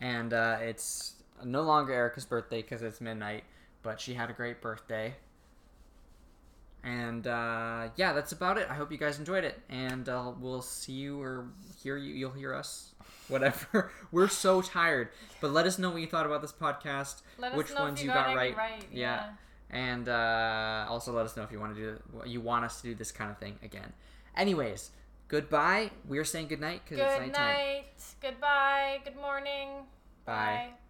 And 0.00 0.32
uh, 0.34 0.58
it's 0.60 1.14
no 1.44 1.62
longer 1.62 1.92
Erica's 1.92 2.24
birthday 2.24 2.62
because 2.62 2.82
it's 2.82 3.00
midnight, 3.00 3.44
but 3.82 4.00
she 4.00 4.14
had 4.14 4.30
a 4.30 4.32
great 4.32 4.60
birthday. 4.60 5.14
And 6.84 7.26
uh, 7.26 7.88
yeah, 7.96 8.12
that's 8.12 8.32
about 8.32 8.56
it. 8.56 8.66
I 8.70 8.74
hope 8.74 8.92
you 8.92 8.98
guys 8.98 9.18
enjoyed 9.18 9.44
it, 9.44 9.60
and 9.68 10.08
uh, 10.08 10.32
we'll 10.38 10.62
see 10.62 10.92
you 10.92 11.20
or 11.20 11.46
hear 11.82 11.96
you. 11.96 12.14
You'll 12.14 12.30
hear 12.30 12.54
us, 12.54 12.92
whatever. 13.26 13.90
we're 14.12 14.28
so 14.28 14.62
tired, 14.62 15.08
but 15.40 15.50
let 15.50 15.66
us 15.66 15.78
know 15.78 15.90
what 15.90 16.00
you 16.00 16.06
thought 16.06 16.24
about 16.24 16.40
this 16.40 16.52
podcast. 16.52 17.22
Let 17.38 17.52
us 17.52 17.58
which 17.58 17.74
know 17.74 17.80
ones 17.82 18.00
you 18.00 18.08
you 18.08 18.14
got 18.14 18.28
any 18.28 18.36
right. 18.36 18.56
right. 18.56 18.84
Yeah. 18.92 19.30
and 19.70 20.08
uh, 20.08 20.86
also 20.88 21.12
let 21.12 21.26
us 21.26 21.36
know 21.36 21.42
if 21.42 21.50
you 21.50 21.58
want 21.60 21.74
to 21.76 21.80
do 21.80 21.98
you 22.26 22.40
want 22.40 22.64
us 22.64 22.80
to 22.80 22.86
do 22.88 22.94
this 22.94 23.10
kind 23.10 23.30
of 23.30 23.38
thing 23.38 23.58
again. 23.62 23.92
Anyways, 24.36 24.90
goodbye. 25.26 25.90
We're 26.06 26.24
saying 26.24 26.46
goodnight 26.46 26.82
because 26.84 27.00
it's 27.00 27.14
Good 27.14 27.32
nighttime. 27.32 27.54
night. 27.56 27.84
Goodbye. 28.22 29.00
Good 29.04 29.16
morning. 29.16 29.68
Bye. 30.24 30.34
Bye. 30.34 30.87